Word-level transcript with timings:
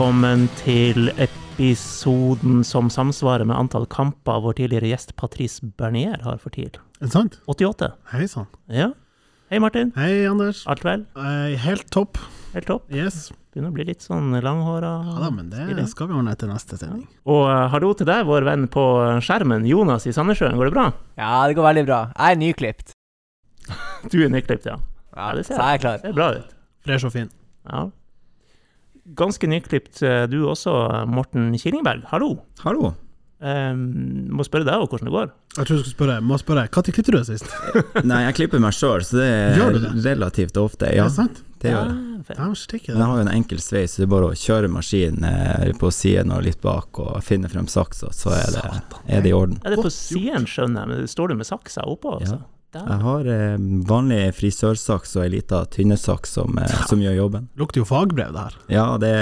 Velkommen 0.00 0.46
til 0.56 1.10
episoden 1.20 2.62
som 2.64 2.86
samsvarer 2.88 3.44
med 3.44 3.52
antall 3.52 3.82
kamper 3.92 4.38
vår 4.40 4.54
tidligere 4.56 4.88
gjest 4.94 5.10
Patrice 5.20 5.60
Bernier 5.76 6.22
har 6.24 6.38
for 6.40 6.54
tid. 6.54 6.78
Er 7.02 7.04
det 7.04 7.10
sant? 7.12 7.36
88. 7.52 7.90
Hei 8.14 8.24
sann. 8.32 8.48
Ja. 8.72 8.86
Hei, 9.52 9.60
Martin. 9.60 9.90
Hei, 10.00 10.24
Anders. 10.24 10.62
Alt 10.72 10.86
vel? 10.88 11.04
Eh, 11.20 11.52
helt 11.66 11.84
topp. 11.92 12.16
Helt 12.54 12.70
topp? 12.72 12.88
Yes. 12.88 13.28
Begynner 13.52 13.74
å 13.74 13.76
bli 13.76 13.90
litt 13.90 14.00
sånn 14.00 14.32
langhåra. 14.40 14.94
Ja 15.04 15.20
da, 15.26 15.30
men 15.36 15.52
det 15.52 15.68
stilig. 15.68 15.86
skal 15.92 16.08
vi 16.08 16.18
ordne 16.22 16.32
etter 16.32 16.48
neste 16.48 16.80
sending. 16.80 17.04
Og 17.28 17.44
uh, 17.52 17.68
hallo 17.76 17.92
til 17.92 18.08
deg, 18.08 18.24
vår 18.32 18.48
venn 18.48 18.66
på 18.72 18.88
skjermen, 19.20 19.68
Jonas 19.68 20.08
i 20.08 20.16
Sandnessjøen. 20.16 20.56
Går 20.56 20.72
det 20.72 20.78
bra? 20.80 20.88
Ja, 21.20 21.34
det 21.44 21.60
går 21.60 21.72
veldig 21.74 21.86
bra. 21.92 22.02
Jeg 22.16 22.38
er 22.38 22.44
nyklipt. 22.46 22.96
Du 24.08 24.22
er 24.24 24.32
nyklipt, 24.32 24.64
ja. 24.64 24.80
Ja, 25.12 25.32
det 25.36 25.44
ser 25.44 25.60
så 25.60 25.72
jeg 25.74 25.82
er 25.82 25.88
klar. 25.90 26.04
Ser 26.08 26.16
bra 26.16 26.34
ut. 26.40 26.60
Fresh 26.88 27.04
og 27.04 27.18
fin. 27.20 27.34
Ja. 27.68 27.90
Ganske 29.18 29.48
nyklipt 29.50 30.02
eh, 30.06 30.24
du 30.30 30.42
også, 30.48 30.72
Morten 31.10 31.50
Killingberg. 31.58 32.04
Hallo. 32.12 32.34
Hallo. 32.64 32.92
Um, 33.40 34.26
må 34.36 34.44
spørre 34.44 34.66
deg 34.68 34.82
også 34.82 34.90
hvordan 34.98 35.08
det 35.08 35.12
går. 35.14 35.30
Jeg 35.56 35.64
tror 35.64 35.78
du 35.78 35.80
skulle 35.80 35.94
spørre, 35.94 36.16
må 36.20 36.36
spørre, 36.36 36.66
når 36.68 36.82
klippet 36.92 37.06
du 37.08 37.16
deg 37.16 37.24
sist? 37.30 37.46
Nei, 38.10 38.18
jeg 38.26 38.36
klipper 38.36 38.60
meg 38.60 38.74
sjøl, 38.76 39.00
så 39.06 39.16
det 39.16 39.28
er 39.30 39.78
det? 39.78 39.92
relativt 40.04 40.60
ofte. 40.60 40.90
Er 40.90 40.98
Ja, 41.00 41.06
det 41.08 41.16
sant? 41.16 41.40
det 41.64 41.72
gjør 41.72 41.88
jeg. 41.88 42.06
Men 42.20 43.00
jeg 43.00 43.06
har 43.08 43.16
jo 43.16 43.22
en 43.24 43.32
enkel 43.32 43.62
sveis, 43.64 43.94
så 43.94 44.02
det 44.02 44.06
er 44.06 44.12
bare 44.12 44.28
å 44.28 44.36
kjøre 44.36 44.68
maskinen 44.70 45.24
eh, 45.24 45.70
på 45.80 45.88
siden 45.94 46.30
og 46.36 46.44
litt 46.44 46.60
bak 46.60 47.00
og 47.00 47.16
finne 47.24 47.48
frem 47.48 47.64
saksa, 47.72 48.12
så 48.12 48.34
er 48.36 48.52
det, 48.58 48.64
er 49.08 49.24
det 49.24 49.32
i 49.32 49.34
orden. 49.34 49.56
Er 49.64 49.72
det 49.74 49.80
på 49.80 49.90
siden, 49.94 50.44
skjønner 50.46 50.84
jeg, 50.84 50.92
men 51.00 51.08
står 51.10 51.32
du 51.32 51.38
med 51.40 51.48
saksa 51.48 51.86
oppå? 51.88 52.18
Altså? 52.20 52.42
Der. 52.72 52.86
Jeg 52.86 53.02
har 53.02 53.26
eh, 53.34 53.56
vanlig 53.88 54.20
frisørsaks 54.38 55.16
og 55.18 55.24
ei 55.24 55.30
lita 55.36 55.64
tynnesaks 55.74 56.36
som, 56.38 56.58
eh, 56.62 56.74
som 56.90 57.00
gjør 57.02 57.16
jobben. 57.18 57.48
Lukter 57.58 57.82
jo 57.82 57.88
fagbrev, 57.88 58.30
det 58.36 58.44
her. 58.46 58.58
Ja, 58.70 58.84
det, 59.02 59.14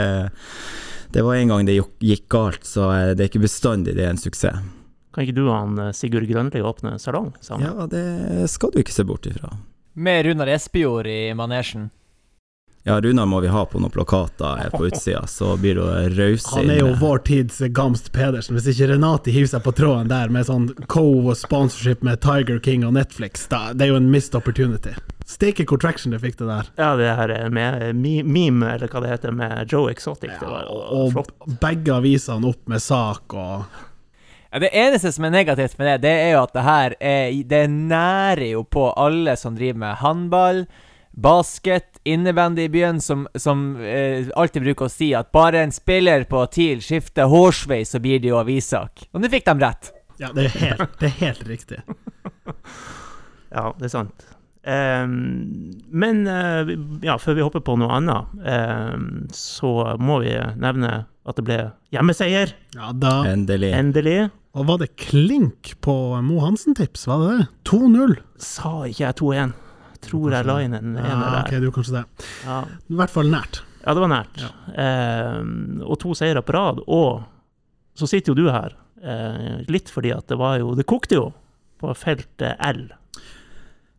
det 1.17 1.25
var 1.25 1.39
en 1.39 1.49
gang 1.55 1.65
det 1.69 1.79
gikk- 1.81 2.29
galt, 2.29 2.67
så 2.69 2.91
eh, 2.93 3.15
det 3.17 3.25
er 3.25 3.31
ikke 3.33 3.47
bestandig 3.47 3.95
det 3.97 4.05
er 4.05 4.13
en 4.13 4.21
suksess. 4.21 4.61
Kan 5.17 5.25
ikke 5.25 5.39
du 5.39 5.47
og 5.49 5.55
han 5.57 5.79
eh, 5.87 5.93
Sigurd 5.97 6.29
Grønli 6.29 6.61
åpne 6.61 6.99
salong 7.01 7.33
sammen? 7.41 7.65
Ja, 7.71 7.87
det 7.89 8.51
skal 8.53 8.71
du 8.75 8.83
ikke 8.83 8.93
se 8.95 9.07
bort 9.09 9.25
ifra. 9.27 9.55
Med 9.99 10.27
Runar 10.29 10.53
Espejord 10.53 11.09
i 11.11 11.33
manesjen. 11.35 11.89
Ja, 12.87 13.01
Runar 13.01 13.27
må 13.27 13.41
vi 13.41 13.51
ha 13.53 13.65
på 13.69 13.81
noen 13.83 13.93
plakater 13.93 14.63
eh, 14.65 14.71
på 14.73 14.87
utsida, 14.87 15.27
så 15.27 15.57
blir 15.61 15.75
det 15.77 16.15
rause 16.17 16.55
Han 16.55 16.71
er 16.71 16.79
jo 16.81 16.95
vår 17.01 17.19
tids 17.27 17.59
Gamst 17.77 18.13
Pedersen. 18.15 18.57
Hvis 18.57 18.71
ikke 18.73 18.93
Renati 18.95 19.35
hiver 19.35 19.51
seg 19.51 19.65
på 19.67 19.75
tråden 19.77 20.09
der 20.09 20.33
med 20.33 20.47
sånn 20.49 20.71
co 20.89 21.05
og 21.29 21.35
sponsorship 21.37 22.07
med 22.07 22.23
Tiger 22.25 22.63
King 22.65 22.87
og 22.89 22.95
Netflix, 22.97 23.45
da, 23.53 23.75
det 23.75 23.89
er 23.89 23.93
jo 23.93 24.01
en 24.01 24.09
missed 24.15 24.39
opportunity. 24.39 24.95
Steike 25.29 25.67
hvor 25.69 25.77
traction 25.83 26.15
det 26.15 26.23
fikk 26.23 26.39
det 26.39 26.47
der. 26.49 26.71
Ja, 26.81 26.95
det 26.97 27.11
her 27.19 27.35
er 27.35 27.53
med 27.53 27.83
eh, 27.91 28.23
meme, 28.25 28.71
eller 28.73 28.89
hva 28.89 29.03
det 29.05 29.13
heter, 29.13 29.37
med 29.37 29.69
Joe 29.69 29.91
Exotic. 29.93 30.33
det 30.41 30.49
var 30.49 30.71
og 30.73 31.13
flott. 31.13 31.35
begge 31.61 31.93
avisene 31.99 32.49
opp 32.49 32.65
med 32.73 32.81
sak 32.81 33.37
og 33.37 33.85
Ja, 34.49 34.63
det 34.65 34.71
eneste 34.73 35.13
som 35.13 35.27
er 35.29 35.35
negativt 35.35 35.77
med 35.77 35.91
det, 35.91 35.97
det 36.07 36.15
er 36.23 36.31
jo 36.33 36.45
at 36.47 36.55
det 36.57 36.63
her 36.65 36.95
er 37.05 37.35
Det 37.45 37.67
nærer 37.69 38.47
jo 38.55 38.63
på 38.65 38.87
alle 38.97 39.37
som 39.37 39.59
driver 39.59 39.83
med 39.83 40.01
håndball, 40.01 40.63
basket, 41.13 41.98
innebandy 42.13 42.67
i 42.67 42.73
byen, 42.73 43.01
som, 43.05 43.27
som 43.35 43.77
eh, 43.81 44.29
alltid 44.37 44.65
bruker 44.67 44.89
å 44.89 44.93
si 44.93 45.11
at 45.17 45.33
bare 45.35 45.63
en 45.65 45.75
spiller 45.75 46.25
på 46.31 46.45
TIL 46.55 46.83
skifter 46.85 47.31
hårsveis, 47.31 47.95
så 47.95 48.03
blir 48.03 48.23
det 48.23 48.33
jo 48.33 48.41
avissak. 48.41 49.09
Og 49.13 49.23
nå 49.23 49.31
fikk 49.33 49.49
de 49.49 49.57
rett. 49.63 49.93
Ja, 50.19 50.33
det 50.35 50.49
er 50.49 50.57
helt, 50.65 50.99
det 51.01 51.13
er 51.13 51.21
helt 51.27 51.47
riktig. 51.49 51.83
Ja, 53.49 53.71
det 53.79 53.87
er 53.89 53.93
sant. 53.95 54.27
Um, 54.69 55.13
men 55.89 56.27
uh, 56.29 56.69
ja, 57.01 57.15
før 57.17 57.39
vi 57.39 57.45
hopper 57.47 57.63
på 57.65 57.79
noe 57.81 57.95
annet, 57.97 58.35
um, 58.45 59.07
så 59.33 59.71
må 59.97 60.19
vi 60.21 60.35
nevne 60.61 61.07
at 61.29 61.39
det 61.39 61.45
ble 61.47 61.59
hjemmeseier. 61.95 62.53
Ja, 62.77 62.91
da 62.93 63.23
Endelig. 63.31 63.73
Endelig. 63.77 64.19
Og 64.59 64.69
var 64.69 64.83
det 64.83 64.91
klink 65.01 65.73
på 65.85 65.95
Mo 66.25 66.43
Hansen-tips, 66.43 67.07
var 67.09 67.23
det 67.23 67.33
det? 67.39 67.49
2-0. 67.71 68.15
Sa 68.43 68.75
ikke 68.89 69.05
jeg 69.07 69.19
2-1. 69.23 69.57
Tror 70.05 70.33
jeg 70.33 70.47
la 70.47 70.59
inn 70.63 70.77
en 70.79 70.93
ener 70.97 71.09
Ja, 71.09 71.41
ok, 71.43 71.51
det 71.57 71.65
var 71.65 71.75
kanskje 71.79 71.97
det. 71.97 72.05
Ja. 72.45 72.59
I 72.89 72.99
hvert 73.01 73.15
fall 73.15 73.33
nært. 73.33 73.63
Ja, 73.85 73.95
det 73.95 74.05
var 74.05 74.13
nært. 74.13 74.45
Eh, 74.75 75.41
og 75.87 75.99
to 76.03 76.15
seire 76.19 76.43
på 76.45 76.55
rad. 76.55 76.83
Og 76.87 77.25
så 77.99 78.09
sitter 78.11 78.33
jo 78.35 78.39
du 78.39 78.51
her, 78.53 78.77
eh, 79.03 79.65
litt 79.69 79.91
fordi 79.91 80.13
at 80.15 80.29
det 80.31 80.39
var 80.39 80.59
jo 80.61 80.75
Det 80.79 80.87
kokte 80.87 81.19
jo 81.19 81.33
på 81.81 81.95
feltet 81.97 82.57
L. 82.61 82.89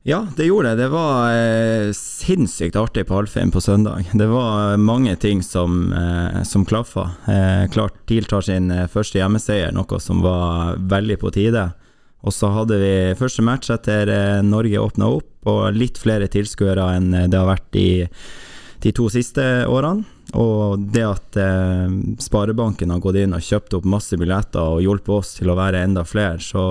Ja, 0.07 0.27
det 0.37 0.45
gjorde 0.45 0.69
det. 0.69 0.83
Det 0.83 0.89
var 0.93 1.31
eh, 1.35 1.91
sinnssykt 1.93 2.77
artig 2.79 3.05
på 3.07 3.17
Alfheim 3.19 3.51
på 3.51 3.61
søndag. 3.61 4.07
Det 4.13 4.27
var 4.27 4.77
mange 4.77 5.15
ting 5.19 5.43
som, 5.43 5.91
eh, 5.93 6.43
som 6.43 6.65
klaffa. 6.65 7.11
Eh, 7.27 7.67
klart 7.71 7.93
TIL 8.07 8.25
tar 8.25 8.41
sin 8.41 8.71
eh, 8.71 8.87
første 8.87 9.19
hjemmeseier, 9.19 9.73
noe 9.75 9.99
som 9.99 10.23
var 10.23 10.79
veldig 10.79 11.19
på 11.19 11.33
tide. 11.35 11.71
Og 12.27 12.35
så 12.35 12.49
hadde 12.51 12.77
vi 12.81 12.93
første 13.19 13.43
match 13.45 13.71
etter 13.71 14.11
eh, 14.11 14.39
Norge 14.43 14.81
åpna 14.81 15.07
opp, 15.19 15.31
og 15.47 15.75
litt 15.75 15.99
flere 16.01 16.27
tilskuere 16.31 16.89
enn 16.97 17.13
eh, 17.15 17.27
det 17.31 17.39
har 17.39 17.47
vært 17.47 17.79
i 17.79 17.89
de 18.83 18.95
to 18.95 19.07
siste 19.11 19.45
årene. 19.67 20.05
Og 20.37 20.83
det 20.93 21.05
at 21.07 21.37
eh, 21.41 21.87
Sparebanken 22.21 22.91
har 22.93 23.01
gått 23.01 23.17
inn 23.21 23.33
og 23.33 23.45
kjøpt 23.45 23.79
opp 23.79 23.87
masse 23.89 24.17
billetter 24.19 24.75
og 24.75 24.83
hjulpet 24.83 25.15
oss 25.15 25.33
til 25.39 25.49
å 25.49 25.57
være 25.57 25.81
enda 25.87 26.03
flere, 26.05 26.37
så 26.43 26.63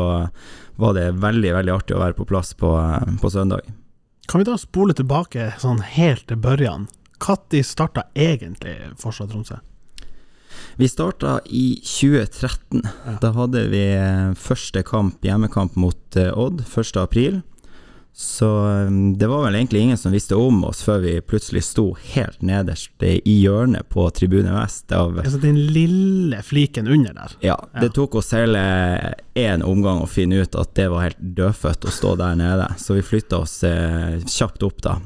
var 0.78 0.94
det 0.94 1.08
veldig, 1.18 1.54
veldig 1.56 1.74
artig 1.74 1.96
å 1.96 2.04
være 2.04 2.14
på 2.20 2.28
plass 2.28 2.52
på, 2.54 2.70
eh, 2.78 3.16
på 3.18 3.30
søndag. 3.34 3.66
Kan 4.28 4.44
vi 4.44 4.50
da 4.50 4.58
spole 4.60 4.94
tilbake 4.94 5.54
sånn 5.58 5.80
helt 5.96 6.28
til 6.28 6.38
børjan? 6.44 6.86
Når 7.18 7.64
starta 7.66 8.04
egentlig 8.14 8.76
Forsvaret 9.00 9.32
Tromsø? 9.32 9.58
Vi 10.78 10.88
starta 10.88 11.38
i 11.44 11.80
2013. 11.82 12.82
Ja. 12.84 13.16
Da 13.22 13.32
hadde 13.36 13.64
vi 13.72 13.84
eh, 13.96 14.34
første 14.38 14.82
kamp, 14.86 15.18
hjemmekamp 15.26 15.78
mot 15.80 16.18
eh, 16.18 16.30
Odd, 16.34 16.64
1. 16.66 16.96
april. 17.02 17.40
Så 18.12 18.48
eh, 18.68 18.90
det 19.16 19.26
var 19.30 19.44
vel 19.44 19.54
egentlig 19.54 19.80
ingen 19.80 19.98
som 20.00 20.12
visste 20.12 20.34
om 20.34 20.64
oss 20.66 20.80
før 20.82 21.04
vi 21.04 21.12
plutselig 21.22 21.62
sto 21.68 21.92
helt 22.14 22.40
nederst 22.42 23.04
i 23.06 23.36
hjørnet 23.38 23.86
på 23.94 24.08
Tribune 24.10 24.50
Vest 24.56 24.90
av 24.92 25.20
Altså 25.22 25.38
den 25.42 25.60
lille 25.70 26.40
fliken 26.42 26.90
under 26.90 27.14
der. 27.14 27.36
Ja, 27.46 27.58
det 27.78 27.92
tok 27.94 28.18
oss 28.18 28.32
hele 28.34 28.62
én 29.38 29.62
omgang 29.62 30.02
å 30.02 30.10
finne 30.10 30.42
ut 30.42 30.58
at 30.58 30.74
det 30.74 30.88
var 30.90 31.06
helt 31.06 31.22
dødfødt 31.22 31.86
å 31.86 31.94
stå 31.94 32.16
der 32.18 32.34
nede, 32.40 32.66
så 32.82 32.98
vi 32.98 33.06
flytta 33.06 33.38
oss 33.44 33.60
eh, 33.66 34.18
kjapt 34.26 34.66
opp 34.66 34.82
da. 34.82 34.98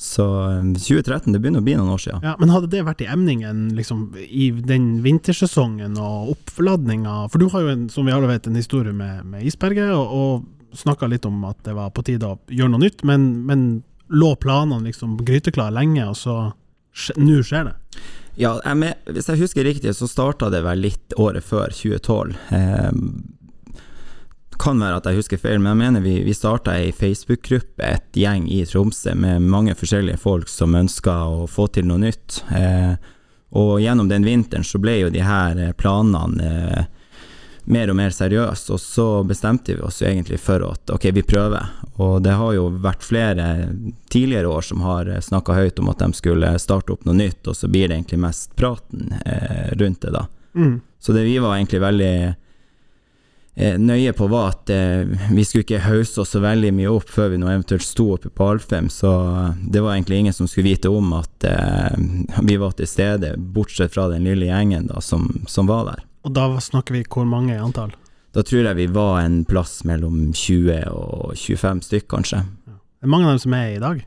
Så 0.00 0.24
eh, 0.48 0.62
2013, 0.78 1.34
det 1.34 1.42
begynner 1.42 1.60
å 1.60 1.66
bli 1.66 1.74
noen 1.76 1.90
år 1.92 2.00
siden. 2.00 2.22
Ja, 2.24 2.36
men 2.40 2.54
hadde 2.54 2.70
det 2.72 2.86
vært 2.86 3.02
i 3.04 3.10
emningen 3.10 3.66
liksom, 3.76 4.06
i 4.16 4.52
den 4.54 5.02
vintersesongen 5.04 5.98
og 6.00 6.36
oppladninga 6.36 7.26
For 7.34 7.42
du 7.42 7.50
har 7.52 7.66
jo, 7.66 7.74
en, 7.74 7.84
som 7.92 8.08
vi 8.08 8.14
alle 8.14 8.30
vet, 8.30 8.46
en 8.48 8.56
historie 8.56 8.94
med, 8.96 9.26
med 9.28 9.44
isberget, 9.50 9.92
og, 9.92 10.14
og 10.22 10.48
snakka 10.76 11.08
litt 11.10 11.26
om 11.28 11.42
at 11.48 11.60
det 11.66 11.74
var 11.76 11.92
på 11.94 12.04
tide 12.06 12.28
å 12.28 12.38
gjøre 12.48 12.74
noe 12.74 12.84
nytt, 12.84 13.04
men, 13.06 13.28
men 13.48 13.68
lå 14.10 14.34
planene 14.42 14.90
liksom 14.90 15.18
gryteklare 15.24 15.74
lenge, 15.76 16.08
og 16.08 16.18
så 16.18 16.40
Nå 17.16 17.36
skjer 17.46 17.68
det. 17.68 18.00
Ja, 18.34 18.56
jeg 18.66 18.94
hvis 19.14 19.28
jeg 19.30 19.38
husker 19.38 19.62
riktig, 19.64 19.92
så 19.94 20.08
starta 20.10 20.48
det 20.50 20.64
vel 20.66 20.82
litt 20.82 21.14
året 21.22 21.46
før, 21.46 21.70
2012. 21.70 22.34
Eh, 22.50 23.78
kan 24.60 24.80
være 24.82 24.98
at 25.00 25.08
jeg 25.08 25.20
husker 25.20 25.40
feil, 25.40 25.60
men 25.62 25.72
jeg 25.72 25.80
mener 25.80 26.04
vi, 26.04 26.16
vi 26.26 26.34
starta 26.36 26.74
ei 26.76 26.90
Facebook-gruppe, 26.92 27.86
et 27.86 28.18
gjeng 28.18 28.48
i 28.50 28.62
Tromsø, 28.68 29.14
med 29.16 29.46
mange 29.48 29.76
forskjellige 29.78 30.20
folk 30.20 30.50
som 30.52 30.76
ønska 30.76 31.14
å 31.30 31.46
få 31.50 31.68
til 31.72 31.88
noe 31.88 32.02
nytt. 32.02 32.42
Eh, 32.52 32.94
og 33.56 33.80
gjennom 33.82 34.10
den 34.10 34.26
vinteren 34.26 34.66
så 34.66 34.78
ble 34.82 34.98
jo 35.00 35.12
de 35.12 35.24
her 35.24 35.58
eh, 35.58 35.72
planene 35.78 36.50
eh, 36.50 36.90
mer 37.64 37.90
og 37.90 37.96
mer 37.98 38.14
seriøst, 38.14 38.70
og 38.74 38.80
så 38.80 39.06
bestemte 39.26 39.74
vi 39.76 39.84
oss 39.84 40.00
jo 40.02 40.08
egentlig 40.08 40.40
for 40.40 40.64
at 40.66 40.90
ok, 40.94 41.10
vi 41.14 41.22
prøver. 41.26 41.68
Og 42.00 42.22
det 42.24 42.36
har 42.38 42.54
jo 42.56 42.68
vært 42.80 43.04
flere 43.04 43.46
tidligere 44.12 44.48
år 44.48 44.64
som 44.70 44.84
har 44.86 45.10
snakka 45.20 45.56
høyt 45.58 45.80
om 45.82 45.90
at 45.92 46.00
de 46.00 46.12
skulle 46.16 46.52
starte 46.62 46.94
opp 46.94 47.04
noe 47.08 47.18
nytt, 47.18 47.42
og 47.46 47.56
så 47.56 47.68
blir 47.68 47.88
det 47.88 47.98
egentlig 47.98 48.22
mest 48.24 48.54
praten 48.56 49.12
eh, 49.24 49.72
rundt 49.76 50.00
det, 50.06 50.14
da. 50.16 50.26
Mm. 50.54 50.80
Så 51.00 51.12
det 51.16 51.24
vi 51.24 51.38
var 51.38 51.56
egentlig 51.56 51.80
veldig 51.80 52.14
eh, 53.54 53.78
nøye 53.78 54.12
på, 54.16 54.26
var 54.32 54.54
at 54.54 54.72
eh, 54.72 55.04
vi 55.30 55.44
skulle 55.44 55.64
ikke 55.66 55.84
hausse 55.84 56.20
oss 56.20 56.34
så 56.34 56.42
veldig 56.44 56.72
mye 56.76 56.90
opp 56.92 57.12
før 57.12 57.32
vi 57.34 57.40
nå 57.40 57.48
eventuelt 57.48 57.86
sto 57.86 58.10
oppe 58.16 58.32
på 58.32 58.50
Alfheim, 58.54 58.90
så 58.92 59.12
det 59.60 59.84
var 59.84 59.94
egentlig 59.94 60.24
ingen 60.24 60.36
som 60.36 60.48
skulle 60.48 60.72
vite 60.72 60.92
om 60.92 61.12
at 61.20 61.48
eh, 61.48 61.96
vi 62.42 62.58
var 62.60 62.76
til 62.76 62.88
stede, 62.88 63.36
bortsett 63.36 63.94
fra 63.94 64.08
den 64.12 64.28
lille 64.28 64.50
gjengen 64.50 64.88
da, 64.90 65.00
som, 65.04 65.28
som 65.48 65.68
var 65.70 65.88
der. 65.92 66.06
Og 66.26 66.34
da 66.36 66.46
snakker 66.60 66.98
vi 66.98 67.04
hvor 67.08 67.26
mange 67.28 67.54
i 67.54 67.60
antall? 67.60 67.94
Da 68.34 68.44
tror 68.46 68.62
jeg 68.68 68.78
vi 68.78 68.86
var 68.94 69.22
en 69.24 69.42
plass 69.48 69.80
mellom 69.88 70.30
20 70.36 70.84
og 70.92 71.34
25 71.34 71.82
stykk, 71.88 72.06
kanskje. 72.12 72.44
Det 72.66 73.08
er 73.08 73.10
mange 73.10 73.26
av 73.26 73.34
dem 73.34 73.42
som 73.42 73.56
er 73.56 73.74
i 73.74 73.82
dag. 73.82 74.04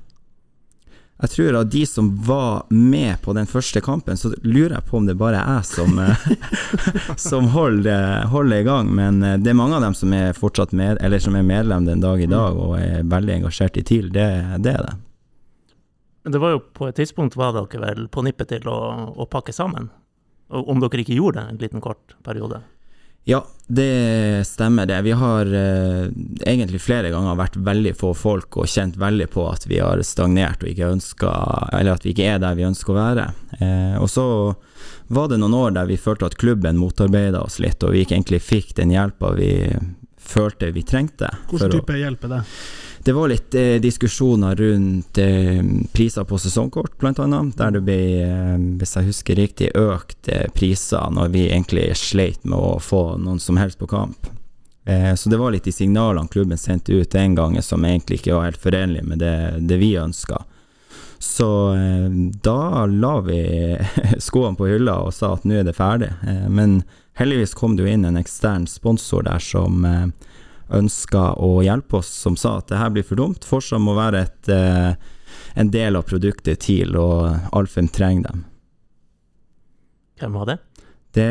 Jeg 1.23 1.29
tror 1.29 1.55
av 1.55 1.69
de 1.71 1.85
som 1.87 2.09
var 2.25 2.65
med 2.73 3.21
på 3.21 3.33
den 3.37 3.47
første 3.47 3.79
kampen, 3.81 4.17
så 4.19 4.33
lurer 4.43 4.75
jeg 4.75 4.85
på 4.89 4.97
om 4.99 5.05
det 5.07 5.15
bare 5.19 5.39
er 5.39 5.61
jeg 5.61 5.69
som, 5.69 5.99
eh, 6.01 6.25
som 7.29 7.47
holder, 7.53 8.25
holder 8.33 8.59
i 8.59 8.67
gang. 8.67 8.89
Men 8.91 9.21
eh, 9.23 9.37
det 9.39 9.53
er 9.53 9.59
mange 9.59 9.77
av 9.77 9.85
dem 9.85 9.95
som 9.95 10.13
er 10.15 10.35
fortsatt 10.35 10.73
med, 10.75 10.99
eller 10.99 11.23
som 11.23 11.37
er 11.39 11.47
medlem 11.47 11.87
den 11.87 12.03
dag 12.03 12.21
i 12.21 12.29
dag 12.29 12.59
og 12.59 12.75
er 12.79 13.07
veldig 13.07 13.37
engasjert 13.37 13.79
i 13.79 13.85
TIL. 13.87 14.11
Det, 14.11 14.27
det 14.65 14.73
er 14.73 14.87
det. 14.89 14.95
Men 16.23 16.35
det 16.35 16.43
var 16.43 16.55
jo 16.55 16.63
på 16.75 16.87
et 16.87 16.99
tidspunkt 16.99 17.39
var 17.39 17.55
dere 17.55 17.83
vel 17.83 18.07
på 18.11 18.23
nippet 18.23 18.51
til 18.51 18.67
å, 18.71 18.79
å 19.15 19.27
pakke 19.29 19.55
sammen? 19.55 19.91
Om 20.49 20.79
dere 20.83 21.01
ikke 21.03 21.15
gjorde 21.17 21.39
det 21.41 21.49
en 21.53 21.57
liten 21.61 21.81
kort 21.81 22.15
periode? 22.23 22.61
Ja, 23.25 23.39
det 23.71 24.43
stemmer 24.45 24.85
det. 24.85 24.97
Vi 25.05 25.13
har 25.15 25.47
eh, 25.47 26.09
egentlig 26.43 26.81
flere 26.83 27.07
ganger 27.13 27.37
vært 27.39 27.55
veldig 27.63 27.93
få 27.95 28.09
folk 28.19 28.57
og 28.59 28.67
kjent 28.67 28.97
veldig 28.99 29.29
på 29.31 29.45
at 29.47 29.63
vi 29.69 29.79
har 29.79 30.01
stagnert 30.03 30.59
og 30.65 30.67
ikke 30.73 30.89
ønska 30.91 31.31
Eller 31.79 31.93
at 31.95 32.03
vi 32.03 32.11
ikke 32.11 32.27
er 32.33 32.41
der 32.43 32.57
vi 32.59 32.65
ønsker 32.67 32.91
å 32.91 32.97
være. 32.99 33.29
Eh, 33.63 33.95
og 34.03 34.09
så 34.11 34.25
var 35.07 35.29
det 35.31 35.39
noen 35.39 35.55
år 35.55 35.71
der 35.79 35.87
vi 35.87 35.95
følte 35.97 36.27
at 36.27 36.35
klubben 36.39 36.75
motarbeida 36.79 37.41
oss 37.45 37.61
litt, 37.63 37.79
og 37.83 37.95
vi 37.95 38.03
ikke 38.03 38.17
egentlig 38.19 38.41
fikk 38.43 38.75
den 38.81 38.91
hjelpa 38.91 39.31
vi 39.39 39.53
følte 40.23 40.73
vi 40.75 40.83
trengte. 40.87 41.31
Hvilken 41.47 41.71
å- 41.71 41.79
type 41.79 41.97
hjelp 42.03 42.23
er 42.27 42.35
det? 42.35 42.43
Det 43.03 43.13
var 43.13 43.27
litt 43.27 43.55
eh, 43.55 43.75
diskusjoner 43.83 44.55
rundt 44.55 45.17
eh, 45.17 45.63
priser 45.91 46.23
på 46.23 46.37
sesongkort, 46.39 46.97
blant 46.97 47.19
annet. 47.19 47.57
Der 47.57 47.75
det 47.75 47.81
ble, 47.83 47.97
eh, 48.23 48.55
hvis 48.79 48.95
jeg 48.95 49.09
husker 49.09 49.39
riktig, 49.39 49.73
økt 49.75 50.29
eh, 50.31 50.47
priser 50.55 51.11
når 51.11 51.33
vi 51.33 51.49
egentlig 51.49 51.89
sleit 51.99 52.45
med 52.47 52.55
å 52.55 52.79
få 52.79 53.17
noen 53.19 53.43
som 53.43 53.59
helst 53.59 53.81
på 53.81 53.89
kamp. 53.91 54.29
Eh, 54.87 55.11
så 55.19 55.29
det 55.29 55.39
var 55.41 55.51
litt 55.51 55.67
de 55.67 55.75
signalene 55.75 56.31
klubben 56.31 56.59
sendte 56.59 56.95
ut 56.95 57.11
den 57.11 57.35
gangen 57.35 57.63
som 57.63 57.83
egentlig 57.83 58.21
ikke 58.21 58.37
var 58.37 58.47
helt 58.51 58.63
forenlige 58.63 59.07
med 59.11 59.19
det, 59.19 59.35
det 59.67 59.81
vi 59.83 59.93
ønska. 59.99 60.39
Så 61.19 61.49
eh, 61.75 62.07
da 62.43 62.85
la 62.87 63.17
vi 63.27 63.43
skoene 64.29 64.55
på 64.55 64.71
hylla 64.71 65.01
og 65.03 65.11
sa 65.15 65.35
at 65.35 65.43
nå 65.43 65.59
er 65.59 65.67
det 65.67 65.75
ferdig. 65.75 66.13
Men 66.47 66.85
heldigvis 67.19 67.55
kom 67.59 67.75
det 67.75 67.83
jo 67.83 67.97
inn 67.97 68.07
en 68.07 68.19
ekstern 68.19 68.63
sponsor 68.67 69.27
der 69.27 69.43
som 69.43 69.83
ønska 70.77 71.33
å 71.41 71.61
hjelpe 71.65 71.99
oss, 72.01 72.11
som 72.23 72.37
sa 72.39 72.57
at 72.59 72.69
det 72.71 72.81
her 72.81 72.93
blir 72.93 73.05
for 73.07 73.19
dumt. 73.19 73.45
Forsa 73.47 73.79
må 73.81 73.95
være 73.97 74.25
et, 74.27 74.49
eh, 74.49 74.93
en 75.55 75.71
del 75.73 75.99
av 75.99 76.07
produktet 76.09 76.59
TIL, 76.65 76.97
og 76.97 77.53
Alfheim 77.53 77.89
trenger 77.93 78.29
dem. 78.29 78.45
Hvem 80.19 80.37
var 80.39 80.45
det? 80.51 80.59
Det 81.13 81.27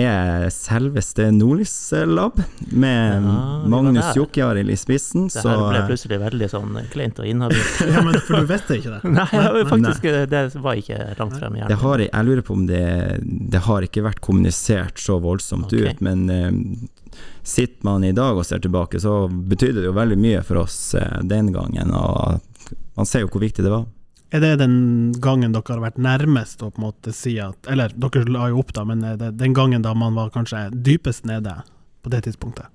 er 0.00 0.46
selveste 0.48 1.26
Nordlys 1.28 1.92
Lab, 2.08 2.38
med 2.72 3.26
Ja, 3.26 3.40
Magnus 3.68 4.16
Jokkjarild 4.16 4.72
i 4.72 4.76
spissen. 4.80 5.26
Det 5.28 5.42
Så 5.42 5.50
her 5.50 5.60
ble 5.60 5.82
eh, 5.82 5.88
plutselig 5.90 6.18
veldig 6.22 6.48
sånn 6.48 6.78
kleint 6.92 7.20
og 7.20 7.28
inhabilt. 7.28 7.82
Ja, 7.92 8.00
men 8.06 8.16
For 8.24 8.40
du 8.40 8.48
visste 8.48 8.78
ikke 8.78 8.94
det? 8.94 9.10
Nei, 9.18 9.26
Nei, 9.28 9.64
faktisk, 9.68 10.08
det 10.32 10.42
var 10.54 10.80
ikke 10.80 11.00
langt 11.20 11.36
frem 11.36 11.52
i 11.52 11.60
det 11.60 11.66
hjernen. 11.66 11.82
har, 11.82 12.04
jeg 12.06 12.28
lurer 12.30 12.46
på 12.48 12.56
om 12.56 12.64
det, 12.70 12.86
det 13.52 13.62
har 13.68 13.84
ikke 13.84 14.06
vært 14.08 14.22
kommunisert 14.24 15.04
så 15.04 15.18
voldsomt 15.20 15.68
okay. 15.68 15.92
ut, 15.92 16.00
men 16.08 16.24
eh, 16.32 16.48
sitter 17.46 17.84
man 17.86 18.04
i 18.04 18.12
dag 18.16 18.36
og 18.38 18.46
ser 18.46 18.58
tilbake, 18.64 19.00
så 19.00 19.26
betydde 19.30 19.80
det 19.82 19.90
jo 19.90 19.96
veldig 19.96 20.18
mye 20.18 20.42
for 20.46 20.62
oss 20.64 20.94
eh, 20.98 21.20
den 21.22 21.52
gangen, 21.54 21.92
og 21.94 22.40
man 22.96 23.06
ser 23.06 23.24
jo 23.26 23.28
hvor 23.32 23.44
viktig 23.44 23.64
det 23.66 23.70
var. 23.72 23.86
Er 24.34 24.40
det 24.42 24.56
den 24.58 25.12
gangen 25.22 25.52
dere 25.54 25.70
har 25.76 25.84
vært 25.84 26.00
nærmest 26.02 26.62
å 26.66 26.72
på 26.74 26.80
en 26.80 26.86
måte 26.88 27.12
si 27.14 27.36
at 27.38 27.68
Eller 27.70 27.92
dere 27.94 28.24
la 28.26 28.48
jo 28.50 28.58
opp, 28.64 28.72
da, 28.74 28.82
men 28.84 29.04
er 29.06 29.16
det 29.20 29.36
den 29.38 29.54
gangen 29.54 29.84
da 29.84 29.92
man 29.94 30.16
var 30.18 30.32
kanskje 30.34 30.64
dypest 30.74 31.24
nede 31.30 31.52
på 32.02 32.10
det 32.10 32.24
tidspunktet? 32.26 32.66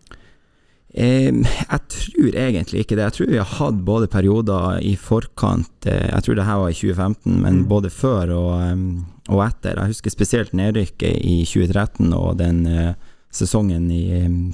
Jeg 0.91 1.79
tror 1.87 2.35
egentlig 2.35 2.81
ikke 2.83 2.97
det. 2.99 3.03
Jeg 3.05 3.15
tror 3.15 3.29
vi 3.31 3.37
har 3.39 3.51
hatt 3.59 3.77
både 3.87 4.09
perioder 4.11 4.81
i 4.83 4.95
forkant 4.99 5.87
eh, 5.87 6.09
Jeg 6.11 6.25
tror 6.25 6.35
det 6.35 6.47
her 6.49 6.59
var 6.59 6.69
i 6.73 6.75
2015, 6.75 7.37
men 7.41 7.61
Mm. 7.61 7.67
både 7.69 7.89
før 7.89 8.33
og, 8.35 9.05
og 9.29 9.43
etter. 9.45 9.77
Jeg 9.79 9.93
husker 9.93 10.11
spesielt 10.11 10.51
nedrykket 10.53 11.15
i 11.23 11.37
2013 11.47 12.11
og 12.13 12.37
den 12.41 12.65
eh, 12.67 12.93
sesongen 13.35 13.89
i 13.91 14.03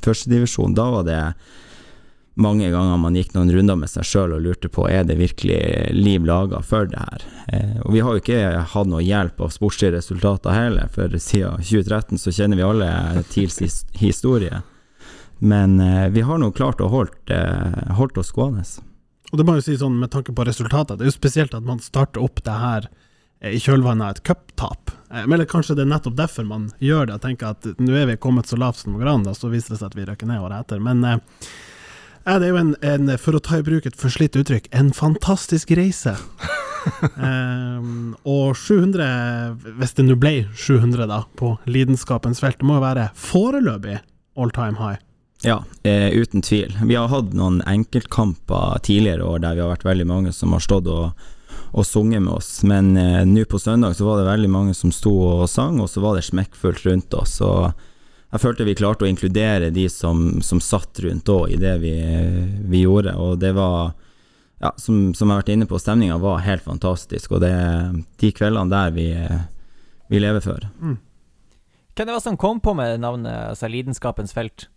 førstedivisjon. 0.04 0.76
Da 0.78 0.90
var 0.94 1.08
det 1.08 1.22
mange 2.38 2.70
ganger 2.70 3.00
man 3.02 3.16
gikk 3.18 3.34
noen 3.34 3.50
runder 3.54 3.78
med 3.80 3.90
seg 3.90 4.06
sjøl 4.06 4.36
og 4.36 4.44
lurte 4.46 4.70
på 4.70 4.86
er 4.92 5.08
det 5.10 5.18
virkelig 5.18 5.58
liv 5.96 6.26
laga 6.28 6.62
for 6.66 6.90
det 6.90 7.00
her. 7.02 7.24
Eh, 7.50 7.78
og 7.82 7.96
vi 7.96 8.04
har 8.06 8.14
jo 8.14 8.22
ikke 8.22 8.42
hatt 8.74 8.92
noe 8.92 9.02
hjelp 9.02 9.42
av 9.42 9.54
sportslige 9.56 9.96
resultater 9.98 10.54
heller, 10.54 10.92
for 10.94 11.10
siden 11.18 11.64
2013 11.66 12.22
så 12.22 12.34
kjenner 12.38 12.60
vi 12.60 12.68
alle 12.68 13.24
TILs 13.34 13.58
historie. 13.98 14.62
Men 15.40 15.80
eh, 15.82 16.10
vi 16.14 16.26
har 16.30 16.38
nå 16.42 16.52
klart 16.54 16.82
å 16.82 16.92
holdt, 16.94 17.18
eh, 17.34 17.82
holdt 17.98 18.22
oss 18.22 18.34
gående. 18.36 18.66
Og 19.32 19.42
det 19.42 19.48
må 19.48 19.58
jo 19.58 19.66
si 19.66 19.76
sånn 19.80 19.98
med 20.00 20.14
tanke 20.14 20.36
på 20.36 20.46
resultatet, 20.48 21.00
det 21.00 21.08
er 21.08 21.12
jo 21.12 21.18
spesielt 21.18 21.58
at 21.58 21.66
man 21.66 21.82
starter 21.84 22.22
opp 22.24 22.44
det 22.46 22.62
her 22.62 22.88
i 23.42 23.60
kjølvannet 23.62 24.06
av 24.06 24.16
et 24.16 24.24
cuptap. 24.24 24.92
Eh, 25.12 25.24
eller 25.24 25.46
kanskje 25.50 25.78
det 25.78 25.86
er 25.86 25.94
nettopp 25.94 26.18
derfor 26.18 26.48
man 26.48 26.70
gjør 26.84 27.08
det, 27.08 27.18
og 27.18 27.26
tenker 27.26 27.54
at 27.54 27.70
nå 27.80 27.96
er 27.96 28.10
vi 28.12 28.20
kommet 28.22 28.50
så 28.50 28.60
lavt 28.60 28.82
som 28.82 28.94
det 28.94 29.04
går 29.04 29.14
an, 29.14 29.28
så 29.36 29.52
viser 29.54 29.76
det 29.76 29.82
seg 29.82 29.92
at 29.92 29.98
vi 29.98 30.08
røkker 30.10 30.30
ned 30.30 30.44
året 30.44 30.66
etter. 30.66 30.84
Men 30.84 31.04
eh, 31.06 31.20
det 32.28 32.50
er 32.50 32.52
jo 32.52 32.62
en, 32.62 32.76
en, 32.84 33.14
for 33.22 33.38
å 33.38 33.44
ta 33.44 33.62
i 33.62 33.66
bruk 33.66 33.88
et 33.88 34.00
forslitt 34.00 34.38
uttrykk, 34.40 34.70
en 34.76 34.92
fantastisk 34.96 35.72
reise. 35.78 36.18
eh, 37.30 37.90
og 38.28 38.58
700, 38.58 39.74
hvis 39.80 39.98
det 39.98 40.08
nå 40.08 40.20
ble 40.20 40.36
700 40.58 41.10
da, 41.10 41.24
på 41.40 41.56
lidenskapens 41.70 42.44
felt, 42.44 42.60
det 42.62 42.68
må 42.68 42.80
jo 42.80 42.88
være 42.88 43.12
foreløpig 43.16 44.02
all 44.38 44.54
time 44.54 44.82
high. 44.82 45.02
Ja, 45.46 45.62
eh, 45.86 46.10
uten 46.18 46.42
tvil. 46.42 46.74
Vi 46.90 46.96
har 46.98 47.12
hatt 47.12 47.34
noen 47.38 47.62
enkeltkamper 47.70 48.80
tidligere 48.86 49.26
år 49.26 49.44
der 49.44 49.58
vi 49.58 49.62
har 49.62 49.76
vært 49.76 49.86
veldig 49.86 50.08
mange 50.10 50.34
som 50.34 50.56
har 50.56 50.64
stått 50.66 50.90
og, 50.90 51.28
og 51.72 51.86
sunget 51.86 52.24
med 52.24 52.34
oss, 52.38 52.64
men 52.64 52.96
eh, 52.98 53.26
nå 53.28 53.44
på 53.50 53.60
søndag 53.60 53.98
så 53.98 54.08
var 54.08 54.22
det 54.22 54.30
veldig 54.30 54.50
mange 54.52 54.74
som 54.78 54.92
sto 54.96 55.14
og 55.42 55.50
sang, 55.52 55.82
og 55.84 55.90
så 55.92 56.04
var 56.04 56.18
det 56.18 56.26
smekkfullt 56.28 56.86
rundt 56.88 57.18
oss. 57.18 57.38
Og 57.46 57.72
jeg 58.32 58.44
følte 58.44 58.68
vi 58.68 58.76
klarte 58.78 59.08
å 59.08 59.10
inkludere 59.10 59.72
de 59.76 59.88
som, 59.92 60.42
som 60.44 60.62
satt 60.64 61.02
rundt 61.04 61.32
òg 61.32 61.56
i 61.56 61.60
det 61.62 61.76
vi, 61.84 61.96
vi 62.68 62.84
gjorde, 62.86 63.16
og 63.20 63.40
det 63.44 63.54
var 63.58 63.94
ja, 64.64 64.72
som, 64.82 65.12
som 65.14 65.28
jeg 65.28 65.36
har 65.36 65.44
vært 65.44 65.54
inne 65.54 65.68
på, 65.70 65.80
stemninga 65.80 66.18
var 66.22 66.46
helt 66.46 66.66
fantastisk, 66.66 67.36
og 67.36 67.44
det 67.44 67.52
er 67.54 67.92
de 68.22 68.32
kveldene 68.34 68.74
der 68.74 68.96
vi, 68.96 69.12
vi 70.10 70.24
lever 70.24 70.44
for. 70.44 70.66
Hvem 71.98 72.10
det 72.10 72.14
var 72.14 72.24
som 72.24 72.38
kom 72.38 72.60
på 72.62 72.76
med 72.78 73.00
navnet 73.02 73.52
altså 73.52 73.70
Lidenskapens 73.70 74.34
felt? 74.36 74.68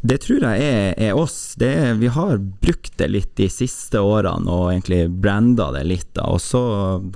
Det 0.00 0.16
tror 0.24 0.40
jeg 0.40 0.64
er, 0.64 0.94
er 0.96 1.16
oss. 1.18 1.56
Er, 1.60 1.92
vi 2.00 2.08
har 2.08 2.38
brukt 2.38 2.94
det 2.96 3.10
litt 3.10 3.34
de 3.36 3.50
siste 3.52 4.00
årene 4.00 4.48
og 4.48 4.70
egentlig 4.72 5.02
branda 5.12 5.68
det 5.76 5.84
litt, 5.90 6.08
da. 6.16 6.30
Og 6.32 6.40
så 6.40 6.62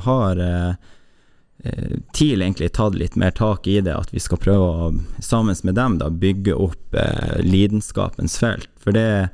har 0.05 0.43
eh, 0.45 0.75
eh, 1.65 1.97
TIL 2.13 2.45
egentlig 2.45 2.75
tatt 2.77 2.99
litt 3.01 3.17
mer 3.17 3.33
tak 3.33 3.67
i 3.73 3.79
det, 3.81 3.95
at 3.97 4.13
vi 4.13 4.21
skal 4.21 4.43
prøve 4.43 4.69
å, 4.69 4.93
sammen 5.25 5.57
med 5.65 5.81
dem, 5.81 5.97
da, 6.03 6.13
bygge 6.13 6.59
opp 6.61 7.01
eh, 7.01 7.41
lidenskapens 7.41 8.37
felt. 8.43 8.69
For 8.85 8.93
det 8.93 9.33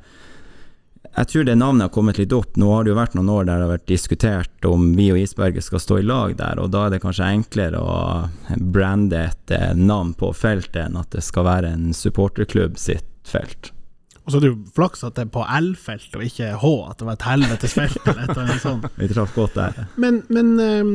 Jeg 1.11 1.27
tror 1.27 1.43
det 1.43 1.57
navnet 1.59 1.89
har 1.89 1.91
kommet 1.91 2.17
litt 2.21 2.31
opp. 2.31 2.55
Nå 2.55 2.71
har 2.71 2.85
det 2.85 2.93
jo 2.93 2.95
vært 2.95 3.15
noen 3.19 3.29
år 3.35 3.43
der 3.43 3.57
det 3.59 3.65
har 3.65 3.73
vært 3.73 3.91
diskutert 3.91 4.65
om 4.65 4.93
vi 4.95 5.11
og 5.11 5.19
Isberget 5.19 5.65
skal 5.67 5.83
stå 5.83 5.99
i 5.99 6.07
lag 6.07 6.37
der, 6.39 6.55
og 6.55 6.71
da 6.71 6.85
er 6.85 6.95
det 6.95 7.03
kanskje 7.03 7.27
enklere 7.35 7.83
å 7.83 7.99
brande 8.55 9.27
et 9.27 9.51
eh, 9.51 9.75
navn 9.75 10.15
på 10.15 10.31
feltet 10.31 10.85
enn 10.85 10.95
at 10.95 11.11
det 11.11 11.27
skal 11.27 11.49
være 11.51 11.75
en 11.75 11.91
supporterklubb 11.91 12.79
sitt 12.79 13.10
felt. 13.27 13.71
Og 14.21 14.31
så 14.31 14.37
er 14.37 14.43
det 14.45 14.51
jo 14.51 14.59
flaks 14.75 15.03
at 15.03 15.15
det 15.17 15.23
er 15.25 15.31
på 15.33 15.43
L-felt 15.57 16.13
og 16.15 16.23
ikke 16.27 16.51
H, 16.61 16.71
at 16.91 16.99
det 17.01 17.07
var 17.07 17.17
et 17.17 17.25
helvetes 17.25 17.73
felt 17.73 17.97
eller 18.05 18.21
et 18.21 18.29
eller 18.35 18.43
annet 18.45 18.61
sånt. 18.63 18.85
Vi 19.01 19.09
traff 19.09 19.33
godt 19.35 19.55
der. 19.57 19.79
Men, 19.97 20.21
men 20.29 20.51
um, 20.61 20.91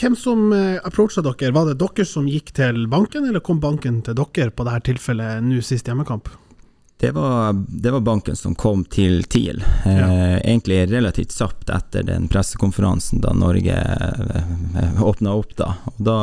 hvem 0.00 0.16
som 0.16 0.46
uh, 0.54 0.78
approacha 0.88 1.20
dere? 1.26 1.52
Var 1.52 1.68
det 1.68 1.76
dere 1.82 2.06
som 2.08 2.28
gikk 2.30 2.54
til 2.56 2.86
banken, 2.88 3.26
eller 3.28 3.44
kom 3.44 3.60
banken 3.60 4.00
til 4.06 4.16
dere 4.16 4.48
på 4.54 4.64
dette 4.64 4.86
tilfellet 4.88 5.44
nå 5.44 5.60
sist 5.64 5.90
hjemmekamp? 5.92 6.32
Det 7.00 7.12
var, 7.16 7.52
det 7.68 7.92
var 7.94 8.02
banken 8.04 8.36
som 8.36 8.52
kom 8.54 8.82
til 8.84 9.22
TIL, 9.24 9.62
eh, 9.88 9.94
Ja. 9.96 10.08
egentlig 10.40 10.82
relativt 10.90 11.32
kjapt 11.32 11.70
etter 11.72 12.04
den 12.04 12.26
pressekonferansen 12.28 13.22
da 13.24 13.32
Norge 13.32 13.72
eh, 13.72 15.00
åpna 15.00 15.32
opp. 15.32 15.54
da. 15.56 15.70
Og 15.94 16.02
da 16.04 16.18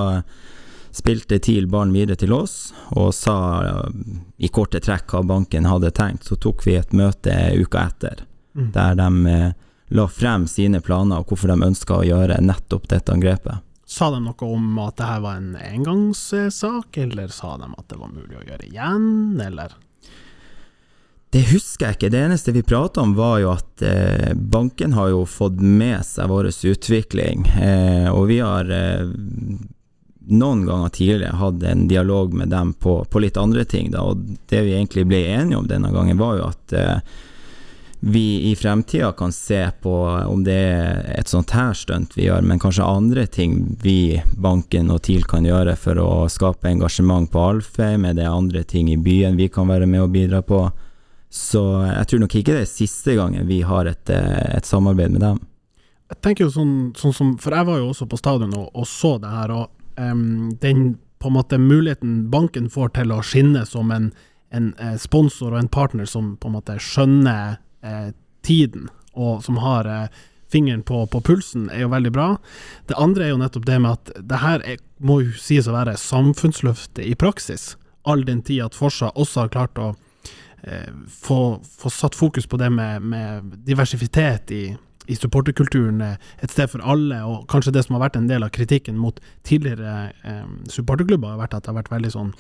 spilte 0.98 1.38
TIL 1.44 1.68
ballen 1.72 1.94
videre 1.96 2.18
til 2.20 2.34
oss 2.36 2.72
og 2.98 3.13
sa 3.16 3.38
eh, 3.63 4.01
i 4.42 4.50
korte 4.54 4.82
trekk 4.84 5.13
hva 5.13 5.22
banken 5.30 5.70
hadde 5.70 5.94
tenkt. 5.96 6.25
Så 6.27 6.36
tok 6.42 6.66
vi 6.66 6.75
et 6.80 6.94
møte 6.98 7.38
uka 7.62 7.86
etter, 7.92 8.25
Mm. 8.58 8.72
der 8.74 8.96
de 8.98 9.08
eh, 9.30 9.51
la 9.94 10.08
frem 10.10 10.48
sine 10.50 10.80
planer 10.82 11.22
og 11.22 11.30
hvorfor 11.30 11.51
de 11.54 11.62
ønska 11.68 12.00
å 12.00 12.06
gjøre 12.08 12.39
nettopp 12.42 12.88
dette 12.89 13.13
angrepet. 13.13 13.62
Sa 13.86 14.10
de 14.12 14.18
noe 14.20 14.48
om 14.50 14.80
at 14.84 14.98
det 14.98 15.06
her 15.08 15.22
var 15.24 15.38
en 15.38 15.54
engangssak, 15.56 16.98
eller 16.98 17.30
sa 17.32 17.54
de 17.62 17.70
at 17.77 17.86
det 17.88 18.00
var 18.01 18.10
mulig 18.12 18.36
å 18.36 18.48
gjøre 18.50 18.66
igjen, 18.68 19.06
eller? 19.46 19.77
Det 21.30 21.44
husker 21.51 21.86
jeg 21.92 21.98
ikke. 21.98 22.10
Det 22.12 22.20
eneste 22.24 22.54
vi 22.56 22.63
prata 22.68 23.01
om, 23.04 23.13
var 23.16 23.38
jo 23.44 23.54
at 23.54 23.86
eh, 23.86 24.34
banken 24.34 24.94
har 24.98 25.13
jo 25.13 25.22
fått 25.27 25.62
med 25.62 26.01
seg 26.08 26.30
vår 26.32 26.50
utvikling, 26.74 27.46
eh, 27.62 28.08
og 28.12 28.27
vi 28.32 28.42
har 28.42 28.68
eh, 28.74 29.06
noen 30.28 30.66
ganger 30.68 30.90
tidligere 30.90 31.40
hatt 31.40 31.64
en 31.64 31.88
dialog 31.88 32.34
med 32.34 32.52
dem 32.52 32.74
på, 32.74 33.00
på 33.06 33.22
litt 33.24 33.38
andre 33.38 33.66
ting, 33.66 33.92
da, 33.92 34.04
og 34.04 34.38
det 34.50 34.62
vi 34.66 34.76
egentlig 34.76 35.08
ble 35.08 35.24
enige 35.32 35.58
om 35.58 35.68
denne 35.70 35.92
gangen, 35.94 36.20
var 36.20 36.38
jo 36.38 36.50
at 36.50 36.76
eh, 36.76 37.00
vi 38.00 38.52
i 38.52 38.56
fremtida 38.56 39.12
kan 39.12 39.32
se 39.32 39.72
på 39.82 39.94
om 40.28 40.44
det 40.46 40.54
er 40.54 41.08
et 41.18 41.28
sånt 41.32 41.52
her 41.56 41.74
stunt 41.74 42.14
vi 42.18 42.28
gjør, 42.28 42.46
men 42.46 42.62
kanskje 42.62 42.86
andre 42.86 43.26
ting 43.26 43.56
vi, 43.82 44.20
banken 44.38 44.92
og 44.94 45.02
TIL 45.08 45.26
kan 45.26 45.48
gjøre 45.48 45.74
for 45.80 45.98
å 46.02 46.12
skape 46.30 46.70
engasjement 46.70 47.32
på 47.34 47.42
Alfheim, 47.42 48.06
er 48.06 48.20
det 48.20 48.28
andre 48.30 48.64
ting 48.64 48.92
i 48.94 49.00
byen 49.02 49.40
vi 49.40 49.50
kan 49.50 49.70
være 49.72 49.90
med 49.90 50.06
og 50.06 50.14
bidra 50.14 50.44
på? 50.46 50.68
Så 51.34 51.64
jeg 51.88 52.08
tror 52.08 52.22
nok 52.24 52.36
ikke 52.38 52.54
det 52.56 52.64
er 52.68 52.70
siste 52.70 53.18
gangen 53.18 53.50
vi 53.50 53.64
har 53.66 53.90
et, 53.90 54.10
eh, 54.10 54.58
et 54.58 54.66
samarbeid 54.66 55.12
med 55.12 55.22
dem. 55.22 55.40
jeg 56.08 56.22
tenker 56.22 56.46
jo 56.46 56.52
sånn, 56.52 56.94
sånn 56.96 57.14
som 57.14 57.38
For 57.38 57.52
jeg 57.52 57.68
var 57.68 57.82
jo 57.82 57.90
også 57.90 58.06
på 58.08 58.18
stadion 58.18 58.54
og, 58.56 58.70
og 58.74 58.86
så 58.88 59.18
det 59.20 59.28
her, 59.28 59.52
og 59.52 59.77
em, 59.98 60.58
den 60.62 60.98
på 61.20 61.27
en 61.27 61.34
måte 61.34 61.58
muligheten 61.58 62.30
banken 62.32 62.70
får 62.70 62.94
til 62.98 63.12
å 63.12 63.24
skinne 63.25 63.66
som 63.66 63.92
en, 63.92 64.12
en 64.54 64.72
eh, 64.80 64.96
sponsor 65.01 65.54
og 65.54 65.60
en 65.63 65.72
partner 65.74 66.06
som 66.10 66.36
på 66.38 66.50
en 66.50 66.58
måte 66.60 66.77
skjønner 66.82 67.58
eh, 67.82 68.12
tiden, 68.46 68.89
og 69.18 69.44
som 69.46 69.58
har 69.63 69.89
eh, 69.89 70.10
fingeren 70.51 70.84
på, 70.84 71.06
på 71.12 71.22
pulsen, 71.22 71.70
er 71.70 71.84
jo 71.84 71.92
veldig 71.92 72.13
bra. 72.16 72.27
Det 72.88 72.98
andre 73.01 73.25
er 73.25 73.34
jo 73.34 73.42
nettopp 73.42 73.66
det 73.68 73.80
med 73.84 73.98
at 73.98 74.12
det 74.30 74.42
her 74.44 74.63
er, 74.63 74.82
må 75.00 75.20
jo 75.25 75.36
sies 75.42 75.68
å 75.68 75.75
være 75.75 75.98
samfunnsløftet 76.00 77.04
i 77.06 77.16
praksis, 77.20 77.75
all 78.08 78.24
den 78.27 78.44
tid 78.46 78.63
at 78.63 78.77
Forsa 78.77 79.12
også 79.16 79.44
har 79.44 79.54
klart 79.56 79.82
å 79.82 79.89
eh, 80.63 80.92
få, 81.12 81.58
få 81.60 81.92
satt 81.92 82.16
fokus 82.16 82.48
på 82.48 82.60
det 82.62 82.70
med, 82.72 83.04
med 83.04 83.58
diversitet 83.68 84.54
i, 84.56 84.63
i 85.08 85.18
supporterkulturen 85.18 86.02
eh, 86.04 86.32
et 86.44 86.54
sted 86.54 86.72
for 86.72 86.84
alle, 86.84 87.20
og 87.26 87.46
kanskje 87.52 87.74
det 87.76 87.86
som 87.86 87.98
har 87.98 88.06
vært 88.08 88.20
en 88.20 88.30
del 88.30 88.46
av 88.46 88.54
kritikken 88.56 88.98
mot 89.00 89.20
tidligere 89.48 90.12
eh, 90.24 90.48
supporterklubber, 90.72 91.36
har 91.36 91.44
vært 91.44 91.58
at 91.58 91.66
det 91.66 91.74
har 91.74 91.80
vært 91.82 91.94
veldig 91.94 92.14
sånn 92.14 92.34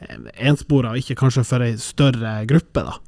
eh, 0.00 0.28
enspora, 0.50 0.92
og 0.92 1.02
ikke 1.02 1.18
kanskje 1.24 1.46
for 1.48 1.64
ei 1.66 1.74
større 1.80 2.36
gruppe, 2.50 2.86
da. 2.88 2.98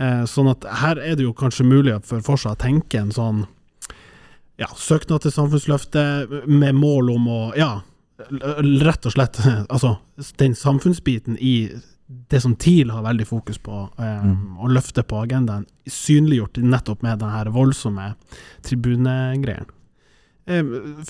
Eh, 0.00 0.24
sånn 0.30 0.50
at 0.52 0.64
her 0.80 1.00
er 1.02 1.16
det 1.18 1.26
jo 1.26 1.36
kanskje 1.36 1.66
mulig 1.68 1.98
for 2.08 2.24
Forsa 2.24 2.54
å 2.54 2.60
tenke 2.60 3.00
en 3.00 3.12
sånn 3.14 3.44
ja, 4.60 4.68
søknad 4.76 5.24
til 5.24 5.32
Samfunnsløftet 5.34 6.48
med 6.48 6.76
mål 6.76 7.10
om 7.14 7.28
å 7.28 7.40
ja, 7.58 7.72
rett 8.84 9.06
og 9.08 9.14
slett 9.14 9.40
altså 9.72 9.96
den 10.40 10.54
samfunnsbiten 10.56 11.38
i 11.40 11.70
det 12.30 12.40
som 12.42 12.56
TIL 12.58 12.90
har 12.90 13.04
veldig 13.06 13.26
fokus 13.28 13.58
på, 13.62 13.84
Mm. 13.98 14.56
å 14.58 14.68
løfte 14.68 15.02
på 15.06 15.20
agendaen, 15.22 15.66
synliggjort 15.86 16.56
nettopp 16.62 17.02
med 17.02 17.18
den 17.22 17.30
her 17.30 17.50
voldsomme 17.54 18.14
tribunegreien. 18.66 19.66
Um, 20.46 21.04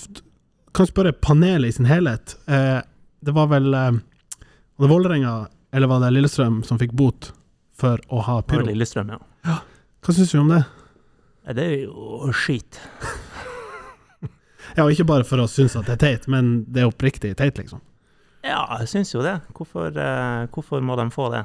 kan 0.77 0.87
spørre 0.87 1.13
panelet 1.13 1.69
i 1.69 1.73
sin 1.73 1.89
helhet. 1.89 2.37
Uh, 2.49 2.83
det 3.25 3.33
var 3.37 3.47
vel 3.51 3.75
eh, 3.75 3.91
Var 4.77 4.87
det 4.87 4.93
Vålerenga, 4.93 5.49
eller 5.73 5.87
var 5.87 6.01
det 6.01 6.11
Lillestrøm, 6.15 6.63
som 6.65 6.79
fikk 6.81 6.93
bot 6.97 7.33
for 7.77 8.01
å 8.09 8.21
ha 8.25 8.39
Pyro. 8.43 8.65
Lillestrøm, 8.67 9.11
ja. 9.13 9.59
Hva 10.01 10.15
syns 10.17 10.33
vi 10.35 10.39
om 10.41 10.49
det? 10.53 10.63
Det 11.57 11.65
er 11.65 11.79
jo 11.87 12.31
skit. 12.33 12.81
Ja, 14.77 14.85
ikke 14.87 15.05
bare 15.09 15.25
for 15.27 15.41
å 15.43 15.49
synes 15.51 15.75
at 15.77 15.89
det 15.89 15.97
er 15.97 16.03
teit, 16.05 16.27
men 16.31 16.65
det 16.71 16.85
er 16.85 16.91
oppriktig 16.91 17.33
teit, 17.39 17.57
liksom. 17.59 17.81
Ja, 18.43 18.65
jeg 18.81 18.89
syns 18.89 19.15
jo 19.15 19.25
det. 19.25 19.39
Hvorfor, 19.57 19.91
eh, 19.93 20.45
hvorfor 20.53 20.85
må 20.85 20.97
de 20.97 21.11
få 21.13 21.31
det? 21.33 21.45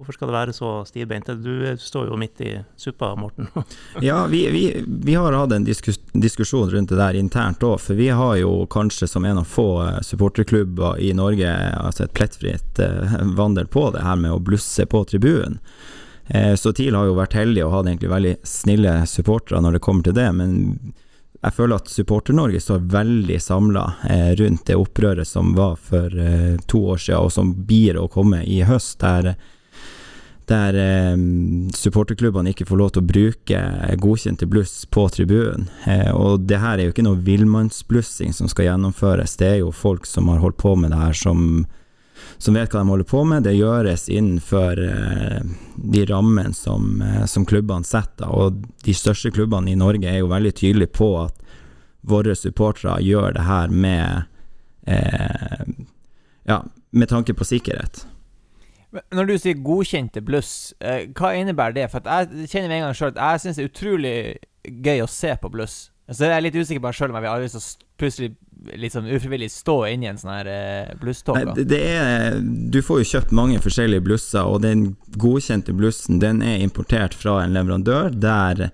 Hvorfor 0.00 0.16
skal 0.16 0.30
det 0.30 0.32
være 0.32 0.52
så 0.56 0.68
stivbeint? 0.88 1.26
Du 1.44 1.76
står 1.76 2.06
jo 2.08 2.16
midt 2.16 2.40
i 2.40 2.54
suppa, 2.76 3.10
Morten. 3.20 3.50
Ja, 4.00 4.26
vi, 4.26 4.46
vi, 4.48 4.84
vi 4.86 5.14
har 5.14 5.36
hatt 5.36 5.52
en 5.52 5.64
diskus, 5.64 5.98
diskusjon 6.12 6.70
rundt 6.72 6.88
det 6.88 6.96
der 6.96 7.18
internt 7.20 7.60
òg, 7.60 7.76
for 7.84 7.98
vi 7.98 8.08
har 8.08 8.38
jo 8.40 8.64
kanskje 8.72 9.10
som 9.12 9.28
en 9.28 9.42
av 9.42 9.44
få 9.44 9.66
eh, 9.84 9.98
supporterklubber 10.00 10.96
i 11.04 11.12
Norge 11.12 11.52
altså 11.76 12.06
et 12.06 12.16
plettfritt 12.16 12.80
eh, 12.80 13.18
vandel 13.36 13.68
på 13.68 13.90
det 13.92 14.06
her 14.06 14.16
med 14.16 14.32
å 14.32 14.40
blusse 14.40 14.88
på 14.88 15.04
tribunen. 15.04 15.60
Eh, 16.32 16.54
så 16.56 16.72
TIL 16.72 16.96
har 16.96 17.04
jo 17.10 17.20
vært 17.20 17.36
heldige 17.36 17.68
og 17.68 17.76
hatt 17.76 17.92
egentlig 17.92 18.14
veldig 18.14 18.34
snille 18.46 18.96
supportere 19.04 19.60
når 19.60 19.76
det 19.76 19.84
kommer 19.84 20.08
til 20.08 20.16
det, 20.16 20.30
men 20.32 20.56
jeg 21.40 21.56
føler 21.56 21.80
at 21.80 21.88
Supporter-Norge 21.88 22.60
står 22.60 22.82
veldig 22.92 23.38
samla 23.40 23.86
eh, 24.10 24.32
rundt 24.36 24.66
det 24.68 24.76
opprøret 24.76 25.28
som 25.28 25.54
var 25.56 25.78
for 25.80 26.12
eh, 26.12 26.58
to 26.68 26.82
år 26.92 27.00
siden, 27.00 27.24
og 27.24 27.32
som 27.32 27.54
blir 27.66 27.96
å 27.96 28.10
komme 28.12 28.42
i 28.44 28.60
høst, 28.68 29.00
der 29.00 29.34
der 30.50 30.74
eh, 30.74 31.14
supporterklubbene 31.78 32.50
ikke 32.50 32.66
får 32.66 32.78
lov 32.80 32.88
til 32.92 33.04
å 33.04 33.06
bruke 33.06 33.58
godkjente 34.02 34.48
bluss 34.50 34.82
på 34.90 35.04
tribunen. 35.14 35.68
Og 36.18 36.42
det 36.50 36.58
her 36.58 36.74
er 36.74 36.88
jo 36.88 36.94
ikke 36.94 37.04
noe 37.06 37.20
villmannsblussing 37.22 38.34
som 38.34 38.50
skal 38.50 38.66
gjennomføres, 38.66 39.36
det 39.38 39.46
er 39.46 39.60
jo 39.60 39.70
folk 39.70 40.10
som 40.10 40.28
har 40.28 40.42
holdt 40.42 40.58
på 40.58 40.74
med 40.74 40.90
det 40.90 40.98
her, 40.98 41.14
som, 41.14 41.62
som 42.40 42.56
vet 42.56 42.72
hva 42.72 42.80
de 42.80 42.88
holder 42.88 43.08
på 43.08 43.22
med. 43.28 43.44
Det 43.44 43.52
gjøres 43.52 44.08
innenfor 44.08 44.80
eh, 44.80 45.40
de 45.76 46.04
rammene 46.08 46.56
som, 46.56 47.02
eh, 47.04 47.24
som 47.28 47.44
klubbene 47.46 47.84
setter, 47.84 48.30
og 48.32 48.64
de 48.84 48.94
største 48.96 49.32
klubbene 49.34 49.74
i 49.74 49.78
Norge 49.78 50.08
er 50.08 50.22
jo 50.22 50.30
veldig 50.32 50.54
tydelige 50.56 50.94
på 50.96 51.12
at 51.26 51.36
våre 52.00 52.32
supportere 52.36 52.96
gjør 53.04 53.36
det 53.36 53.44
her 53.44 53.68
med 53.68 54.22
eh, 54.88 55.66
ja, 56.48 56.62
med 56.90 57.12
tanke 57.12 57.36
på 57.36 57.44
sikkerhet. 57.44 58.06
Når 59.14 59.28
du 59.28 59.36
sier 59.38 59.60
godkjente 59.62 60.22
bluss, 60.24 60.72
eh, 60.80 61.10
hva 61.14 61.34
innebærer 61.36 61.76
det? 61.76 61.90
For 61.92 62.02
jeg 62.02 62.48
kjenner 62.50 62.72
med 62.72 62.80
en 62.80 62.86
gang 62.88 62.96
selv 62.98 63.20
at 63.20 63.20
jeg 63.20 63.44
syns 63.44 63.60
det 63.60 63.66
er 63.66 63.70
utrolig 63.70 64.16
gøy 64.88 65.04
å 65.04 65.12
se 65.12 65.36
på 65.38 65.52
bluss. 65.52 65.76
Så 66.10 66.26
jeg 66.26 66.34
er 66.34 66.42
litt 66.42 66.56
usikker 66.58 66.82
på 66.82 66.88
meg 66.88 66.98
sjøl 66.98 67.12
om 67.12 67.18
jeg 67.18 67.26
vil 67.26 67.44
lyst 67.44 67.56
så 67.56 67.60
å 67.60 67.88
plutselig 68.00 68.90
sånn 68.92 69.08
ufrivillig 69.14 69.50
stå 69.52 69.76
inni 69.92 70.08
en 70.10 70.18
sånn 70.20 70.32
her 70.32 70.50
eh, 70.50 70.92
blusståke. 71.00 71.54
Det, 71.56 71.66
det 71.70 71.80
er, 71.94 72.38
du 72.42 72.80
får 72.84 73.02
jo 73.02 73.10
kjøpt 73.14 73.34
mange 73.36 73.60
forskjellige 73.62 74.04
blusser, 74.08 74.42
og 74.42 74.64
den 74.66 74.94
godkjente 75.20 75.74
blussen 75.76 76.20
den 76.22 76.42
er 76.42 76.64
importert 76.64 77.14
fra 77.16 77.40
en 77.44 77.54
leverandør 77.56 78.10
der 78.16 78.70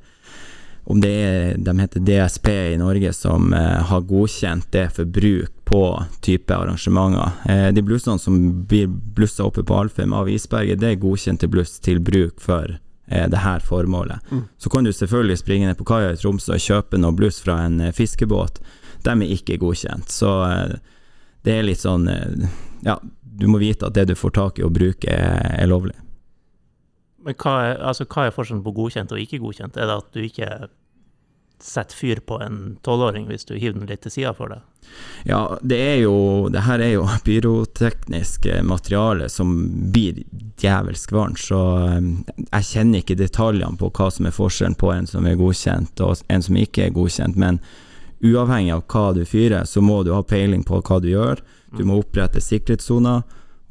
om 0.86 1.00
det 1.02 1.10
er, 1.10 1.56
de 1.58 1.72
heter 1.80 2.02
DSP 2.06 2.48
i 2.48 2.76
Norge, 2.78 3.10
som 3.12 3.50
eh, 3.52 3.78
har 3.90 4.04
godkjent 4.06 4.68
det 4.70 4.84
for 4.94 5.08
bruk 5.10 5.50
på 5.66 5.82
type 6.22 6.54
arrangementer. 6.54 7.32
Eh, 7.50 7.68
de 7.74 7.82
blussene 7.82 8.22
som 8.22 8.36
blir 8.70 8.86
blussa 8.86 9.48
oppe 9.48 9.64
på 9.66 9.80
Alfheim 9.80 10.14
av 10.14 10.30
Isberget, 10.30 10.78
det 10.78 10.92
er 10.92 11.00
godkjente 11.02 11.50
bluss 11.50 11.80
til 11.82 11.98
bruk 11.98 12.38
for 12.42 12.78
eh, 13.06 13.26
det 13.30 13.42
her 13.44 13.60
formålet. 13.64 14.18
Mm. 14.30 14.44
Så 14.58 14.70
kan 14.70 14.84
du 14.84 14.92
selvfølgelig 14.92 15.38
springe 15.38 15.66
ned 15.68 15.78
på 15.78 15.86
kaia 15.88 16.12
i 16.12 16.20
Tromsø 16.20 16.56
og 16.56 16.62
kjøpe 16.62 17.00
noe 17.00 17.16
bluss 17.16 17.40
fra 17.44 17.60
en 17.66 17.80
eh, 17.80 17.94
fiskebåt. 17.94 18.60
De 19.04 19.12
er 19.12 19.36
ikke 19.36 19.58
godkjent. 19.62 20.10
Så 20.12 20.32
eh, 20.46 20.78
det 21.46 21.58
er 21.58 21.68
litt 21.68 21.82
sånn 21.84 22.08
eh, 22.10 22.48
Ja, 22.86 22.98
du 23.22 23.46
må 23.50 23.60
vite 23.60 23.88
at 23.88 23.96
det 23.96 24.08
du 24.10 24.16
får 24.16 24.34
tak 24.36 24.58
i 24.58 24.64
og 24.66 24.74
bruke, 24.76 25.12
er, 25.12 25.42
er 25.56 25.70
lovlig. 25.70 25.96
Men 27.26 27.34
hva 27.42 27.54
er, 27.66 27.80
altså, 27.82 28.06
hva 28.06 28.26
er 28.26 28.34
forskjellen 28.34 28.64
på 28.64 28.74
godkjent 28.76 29.12
og 29.12 29.20
ikke 29.20 29.42
godkjent? 29.42 29.76
Er 29.76 29.90
det 29.90 29.96
at 29.98 30.12
du 30.14 30.22
ikke 30.22 30.50
setter 31.62 31.96
fyr 31.96 32.20
på 32.26 32.38
en 32.42 32.76
tolvåring 32.84 33.26
hvis 33.30 33.46
du 33.48 33.54
hiver 33.56 33.78
den 33.78 33.88
litt 33.90 34.02
til 34.04 34.12
sida 34.12 34.32
for 34.36 34.52
deg? 34.52 34.64
Ja, 35.26 35.58
det 35.62 35.78
er 35.82 35.96
jo 36.04 36.48
Det 36.52 36.62
her 36.62 36.82
er 36.84 36.92
jo 36.92 37.06
pyroteknisk 37.26 38.46
eh, 38.46 38.62
materiale 38.62 39.28
som 39.32 39.54
blir 39.92 40.22
djevelsk 40.60 41.12
varmt, 41.12 41.40
så 41.42 41.62
eh, 41.88 42.12
jeg 42.50 42.68
kjenner 42.70 43.02
ikke 43.02 43.18
detaljene 43.18 43.80
på 43.80 43.90
hva 43.90 44.10
som 44.12 44.28
er 44.28 44.36
forskjellen 44.36 44.78
på 44.78 44.92
en 44.94 45.10
som 45.10 45.26
er 45.26 45.40
godkjent 45.40 46.04
og 46.06 46.22
en 46.28 46.46
som 46.46 46.60
ikke 46.60 46.86
er 46.86 46.94
godkjent, 46.96 47.36
men 47.40 47.60
uavhengig 48.24 48.72
av 48.72 48.84
hva 48.92 49.10
du 49.16 49.24
fyrer, 49.28 49.64
så 49.64 49.82
må 49.84 50.02
du 50.04 50.14
ha 50.14 50.22
peiling 50.24 50.62
på 50.64 50.80
hva 50.80 51.00
du 51.02 51.10
gjør. 51.10 51.42
Du 51.76 51.84
må 51.84 51.98
opprette 52.00 52.40
sikkerhetssoner. 52.40 53.26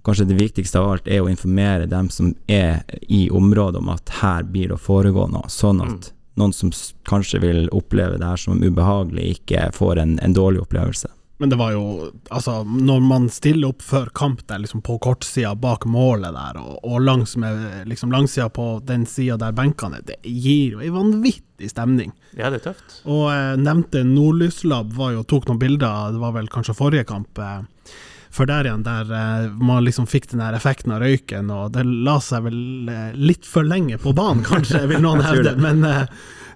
Kanskje 0.06 0.28
det 0.30 0.38
viktigste 0.38 0.78
av 0.78 0.92
alt 0.92 1.08
er 1.10 1.24
å 1.24 1.30
informere 1.32 1.88
dem 1.90 2.12
som 2.14 2.36
er 2.46 2.84
i 3.10 3.26
området 3.34 3.82
om 3.82 3.90
at 3.90 4.12
her 4.22 4.46
blir 4.46 4.70
det 4.70 4.78
å 4.78 4.84
foregå 4.84 5.26
noe, 5.32 5.50
sånn 5.50 5.82
at 5.82 6.12
noen 6.40 6.54
som 6.56 6.72
kanskje 7.10 7.42
vil 7.44 7.68
oppleve 7.76 8.20
det 8.20 8.28
her 8.28 8.40
som 8.40 8.64
ubehagelig, 8.64 9.38
ikke 9.40 9.70
får 9.76 10.02
en, 10.02 10.18
en 10.24 10.36
dårlig 10.36 10.66
opplevelse. 10.66 11.12
Men 11.38 11.52
det 11.52 11.58
var 11.60 11.74
jo 11.76 12.12
Altså, 12.30 12.64
når 12.64 13.02
man 13.04 13.28
stiller 13.30 13.74
opp 13.74 13.84
før 13.84 14.08
kamp 14.16 14.46
der, 14.48 14.62
liksom 14.64 14.82
på 14.86 14.98
kortsida 15.04 15.52
bak 15.60 15.86
målet 15.90 16.36
der, 16.36 16.60
og, 16.62 16.80
og 16.84 17.04
langs 17.04 17.36
med 17.40 17.88
liksom 17.90 18.14
langsida 18.14 18.48
på 18.50 18.80
den 18.88 19.06
sida 19.10 19.38
der 19.42 19.56
benkene 19.56 20.00
er, 20.00 20.08
det 20.08 20.20
gir 20.24 20.76
jo 20.78 20.84
ei 20.84 20.92
vanvittig 20.94 21.70
stemning. 21.72 22.14
Ja, 22.36 22.50
det 22.50 22.62
er 22.62 22.72
tøft. 22.72 23.00
Og 23.04 23.28
eh, 23.34 23.54
nevnte 23.60 24.04
Nordlyslab 24.08 24.96
var 24.96 25.16
jo, 25.16 25.24
tok 25.28 25.48
noen 25.50 25.62
bilder, 25.62 26.16
det 26.16 26.24
var 26.24 26.36
vel 26.36 26.52
kanskje 26.52 26.78
forrige 26.78 27.08
kamp, 27.12 27.40
eh, 27.40 27.96
før 28.36 28.50
der 28.50 28.70
igjen, 28.70 28.86
der 28.86 29.12
eh, 29.16 29.50
man 29.56 29.86
liksom 29.86 30.08
fikk 30.10 30.30
den 30.32 30.44
der 30.44 30.56
effekten 30.58 30.94
av 30.96 31.04
røyken, 31.04 31.52
og 31.54 31.74
det 31.76 31.86
la 31.86 32.18
seg 32.24 32.48
vel 32.50 32.92
eh, 32.92 33.12
litt 33.16 33.48
for 33.48 33.68
lenge 33.68 34.00
på 34.02 34.16
banen, 34.18 34.44
kanskje, 34.52 34.86
vil 34.92 35.04
noen 35.04 35.24
hevde, 35.26 35.56
men 35.62 35.84
eh, 35.88 36.06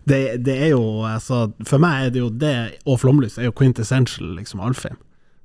det, 0.09 0.21
det 0.45 0.55
er 0.65 0.71
jo 0.71 1.03
altså, 1.05 1.51
For 1.67 1.81
meg 1.81 2.07
er 2.07 2.15
det 2.15 2.21
jo 2.23 2.29
det, 2.31 2.55
og 2.89 3.01
flomlys 3.01 3.37
er 3.37 3.49
jo 3.49 3.55
quintessential, 3.55 4.31
liksom, 4.39 4.63
Alfheim. 4.65 4.97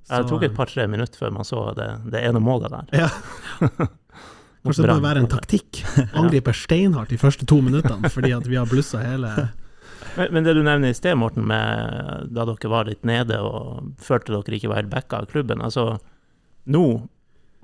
Det 0.04 0.24
tok 0.28 0.44
et 0.44 0.56
par-tre 0.56 0.84
minutter 0.90 1.16
før 1.16 1.32
man 1.32 1.46
så 1.48 1.70
det, 1.76 1.88
det 2.12 2.20
ene 2.28 2.40
målet 2.44 2.72
der. 2.74 3.04
Ja. 3.06 3.10
Kanskje 4.64 4.84
det 4.84 4.88
bør 4.90 5.04
være 5.04 5.20
en 5.22 5.28
taktikk. 5.32 5.80
Angripe 6.16 6.52
steinhardt 6.56 7.12
de 7.12 7.20
første 7.20 7.48
to 7.48 7.58
minuttene, 7.64 8.08
fordi 8.12 8.32
at 8.36 8.48
vi 8.48 8.56
har 8.60 8.68
blussa 8.68 9.02
hele 9.04 9.32
Men, 10.14 10.28
men 10.30 10.44
det 10.44 10.52
du 10.54 10.62
nevner 10.62 10.92
i 10.92 10.94
sted, 10.94 11.16
Morten, 11.18 11.42
med 11.48 12.28
da 12.30 12.44
dere 12.46 12.70
var 12.70 12.86
litt 12.86 13.02
nede 13.08 13.40
og 13.42 13.96
følte 13.98 14.30
dere 14.36 14.58
ikke 14.58 14.70
var 14.70 14.82
helt 14.82 14.92
backa 14.92 15.18
av 15.18 15.30
klubben. 15.32 15.62
Altså, 15.64 15.96
nå 16.66 16.84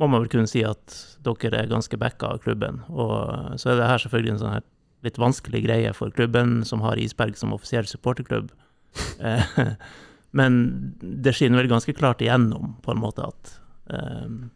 må 0.01 0.09
man 0.09 0.23
vel 0.23 0.31
kunne 0.33 0.49
si 0.49 0.63
at 0.65 0.95
dere 1.25 1.59
er 1.61 1.69
ganske 1.69 1.97
backa 2.01 2.31
av 2.35 2.39
klubben. 2.45 2.79
Og 2.89 3.59
så 3.61 3.73
er 3.75 3.81
det 3.81 3.89
her 3.91 4.01
selvfølgelig 4.01 4.33
en 4.33 4.39
sånn 4.41 4.55
her 4.55 4.63
litt 5.05 5.19
vanskelig 5.21 5.61
greie 5.65 5.91
for 5.97 6.13
klubben, 6.13 6.61
som 6.69 6.81
har 6.85 7.01
Isberg 7.01 7.37
som 7.41 7.53
offisiell 7.57 7.89
supporterklubb. 7.89 8.53
Eh, 9.23 9.75
Men 10.33 10.55
det 11.03 11.33
skinner 11.35 11.59
vel 11.61 11.69
ganske 11.71 11.93
klart 11.95 12.21
igjennom, 12.23 12.77
på 12.83 12.93
en 12.93 13.01
måte, 13.03 13.25
at 13.27 13.51
um, 13.91 14.51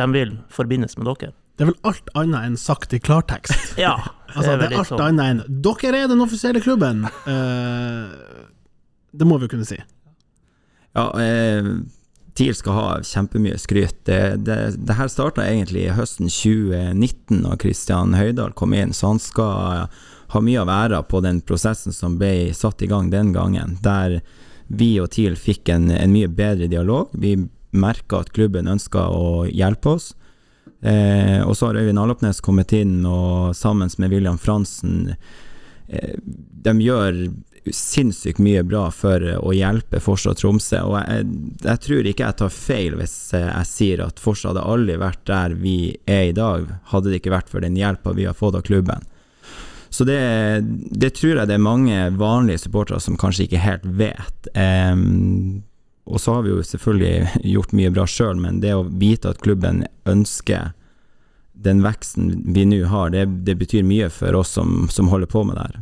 de 0.00 0.06
vil 0.14 0.30
forbindes 0.52 0.96
med 0.96 1.04
dere. 1.10 1.34
Det 1.58 1.66
er 1.66 1.70
vel 1.72 1.90
alt 1.90 2.08
annet 2.16 2.46
enn 2.48 2.56
sagt 2.60 2.94
i 2.96 3.00
klartekst. 3.02 3.74
Ja, 3.80 3.94
Altså, 4.36 4.56
det 4.60 4.70
er 4.70 4.78
alt 4.80 4.88
sånn. 4.88 5.02
annet 5.04 5.30
enn 5.48 5.60
Dere 5.64 6.00
er 6.04 6.08
den 6.10 6.20
offisielle 6.24 6.60
klubben! 6.64 7.04
Uh, 7.28 8.08
det 9.12 9.28
må 9.28 9.36
vi 9.42 9.48
kunne 9.52 9.64
si. 9.68 9.76
Ja, 10.96 11.06
eh, 11.20 11.68
TIL 12.38 12.54
skal 12.54 12.76
ha 12.76 12.90
kjempemye 13.02 13.58
skryt. 13.58 13.96
Det, 14.06 14.36
det, 14.46 14.58
det 14.86 14.94
her 14.94 15.10
starta 15.10 15.42
egentlig 15.42 15.88
høsten 15.96 16.30
2019, 16.30 17.42
da 17.42 17.56
Kristian 17.58 18.14
Høydahl 18.14 18.54
kom 18.54 18.76
inn, 18.78 18.94
så 18.94 19.10
han 19.10 19.18
skal 19.22 19.88
ha 20.28 20.42
mye 20.44 20.60
av 20.62 20.70
æra 20.70 21.00
på 21.02 21.18
den 21.24 21.40
prosessen 21.42 21.94
som 21.96 22.14
ble 22.20 22.52
satt 22.54 22.84
i 22.84 22.90
gang 22.90 23.10
den 23.10 23.32
gangen, 23.34 23.74
der 23.82 24.20
vi 24.68 24.92
og 25.02 25.10
TIL 25.16 25.34
fikk 25.40 25.72
en, 25.72 25.90
en 25.90 26.14
mye 26.14 26.28
bedre 26.30 26.68
dialog. 26.70 27.10
Vi 27.16 27.34
merka 27.74 28.22
at 28.22 28.30
klubben 28.36 28.70
ønska 28.70 29.08
å 29.10 29.48
hjelpe 29.48 29.96
oss. 29.96 30.12
Eh, 30.80 31.40
og 31.42 31.56
så 31.58 31.72
har 31.72 31.80
Øyvind 31.80 31.98
Alopnes 31.98 32.42
kommet 32.44 32.72
inn, 32.76 33.00
og 33.02 33.56
sammen 33.56 33.90
med 33.98 34.14
William 34.14 34.38
Fransen 34.38 35.16
eh, 35.88 36.14
De 36.22 36.74
gjør 36.84 37.24
sinnssykt 37.74 38.40
mye 38.42 38.62
bra 38.66 38.86
for 38.94 39.22
å 39.38 39.52
hjelpe 39.56 40.00
Forsa 40.02 40.34
Tromsø. 40.36 40.80
Og 40.86 40.96
jeg, 41.00 41.28
jeg 41.64 41.82
tror 41.84 42.08
ikke 42.08 42.26
jeg 42.26 42.38
tar 42.40 42.54
feil 42.54 42.98
hvis 42.98 43.16
jeg 43.36 43.68
sier 43.70 44.02
at 44.06 44.22
Forsa 44.22 44.52
hadde 44.52 44.64
aldri 44.64 44.98
vært 45.00 45.24
der 45.28 45.56
vi 45.58 45.78
er 46.08 46.28
i 46.30 46.36
dag, 46.36 46.68
hadde 46.92 47.12
det 47.12 47.22
ikke 47.22 47.36
vært 47.36 47.52
for 47.52 47.64
den 47.64 47.78
hjelpa 47.78 48.16
vi 48.16 48.28
har 48.28 48.36
fått 48.38 48.58
av 48.58 48.66
klubben. 48.68 49.06
Så 49.90 50.04
det, 50.04 50.20
det 50.90 51.14
tror 51.16 51.38
jeg 51.38 51.48
det 51.48 51.56
er 51.56 51.64
mange 51.64 52.00
vanlige 52.20 52.66
supportere 52.66 53.00
som 53.00 53.16
kanskje 53.20 53.46
ikke 53.46 53.62
helt 53.64 53.86
vet. 53.98 54.50
Um, 54.52 55.62
og 56.08 56.20
så 56.20 56.36
har 56.36 56.44
vi 56.44 56.52
jo 56.52 56.64
selvfølgelig 56.64 57.28
gjort 57.54 57.76
mye 57.76 57.92
bra 57.94 58.08
sjøl, 58.08 58.36
men 58.40 58.60
det 58.64 58.74
å 58.76 58.84
vite 58.88 59.32
at 59.32 59.40
klubben 59.44 59.86
ønsker 60.08 60.74
den 61.58 61.82
veksten 61.82 62.30
vi 62.54 62.64
nå 62.68 62.84
har, 62.86 63.10
det, 63.10 63.24
det 63.46 63.56
betyr 63.58 63.86
mye 63.86 64.06
for 64.14 64.36
oss 64.38 64.52
som, 64.54 64.86
som 64.92 65.10
holder 65.10 65.30
på 65.30 65.42
med 65.44 65.58
det 65.58 65.64
her. 65.66 65.80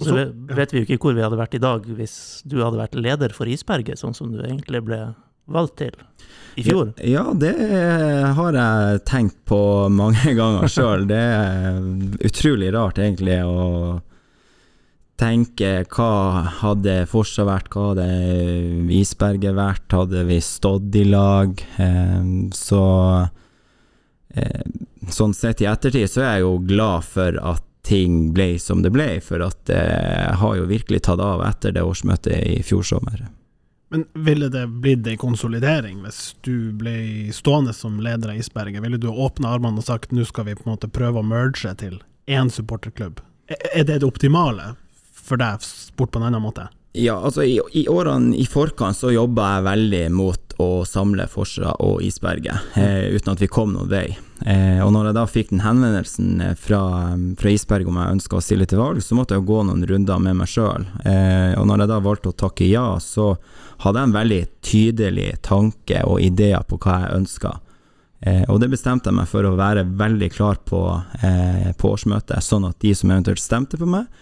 Så 0.00 0.14
ve- 0.16 0.30
vet 0.56 0.72
vi 0.74 0.80
jo 0.82 0.86
ikke 0.88 0.98
hvor 1.04 1.14
vi 1.14 1.22
hadde 1.22 1.38
vært 1.38 1.54
i 1.54 1.62
dag 1.62 1.84
hvis 1.86 2.16
du 2.48 2.56
hadde 2.64 2.80
vært 2.80 2.96
leder 2.98 3.30
for 3.36 3.46
Isberget, 3.46 4.00
sånn 4.00 4.14
som 4.16 4.32
du 4.32 4.40
egentlig 4.42 4.80
ble 4.84 4.98
valgt 5.46 5.76
til 5.82 5.92
i 6.56 6.62
fjor. 6.64 6.94
Ja, 7.04 7.26
det 7.36 7.52
har 8.34 8.56
jeg 8.58 9.04
tenkt 9.06 9.36
på 9.46 9.58
mange 9.92 10.32
ganger 10.40 10.66
sjøl. 10.72 11.04
Det 11.10 11.20
er 11.20 11.78
utrolig 12.26 12.72
rart, 12.74 12.98
egentlig, 12.98 13.38
å 13.44 14.00
tenke 15.20 15.84
hva 15.94 16.42
hadde 16.62 16.96
Forsa 17.10 17.44
vært, 17.46 17.68
hva 17.70 17.92
hadde 17.92 18.08
Isberget 18.98 19.54
vært, 19.54 19.86
hadde 19.94 20.24
vi 20.26 20.40
stått 20.42 20.96
i 20.98 21.04
lag? 21.06 21.54
Eh, 21.78 22.24
Så 22.56 22.82
eh, 24.34 24.64
sånn 25.14 25.34
sett 25.36 25.62
i 25.62 25.68
ettertid 25.70 26.10
så 26.10 26.24
er 26.24 26.32
jeg 26.38 26.46
jo 26.48 26.56
glad 26.66 27.06
for 27.06 27.38
at 27.54 27.62
ting 27.84 28.32
ble 28.32 28.58
som 28.58 28.82
det 28.82 28.90
ble, 28.94 29.20
for 29.20 29.44
at 29.44 29.58
det 29.68 29.80
har 30.40 30.56
jo 30.56 30.68
virkelig 30.70 31.04
tatt 31.04 31.20
av 31.20 31.44
etter 31.44 31.74
det 31.76 31.84
årsmøtet 31.84 32.32
i 32.56 32.62
fjor 32.64 32.86
sommer. 32.86 33.26
Men 33.92 34.06
ville 34.14 34.48
det 34.50 34.66
blitt 34.82 35.06
ei 35.06 35.18
konsolidering 35.20 36.00
hvis 36.02 36.34
du 36.42 36.72
ble 36.74 37.30
stående 37.36 37.74
som 37.76 38.00
leder 38.02 38.32
av 38.32 38.40
Isberget? 38.40 38.82
Ville 38.82 38.98
du 38.98 39.06
åpna 39.08 39.52
armene 39.54 39.78
og 39.78 39.86
sagt 39.86 40.10
nå 40.10 40.24
skal 40.26 40.48
vi 40.48 40.56
på 40.58 40.64
en 40.66 40.72
måte 40.72 40.90
prøve 40.90 41.20
å 41.20 41.26
merge 41.26 41.70
til 41.78 42.00
én 42.26 42.50
supporterklubb? 42.50 43.20
Er 43.46 43.84
det 43.84 44.00
det 44.00 44.08
optimale 44.08 44.72
for 45.14 45.38
deg, 45.38 45.62
sport 45.62 46.10
på 46.10 46.18
en 46.18 46.26
annen 46.30 46.42
måte? 46.42 46.66
Ja, 46.94 47.16
altså 47.18 47.42
i, 47.42 47.58
i 47.74 47.86
årene 47.90 48.36
i 48.38 48.44
forkant 48.46 48.98
så 48.98 49.10
jobba 49.10 49.56
jeg 49.56 49.66
veldig 49.66 50.02
mot 50.14 50.58
å 50.62 50.68
samle 50.86 51.26
Forsa 51.30 51.72
og 51.82 52.02
Isberget, 52.06 52.74
eh, 52.78 53.14
uten 53.14 53.32
at 53.32 53.42
vi 53.42 53.50
kom 53.50 53.72
noen 53.74 53.90
vei. 53.90 54.06
Eh, 54.44 54.80
og 54.84 54.90
når 54.92 55.08
jeg 55.08 55.16
da 55.16 55.24
fikk 55.24 55.52
den 55.54 55.62
henvendelsen 55.64 56.40
eh, 56.44 56.56
fra, 56.60 56.82
fra 57.40 57.52
Isberg 57.52 57.88
om 57.88 57.96
jeg 57.96 58.16
ønska 58.18 58.36
å 58.36 58.44
stille 58.44 58.66
til 58.68 58.82
valg, 58.82 59.00
så 59.00 59.16
måtte 59.16 59.38
jeg 59.38 59.46
gå 59.48 59.62
noen 59.64 59.86
runder 59.88 60.20
med 60.20 60.36
meg 60.42 60.50
sjøl. 60.52 60.84
Eh, 61.00 61.54
og 61.56 61.64
når 61.70 61.84
jeg 61.84 61.92
da 61.94 62.00
valgte 62.04 62.32
å 62.32 62.36
takke 62.44 62.68
ja, 62.68 62.86
så 63.00 63.32
hadde 63.84 64.02
jeg 64.02 64.10
en 64.10 64.18
veldig 64.18 64.42
tydelig 64.64 65.30
tanke 65.48 66.02
og 66.04 66.20
ideer 66.20 66.66
på 66.68 66.76
hva 66.84 66.98
jeg 67.06 67.22
ønska. 67.22 67.54
Eh, 68.20 68.44
og 68.52 68.60
det 68.60 68.68
bestemte 68.72 69.08
jeg 69.08 69.16
meg 69.16 69.32
for 69.32 69.48
å 69.48 69.56
være 69.56 69.86
veldig 69.96 70.30
klar 70.32 70.60
på 70.68 70.82
eh, 71.24 71.72
på 71.80 71.94
årsmøtet, 71.96 72.44
sånn 72.44 72.68
at 72.68 72.78
de 72.84 72.92
som 72.96 73.12
eventuelt 73.12 73.42
stemte 73.42 73.80
på 73.80 73.88
meg, 73.88 74.12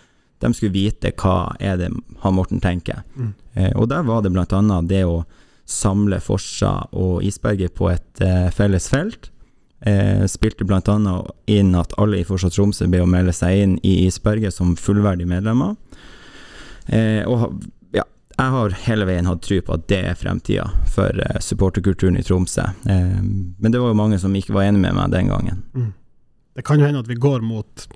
de 0.42 0.50
skulle 0.54 0.74
vite 0.74 1.12
hva 1.18 1.56
er 1.62 1.78
det 1.78 1.90
han 2.22 2.34
Morten 2.38 2.62
tenker. 2.62 3.02
Mm. 3.14 3.34
Eh, 3.54 3.72
og 3.74 3.90
der 3.90 4.06
var 4.06 4.22
det 4.22 4.32
blant 4.34 4.54
annet 4.54 4.90
det 4.90 5.02
å 5.06 5.24
samle 5.66 6.18
Forsa 6.22 6.88
og 6.98 7.22
Isberget 7.26 7.74
på 7.78 7.90
et 7.90 8.22
eh, 8.22 8.50
felles 8.54 8.86
felt. 8.90 9.31
Eh, 9.82 10.26
spilte 10.30 10.62
annet 10.62 11.30
inn 11.50 11.74
at 11.74 11.94
alle 11.98 12.20
i 12.20 12.26
Forsa 12.26 12.50
Tromsø 12.50 12.86
ble 12.86 13.00
å 13.02 13.08
melde 13.10 13.32
seg 13.34 13.62
inn 13.64 13.78
i 13.82 14.04
Isberget 14.06 14.54
som 14.54 14.76
fullverdige 14.78 15.26
medlemmer. 15.26 15.74
Eh, 16.86 17.26
og 17.26 17.56
ja, 17.90 18.04
jeg 18.36 18.54
har 18.54 18.76
hele 18.86 19.08
veien 19.08 19.26
hatt 19.26 19.42
tro 19.42 19.58
på 19.58 19.74
at 19.74 19.88
det 19.90 19.98
er 20.12 20.18
fremtida 20.18 20.68
for 20.90 21.10
eh, 21.10 21.40
supporterkulturen 21.42 22.20
i 22.20 22.22
Tromsø. 22.26 22.68
Eh, 22.86 23.18
men 23.22 23.74
det 23.74 23.82
var 23.82 23.90
jo 23.90 23.98
mange 23.98 24.20
som 24.22 24.38
ikke 24.38 24.54
var 24.54 24.70
enig 24.70 24.84
med 24.84 24.94
meg 24.98 25.10
den 25.14 25.34
gangen. 25.34 25.66
Det 26.54 26.62
kan 26.68 26.78
jo 26.78 26.86
hende 26.86 27.02
at 27.02 27.10
vi 27.10 27.18
går 27.18 27.42
mot 27.42 27.88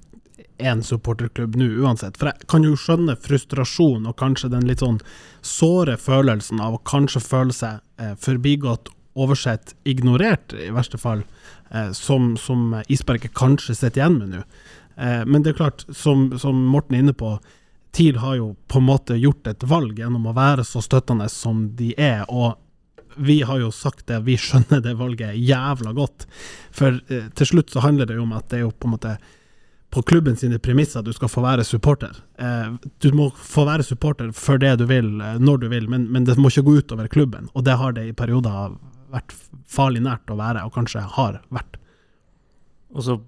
én 0.59 0.83
supporterklubb 0.83 1.57
nå 1.61 1.69
uansett. 1.85 2.17
For 2.19 2.31
jeg 2.31 2.49
kan 2.51 2.65
jo 2.65 2.77
skjønne 2.81 3.17
frustrasjon 3.21 4.09
og 4.09 4.19
kanskje 4.21 4.51
den 4.53 4.67
litt 4.69 4.83
sånn 4.85 4.99
såre 5.45 5.97
følelsen 6.01 6.63
av 6.65 6.79
å 6.79 6.85
kanskje 6.89 7.23
føle 7.25 7.57
seg 7.57 7.83
eh, 8.01 8.15
forbigått, 8.21 8.91
oversett, 9.17 9.73
ignorert, 9.89 10.53
i 10.61 10.69
verste 10.75 11.01
fall, 11.01 11.23
som, 11.97 12.35
som 12.37 12.83
Isberget 12.89 13.35
kanskje 13.35 13.75
sitter 13.75 14.03
igjen 14.03 14.19
med 14.21 14.35
nå. 14.35 14.43
Eh, 14.97 15.25
men 15.27 15.43
det 15.43 15.53
er 15.53 15.61
klart, 15.63 15.85
som, 15.93 16.39
som 16.39 16.57
Morten 16.73 16.97
er 16.97 17.05
inne 17.05 17.17
på, 17.17 17.37
TIL 17.97 18.19
har 18.21 18.37
jo 18.37 18.53
på 18.69 18.79
en 18.79 18.89
måte 18.91 19.17
gjort 19.17 19.47
et 19.49 19.65
valg 19.65 19.99
gjennom 19.99 20.29
å 20.29 20.37
være 20.37 20.65
så 20.65 20.83
støttende 20.85 21.29
som 21.33 21.71
de 21.77 21.95
er. 21.97 22.25
og 22.29 22.57
vi 23.17 23.43
har 23.43 23.59
jo 23.63 23.71
sagt 23.73 24.07
det, 24.07 24.19
vi 24.27 24.37
skjønner 24.37 24.83
det 24.85 24.93
valget 24.99 25.39
jævla 25.41 25.93
godt. 25.97 26.27
For 26.71 27.01
eh, 27.09 27.31
til 27.35 27.47
slutt 27.47 27.73
så 27.73 27.81
handler 27.85 28.07
det 28.07 28.19
jo 28.19 28.27
om 28.27 28.37
at 28.37 28.51
det 28.51 28.61
er 28.61 28.67
jo 28.67 28.75
på 28.75 28.89
en 28.89 28.97
måte 28.97 29.17
på 29.95 30.03
klubben 30.03 30.37
sine 30.37 30.59
premisser 30.59 31.03
du 31.03 31.13
skal 31.17 31.31
få 31.33 31.41
være 31.45 31.65
supporter. 31.65 32.13
Eh, 32.39 32.75
du 33.01 33.09
må 33.17 33.31
få 33.31 33.65
være 33.65 33.87
supporter 33.87 34.33
for 34.37 34.61
det 34.61 34.75
du 34.83 34.85
vil, 34.91 35.15
eh, 35.21 35.39
når 35.41 35.63
du 35.63 35.69
vil, 35.73 35.89
men, 35.89 36.11
men 36.13 36.29
det 36.29 36.37
må 36.37 36.53
ikke 36.53 36.67
gå 36.67 36.77
utover 36.83 37.09
klubben. 37.09 37.49
Og 37.55 37.65
det 37.65 37.79
har 37.81 37.97
det 37.97 38.09
i 38.11 38.17
perioder 38.17 38.77
vært 39.13 39.35
farlig 39.71 40.03
nært 40.05 40.31
å 40.31 40.39
være, 40.39 40.65
og 40.67 40.75
kanskje 40.75 41.05
har 41.17 41.41
vært. 41.55 41.79
Og 42.95 43.05
så 43.07 43.19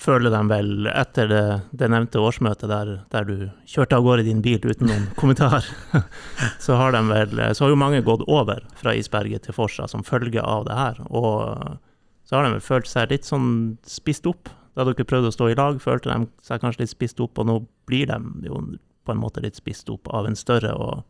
føler 0.00 0.30
de 0.30 0.40
vel, 0.50 0.88
etter 0.92 1.30
det, 1.30 1.42
det 1.80 1.88
nevnte 1.90 2.20
årsmøtet 2.20 2.68
der, 2.68 2.92
der 3.12 3.28
du 3.28 3.48
kjørte 3.68 3.96
av 3.96 4.04
gårde 4.04 4.26
i 4.26 4.28
din 4.28 4.42
bil 4.44 4.60
uten 4.60 4.90
noen 4.90 5.08
kommentar, 5.20 5.64
så 6.64 6.76
har 6.80 6.92
de 6.92 7.02
vel 7.08 7.40
Så 7.56 7.64
har 7.64 7.72
jo 7.72 7.80
mange 7.80 8.04
gått 8.04 8.26
over 8.28 8.64
fra 8.76 8.94
Isberget 8.96 9.48
til 9.48 9.56
Forsa 9.56 9.88
som 9.88 10.04
følge 10.04 10.42
av 10.42 10.68
det 10.68 10.76
her. 10.76 11.00
Og 11.08 11.80
så 12.26 12.36
har 12.36 12.46
de 12.46 12.56
vel 12.56 12.64
følt 12.64 12.90
seg 12.90 13.12
litt 13.12 13.28
sånn 13.28 13.78
spist 13.88 14.28
opp. 14.28 14.50
Da 14.76 14.84
dere 14.84 15.08
prøvde 15.08 15.32
å 15.32 15.34
stå 15.34 15.48
i 15.48 15.56
lag, 15.56 15.80
følte 15.80 16.12
de 16.12 16.28
seg 16.44 16.60
kanskje 16.60 16.84
litt 16.84 16.92
spist 16.92 17.20
opp, 17.24 17.38
og 17.40 17.48
nå 17.48 17.60
blir 17.88 18.10
de 18.10 18.48
jo 18.48 18.60
på 19.06 19.14
en 19.14 19.20
måte 19.22 19.40
litt 19.40 19.56
spist 19.56 19.88
opp 19.92 20.10
av 20.12 20.26
en 20.28 20.36
større 20.36 20.74
og, 20.74 21.04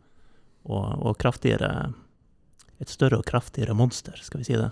og, 0.68 0.84
og 1.00 1.16
kraftigere 1.18 1.88
Et 2.82 2.92
større 2.92 3.20
og 3.20 3.24
kraftigere 3.24 3.74
monster, 3.76 4.16
skal 4.20 4.42
vi 4.42 4.48
si 4.50 4.56
det. 4.58 4.70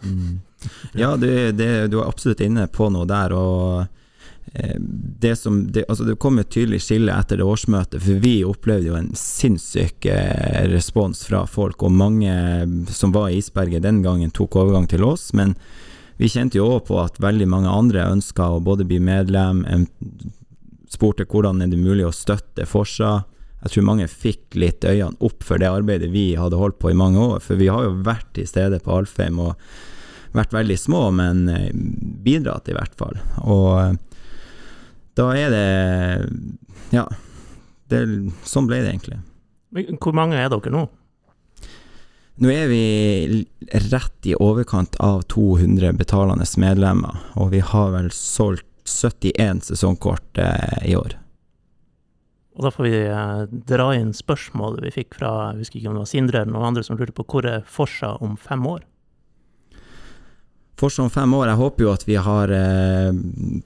Ja, 0.93 1.15
det, 1.17 1.53
det, 1.57 1.69
du 1.93 2.01
er 2.01 2.09
absolutt 2.09 2.43
inne 2.45 2.67
på 2.69 2.91
noe 2.93 3.09
der. 3.09 3.33
og 3.33 3.87
eh, 4.53 4.77
det, 5.25 5.37
som, 5.41 5.63
det, 5.73 5.87
altså 5.89 6.05
det 6.05 6.19
kom 6.21 6.39
et 6.39 6.53
tydelig 6.53 6.83
skille 6.85 7.15
etter 7.17 7.41
det 7.41 7.49
årsmøtet, 7.49 8.03
for 8.05 8.21
vi 8.21 8.37
opplevde 8.45 8.91
jo 8.91 8.99
en 8.99 9.11
sinnssyk 9.17 10.05
eh, 10.13 10.69
respons 10.75 11.25
fra 11.25 11.47
folk. 11.49 11.83
Og 11.83 11.97
mange 11.97 12.37
som 12.93 13.17
var 13.17 13.31
i 13.33 13.41
Isberget 13.41 13.87
den 13.87 14.03
gangen, 14.05 14.35
tok 14.37 14.61
overgang 14.61 14.89
til 14.91 15.05
oss. 15.09 15.31
Men 15.33 15.57
vi 16.21 16.29
kjente 16.31 16.61
jo 16.61 16.69
òg 16.77 16.85
på 16.91 17.01
at 17.03 17.17
veldig 17.23 17.49
mange 17.51 17.73
andre 17.73 18.05
ønska 18.13 18.53
å 18.53 18.63
både 18.63 18.87
bli 18.87 19.01
medlem, 19.03 19.65
spurte 20.93 21.27
hvordan 21.27 21.63
er 21.65 21.73
det 21.73 21.81
mulig 21.81 22.07
å 22.07 22.15
støtte 22.15 22.69
Forsa. 22.69 23.25
Jeg 23.65 23.73
tror 23.73 23.87
mange 23.89 24.07
fikk 24.13 24.57
litt 24.61 24.85
øynene 24.85 25.17
opp 25.25 25.45
for 25.47 25.61
det 25.61 25.71
arbeidet 25.73 26.11
vi 26.13 26.35
hadde 26.37 26.59
holdt 26.61 26.77
på 26.83 26.93
i 26.93 26.97
mange 26.99 27.21
år. 27.21 27.41
For 27.41 27.57
vi 27.57 27.71
har 27.73 27.87
jo 27.87 27.95
vært 28.05 28.29
til 28.37 28.49
stede 28.49 28.81
på 28.85 28.93
Alfheim 28.93 29.41
og 29.41 29.55
vært 30.37 30.53
veldig 30.53 30.77
små, 30.79 31.07
men 31.15 31.47
eh, 31.49 31.71
bidratt 32.25 32.69
i 32.69 32.75
hvert 32.77 32.97
fall. 32.99 33.17
Og 33.47 33.71
eh, 33.81 33.95
da 35.17 35.31
er 35.39 35.55
det 35.55 35.69
Ja. 36.95 37.07
Det, 37.89 38.01
sånn 38.49 38.69
ble 38.69 38.79
det 38.81 38.95
egentlig. 38.95 39.19
Hvor 40.01 40.15
mange 40.17 40.39
er 40.41 40.49
dere 40.49 40.71
nå? 40.73 40.87
Nå 42.41 42.51
er 42.51 42.65
vi 42.67 43.45
rett 43.93 44.27
i 44.27 44.33
overkant 44.35 44.97
av 45.05 45.23
200 45.31 45.93
betalende 46.01 46.47
medlemmer, 46.59 47.21
og 47.39 47.53
vi 47.53 47.61
har 47.63 47.93
vel 47.95 48.09
solgt 48.15 48.67
71 48.89 49.69
sesongkort 49.69 50.41
eh, 50.41 50.91
i 50.91 50.97
år. 50.99 51.15
Og 52.55 52.63
da 52.63 52.71
får 52.71 52.87
vi 52.87 52.99
eh, 53.03 53.45
dra 53.67 53.91
inn 53.99 54.13
spørsmålet 54.15 54.85
vi 54.87 54.97
fikk 55.01 55.17
fra 55.19 55.31
jeg 55.51 55.65
husker 55.65 55.81
ikke 55.81 55.91
om 55.91 55.97
det 55.99 56.05
var 56.05 56.11
Sindre 56.11 56.43
eller 56.43 56.55
noen 56.55 56.69
andre 56.71 56.85
som 56.87 56.99
lurte 56.99 57.15
på 57.17 57.27
hvor 57.27 57.47
er 57.51 57.65
Forsa 57.67 58.15
om 58.23 58.37
fem 58.39 58.67
år? 58.71 58.85
Forsa 60.79 61.05
om 61.05 61.11
fem 61.11 61.35
år. 61.35 61.49
Jeg 61.53 61.59
håper 61.61 61.85
jo 61.85 61.91
at 61.93 62.05
vi 62.07 62.17
har 62.19 62.51
eh, 62.55 63.11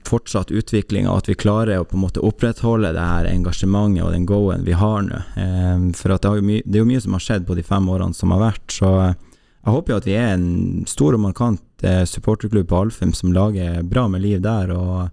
fortsatt 0.05 0.53
utviklinga, 0.53 1.09
og 1.09 1.23
at 1.23 1.29
vi 1.31 1.37
klarer 1.41 1.81
å 1.81 1.85
på 1.89 1.97
en 1.97 2.03
måte 2.03 2.21
opprettholde 2.25 2.91
det 2.93 3.05
her 3.05 3.29
engasjementet 3.29 4.05
og 4.05 4.13
den 4.13 4.27
go-en 4.29 4.65
vi 4.65 4.77
har 4.77 5.01
nå. 5.05 5.21
Eh, 5.37 5.87
for 5.97 6.13
det, 6.13 6.33
jo 6.37 6.45
mye, 6.45 6.65
det 6.65 6.77
er 6.77 6.85
jo 6.85 6.89
mye 6.89 7.01
som 7.05 7.17
har 7.17 7.25
skjedd 7.25 7.49
på 7.49 7.57
de 7.57 7.65
fem 7.65 7.89
årene 7.89 8.17
som 8.17 8.33
har 8.33 8.41
vært, 8.45 8.65
så 8.73 8.93
jeg 9.09 9.73
håper 9.75 9.93
jo 9.93 9.99
at 9.99 10.07
vi 10.07 10.15
er 10.17 10.31
en 10.33 10.49
stor 10.87 11.17
og 11.17 11.21
markant 11.21 11.83
supporterklubb 12.09 12.69
på 12.69 12.77
Alfheim 12.77 13.11
som 13.15 13.33
lager 13.35 13.83
bra 13.87 14.05
med 14.11 14.23
liv 14.23 14.39
der, 14.43 14.71
og 14.71 15.09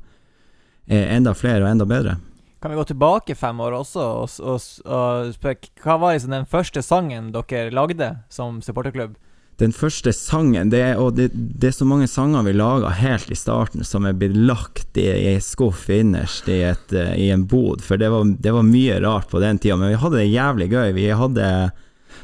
er 0.86 1.10
enda 1.16 1.34
flere 1.34 1.64
og 1.64 1.72
enda 1.72 1.86
bedre. 1.88 2.14
Kan 2.62 2.72
vi 2.72 2.78
gå 2.78 2.86
tilbake 2.88 3.36
fem 3.36 3.60
år 3.60 3.76
også 3.82 4.02
og, 4.02 4.34
og, 4.40 4.66
og 4.88 5.32
spørre 5.36 5.70
hva 5.84 5.98
var 6.00 6.16
liksom 6.16 6.32
den 6.32 6.48
første 6.48 6.82
sangen 6.82 7.30
dere 7.34 7.70
lagde 7.74 8.14
som 8.32 8.62
supporterklubb? 8.64 9.16
Den 9.56 9.72
første 9.72 10.12
sangen, 10.12 10.68
det 10.68 10.82
er, 10.84 10.98
og 11.00 11.14
det, 11.16 11.30
det 11.32 11.70
er 11.70 11.76
så 11.78 11.86
mange 11.88 12.08
sanger 12.12 12.44
vi 12.44 12.52
laga 12.52 12.90
helt 12.92 13.30
i 13.32 13.38
starten 13.38 13.86
som 13.88 14.04
er 14.04 14.16
blitt 14.18 14.36
lagt 14.36 14.98
i, 15.00 15.06
ei 15.08 15.38
skuff 15.40 15.86
innerst 15.88 16.50
i, 16.52 16.58
et, 16.68 16.92
eh, 16.92 17.14
i 17.24 17.30
en 17.32 17.46
bod, 17.48 17.80
for 17.84 17.96
det 17.96 18.10
var, 18.12 18.28
det 18.36 18.52
var 18.52 18.68
mye 18.68 18.98
rart 19.00 19.30
på 19.32 19.40
den 19.40 19.56
tida. 19.56 19.78
Men 19.80 19.94
vi 19.94 20.02
hadde 20.02 20.20
det 20.20 20.28
jævlig 20.28 20.68
gøy. 20.74 20.92
Vi 20.98 21.08
hadde 21.22 21.48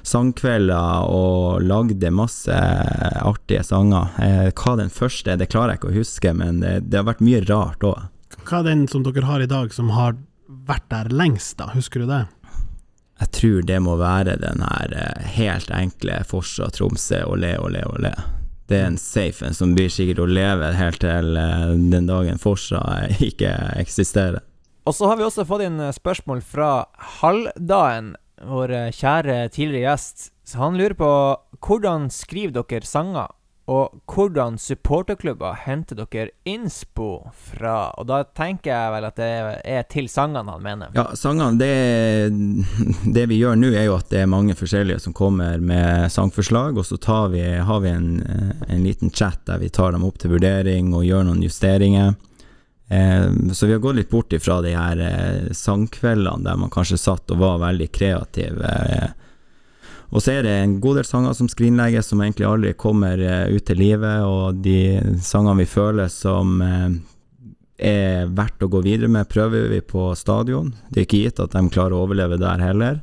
sangkvelder 0.04 1.08
og 1.08 1.64
lagde 1.64 2.12
masse 2.12 2.58
artige 3.22 3.64
sanger. 3.64 4.12
Eh, 4.20 4.48
hva 4.52 4.76
den 4.82 4.92
første 4.92 5.32
er, 5.32 5.40
det 5.40 5.48
klarer 5.54 5.72
jeg 5.72 5.80
ikke 5.80 5.92
å 5.94 6.00
huske, 6.02 6.34
men 6.36 6.60
det, 6.60 6.74
det 6.90 7.00
har 7.00 7.08
vært 7.08 7.24
mye 7.24 7.40
rart 7.48 7.88
òg. 7.94 8.10
Hva 8.42 8.60
er 8.60 8.68
den 8.68 8.86
som 8.90 9.04
dere 9.06 9.26
har 9.28 9.42
i 9.42 9.48
dag, 9.50 9.72
som 9.74 9.90
har 9.94 10.16
vært 10.68 10.88
der 10.90 11.10
lengst, 11.14 11.56
da? 11.60 11.70
Husker 11.76 12.02
du 12.02 12.10
det? 12.10 12.24
Jeg 13.22 13.30
tror 13.38 13.66
det 13.68 13.78
må 13.84 13.96
være 14.00 14.36
den 14.42 14.64
her 14.66 14.94
eh, 14.98 15.26
helt 15.36 15.70
enkle 15.70 16.22
Forsa 16.26 16.70
Tromsø 16.74 17.22
olé, 17.30 17.54
olé, 17.62 17.84
olé. 17.86 18.12
Det 18.66 18.78
er 18.80 18.88
en 18.88 18.98
safe 18.98 19.46
en 19.46 19.54
som 19.54 19.74
blir 19.76 19.90
sikkert 19.92 20.22
å 20.24 20.30
leve 20.30 20.72
helt 20.78 21.02
til 21.04 21.36
eh, 21.38 21.74
den 21.92 22.08
dagen 22.10 22.40
Forsa 22.42 22.82
ikke 23.30 23.52
eksisterer. 23.78 24.42
Og 24.88 24.96
så 24.96 25.06
har 25.06 25.18
vi 25.18 25.26
også 25.26 25.46
fått 25.46 25.66
inn 25.68 25.78
eh, 25.80 25.94
spørsmål 25.94 26.42
fra 26.42 26.72
Halvdagen, 27.20 28.14
vår 28.48 28.74
eh, 28.74 28.90
kjære 28.96 29.38
tidligere 29.54 29.92
gjest. 29.92 30.30
Så 30.48 30.58
han 30.58 30.78
lurer 30.80 30.96
på 30.98 31.12
hvordan 31.62 32.08
skriver 32.10 32.58
dere 32.58 32.88
sanger, 32.88 33.30
og 33.70 34.00
hvordan 34.10 34.56
supporterklubber 34.58 35.54
henter 35.62 36.00
dere 36.00 36.32
innspo 36.48 37.30
fra? 37.30 37.92
Og 37.94 38.08
da 38.10 38.24
tenker 38.34 38.72
jeg 38.72 38.94
vel 38.96 39.06
at 39.06 39.20
det 39.20 39.28
er 39.70 39.86
til 39.86 40.08
sangene 40.10 40.50
han 40.50 40.64
mener. 40.64 40.90
Ja, 40.98 41.04
sangene 41.18 41.54
det, 41.60 42.32
det 43.14 43.28
vi 43.30 43.38
gjør 43.38 43.60
nå, 43.60 43.70
er 43.70 43.86
jo 43.86 43.94
at 44.00 44.10
det 44.10 44.24
er 44.24 44.32
mange 44.32 44.56
forskjellige 44.58 45.04
som 45.04 45.14
kommer 45.14 45.62
med 45.62 46.10
sangforslag, 46.10 46.74
og 46.74 46.88
så 46.88 46.98
vi, 47.30 47.44
har 47.62 47.80
vi 47.84 47.94
en, 47.94 48.10
eh, 48.26 48.66
en 48.74 48.82
liten 48.82 49.14
chat 49.14 49.46
der 49.46 49.62
vi 49.62 49.70
tar 49.70 49.94
dem 49.94 50.04
opp 50.10 50.18
til 50.18 50.34
vurdering 50.34 50.90
og 50.96 51.06
gjør 51.06 51.30
noen 51.30 51.46
justeringer. 51.46 52.16
Eh, 52.90 53.30
så 53.54 53.66
vi 53.66 53.76
har 53.76 53.84
gått 53.84 54.00
litt 54.00 54.10
bort 54.10 54.34
ifra 54.34 54.58
de 54.66 54.74
her 54.74 55.06
eh, 55.06 55.52
sangkveldene 55.54 56.50
der 56.50 56.58
man 56.58 56.72
kanskje 56.74 56.98
satt 56.98 57.30
og 57.30 57.44
var 57.46 57.62
veldig 57.62 57.92
kreativ. 57.94 58.58
Og 60.12 60.20
så 60.20 60.34
er 60.36 60.44
det 60.44 60.52
en 60.52 60.74
god 60.80 61.00
del 61.00 61.08
sanger 61.08 61.36
som 61.36 61.48
skrinlegges, 61.48 62.10
som 62.10 62.20
egentlig 62.20 62.44
aldri 62.44 62.74
kommer 62.76 63.20
eh, 63.20 63.46
ut 63.54 63.64
til 63.64 63.80
livet, 63.80 64.26
og 64.28 64.60
de 64.64 65.00
sangene 65.24 65.62
vi 65.62 65.70
føler 65.72 66.12
som 66.12 66.60
eh, 66.60 66.90
er 67.82 68.28
verdt 68.36 68.62
å 68.62 68.68
gå 68.72 68.82
videre 68.84 69.08
med, 69.08 69.30
prøver 69.32 69.70
vi 69.72 69.80
på 69.80 70.10
stadion. 70.18 70.74
Det 70.90 71.00
er 71.00 71.08
ikke 71.08 71.24
gitt 71.24 71.40
at 71.40 71.56
de 71.56 71.64
klarer 71.72 71.96
å 71.96 72.04
overleve 72.04 72.36
der 72.42 72.60
heller. 72.60 73.00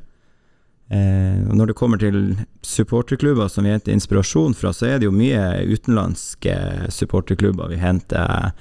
Eh, 0.93 1.41
og 1.49 1.57
når 1.57 1.71
det 1.71 1.79
kommer 1.81 2.01
til 2.01 2.21
supporterklubber 2.65 3.49
som 3.49 3.65
vi 3.65 3.73
henter 3.73 3.97
inspirasjon 3.97 4.53
fra, 4.57 4.73
så 4.73 4.91
er 4.91 5.01
det 5.01 5.09
jo 5.09 5.13
mye 5.13 5.65
utenlandske 5.65 6.55
supporterklubber 6.93 7.73
vi 7.73 7.81
henter, 7.81 8.53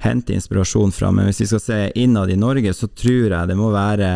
henter 0.00 0.40
inspirasjon 0.40 0.96
fra. 0.96 1.12
Men 1.12 1.28
hvis 1.28 1.44
vi 1.44 1.52
skal 1.52 1.64
se 1.68 1.80
innad 1.92 2.32
i 2.32 2.40
Norge, 2.40 2.72
så 2.72 2.88
tror 2.88 3.36
jeg 3.36 3.52
det 3.52 3.60
må 3.60 3.68
være 3.76 4.10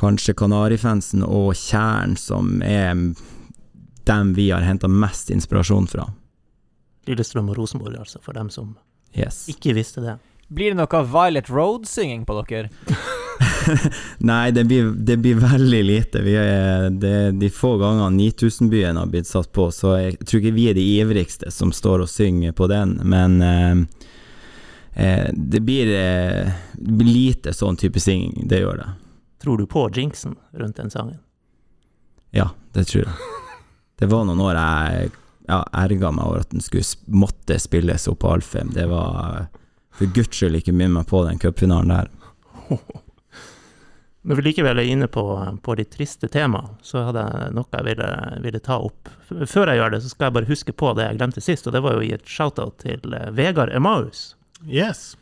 kanskje 0.00 0.34
Kanarifansen 0.38 1.24
og 1.26 1.54
Tjern 1.58 2.16
som 2.20 2.60
er 2.62 2.94
dem 4.04 4.34
vi 4.36 4.50
har 4.50 4.64
henta 4.66 4.88
mest 4.88 5.30
inspirasjon 5.30 5.86
fra. 5.88 6.08
Lillestrøm 7.08 7.50
og 7.52 7.58
Rosenborg, 7.58 7.96
altså, 8.00 8.20
for 8.24 8.36
dem 8.36 8.50
som 8.50 8.76
Yes. 9.14 9.44
ikke 9.48 9.74
visste 9.76 10.02
det. 10.02 10.16
Blir 10.48 10.74
det 10.74 10.78
noe 10.80 11.02
Violet 11.08 11.48
Road-synging 11.50 12.24
på 12.26 12.34
dere? 12.42 12.68
Nei, 14.18 14.50
det 14.50 14.64
blir, 14.68 14.90
det 14.92 15.16
blir 15.22 15.38
veldig 15.40 15.82
lite. 15.84 16.22
Vi 16.22 16.34
er, 16.36 16.90
det, 16.90 17.38
de 17.40 17.50
få 17.50 17.76
gangene 17.80 18.10
9000-byen 18.18 18.98
har 19.00 19.06
blitt 19.12 19.30
satt 19.30 19.52
på, 19.52 19.70
så 19.72 19.96
jeg 20.00 20.18
tror 20.24 20.42
ikke 20.42 20.56
vi 20.56 20.66
er 20.70 20.76
de 20.76 20.84
ivrigste 20.98 21.52
som 21.54 21.72
står 21.72 22.04
og 22.04 22.10
synger 22.10 22.52
på 22.56 22.68
den, 22.70 22.98
men 23.08 23.38
eh, 23.42 23.72
eh, 24.94 25.30
det, 25.32 25.62
blir, 25.64 25.94
eh, 25.96 26.52
det 26.74 26.98
blir 27.00 27.12
lite 27.12 27.54
sånn 27.56 27.80
type 27.80 28.02
synging, 28.02 28.44
det 28.50 28.60
gjør 28.64 28.82
det. 28.82 28.90
Tror 29.44 29.60
du 29.60 29.66
på 29.68 29.90
jinxen 29.92 30.38
rundt 30.56 30.76
den 30.80 30.90
sangen? 30.90 31.18
Ja, 32.32 32.50
det 32.72 32.86
tror 32.88 33.04
jeg. 33.04 33.12
Det 34.00 34.08
var 34.10 34.24
noen 34.24 34.40
år 34.40 34.56
jeg 34.56 35.10
ja, 35.46 35.60
erga 35.76 36.10
meg 36.16 36.24
over 36.24 36.42
at 36.42 36.50
den 36.50 36.64
skulle, 36.64 36.86
måtte 37.06 37.58
spilles 37.60 38.08
opp 38.08 38.22
på 38.24 38.30
Alfheim. 38.32 38.72
Det 38.74 38.86
var 38.90 39.50
for 39.94 40.10
guds 40.16 40.40
skyld 40.40 40.58
ikke 40.58 40.72
minn 40.74 40.96
meg 40.96 41.06
på 41.10 41.20
den 41.28 41.38
cupfinalen 41.38 41.92
der. 41.92 42.08
Når 44.24 44.40
vi 44.40 44.44
likevel 44.46 44.80
er 44.80 44.88
inne 44.88 45.06
på, 45.12 45.22
på 45.62 45.74
de 45.76 45.84
triste 45.84 46.30
temaene, 46.32 46.78
så 46.80 47.02
hadde 47.10 47.26
jeg 47.28 47.52
noe 47.58 47.68
jeg 47.76 47.86
ville, 47.90 48.08
ville 48.46 48.62
ta 48.64 48.78
opp. 48.80 49.12
Før 49.28 49.68
jeg 49.68 49.82
gjør 49.82 49.92
det, 49.92 50.00
så 50.00 50.14
skal 50.14 50.30
jeg 50.30 50.36
bare 50.38 50.48
huske 50.48 50.72
på 50.72 50.94
det 50.96 51.10
jeg 51.10 51.18
glemte 51.20 51.44
sist, 51.44 51.68
og 51.68 51.76
det 51.76 51.84
var 51.84 51.98
jo 51.98 52.00
å 52.00 52.06
gi 52.08 52.14
et 52.16 52.32
shout-out 52.32 52.80
til 52.80 53.12
eh, 53.12 53.28
Vegard 53.36 53.74
Emaus, 53.76 54.30
Yes. 54.64 55.12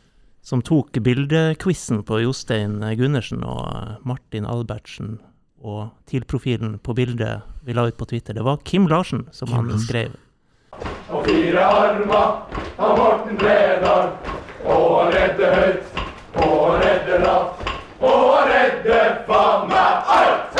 Som 0.43 0.61
tok 0.61 0.91
bildequizen 0.91 2.03
på 2.03 2.19
Jostein 2.19 2.81
Gundersen 2.99 3.45
og 3.47 3.63
eh, 3.63 3.93
Martin 4.03 4.45
Albertsen, 4.45 5.17
og 5.63 5.93
TIL-profilen 6.11 6.75
på 6.83 6.91
bildet 6.97 7.45
vi 7.63 7.75
la 7.75 7.85
ut 7.87 7.97
på 7.97 8.05
Twitter. 8.09 8.35
Det 8.35 8.43
var 8.43 8.59
Kim 8.67 8.89
Larsen 8.91 9.23
som 9.31 9.53
han 9.55 9.71
skrev. 9.79 10.11
Og 11.07 11.23
fire 11.23 11.63
armer 11.63 12.17
av 12.75 12.97
Morten 12.99 13.39
Bredal. 13.39 14.11
Og 14.63 15.11
redde 15.11 15.47
høyt, 15.51 15.97
og 16.39 16.77
redde 16.79 17.17
lavt, 17.19 17.63
og 17.99 18.27
redde 18.47 18.99
faen 19.27 19.65
meg 19.67 20.11
alt! 20.17 20.59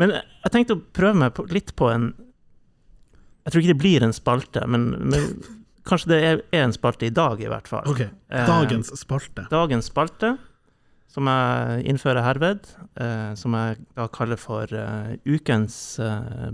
Men 0.00 0.14
jeg 0.16 0.52
tenkte 0.54 0.76
å 0.78 0.84
prøve 0.96 1.20
meg 1.20 1.34
på, 1.36 1.44
litt 1.52 1.74
på 1.76 1.90
en 1.92 2.14
Jeg 3.44 3.52
tror 3.52 3.60
ikke 3.60 3.72
det 3.74 3.82
blir 3.82 4.06
en 4.06 4.16
spalte, 4.16 4.64
men, 4.70 4.88
men 5.12 5.28
kanskje 5.88 6.10
det 6.12 6.18
er, 6.24 6.40
en 6.62 6.72
spalte 6.74 7.06
i 7.06 7.12
dag, 7.14 7.40
i 7.42 7.50
hvert 7.50 7.68
fall. 7.68 7.86
Ok. 7.90 8.00
Eh, 8.04 8.46
Dagens 8.46 8.92
spalte. 9.00 9.46
Dagens 9.50 9.90
spalte, 9.90 10.36
som 11.12 11.28
jeg 11.28 11.86
innfører 11.92 12.24
herved, 12.24 12.68
eh, 13.00 13.34
som 13.38 13.54
jeg 13.58 13.78
da 13.98 14.08
kaller 14.12 14.40
for 14.40 14.66
eh, 14.72 15.14
ukens 15.26 16.00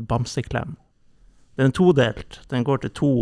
bamseklem. 0.08 0.76
Den 1.58 1.72
er 1.72 1.74
todelt. 1.74 2.40
Den 2.50 2.64
går 2.64 2.84
til 2.84 2.90
to, 2.94 3.12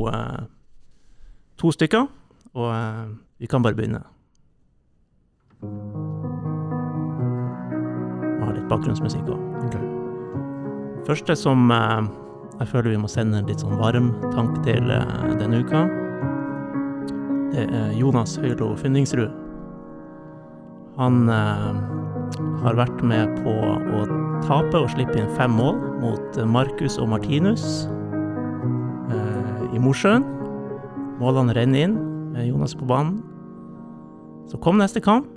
to 1.57 1.71
stykker, 1.73 2.05
og 2.53 2.69
vi 3.41 3.49
kan 3.49 3.65
bare 3.65 3.75
begynne. 3.79 4.03
Jeg 8.37 8.45
har 8.45 8.53
litt 8.59 8.69
bakgrunnsmusikk 8.69 9.33
òg. 9.33 9.41
Ok. 9.71 9.77
Første 11.09 11.33
som 11.39 11.73
jeg 12.57 12.69
føler 12.71 12.95
vi 12.95 13.01
må 13.01 13.09
sende 13.11 13.41
en 13.41 13.49
litt 13.49 13.63
sånn 13.63 13.77
varm 13.81 14.13
tank 14.33 14.61
til 14.65 14.91
eh, 14.93 15.33
denne 15.41 15.61
uka, 15.65 15.85
det 17.53 17.67
er 17.73 17.93
Jonas 17.97 18.37
Høylo 18.41 18.73
Fyndingsrud. 18.81 19.33
Han 20.97 21.29
eh, 21.33 21.67
har 22.65 22.79
vært 22.79 23.03
med 23.05 23.37
på 23.45 23.53
å 23.53 24.07
tape 24.47 24.81
og 24.81 24.91
slippe 24.93 25.19
inn 25.21 25.33
fem 25.37 25.53
mål 25.57 25.79
mot 26.03 26.41
eh, 26.41 26.49
Marcus 26.49 26.99
og 27.03 27.13
Martinus 27.13 27.87
i 29.77 29.81
Mosjøen. 29.83 30.23
Målene 31.21 31.53
renner 31.57 31.85
inn 31.85 31.97
Jonas 32.47 32.73
på 32.77 32.87
banen. 32.89 33.19
Så 34.49 34.57
kom 34.63 34.79
neste 34.81 35.03
kamp. 35.05 35.29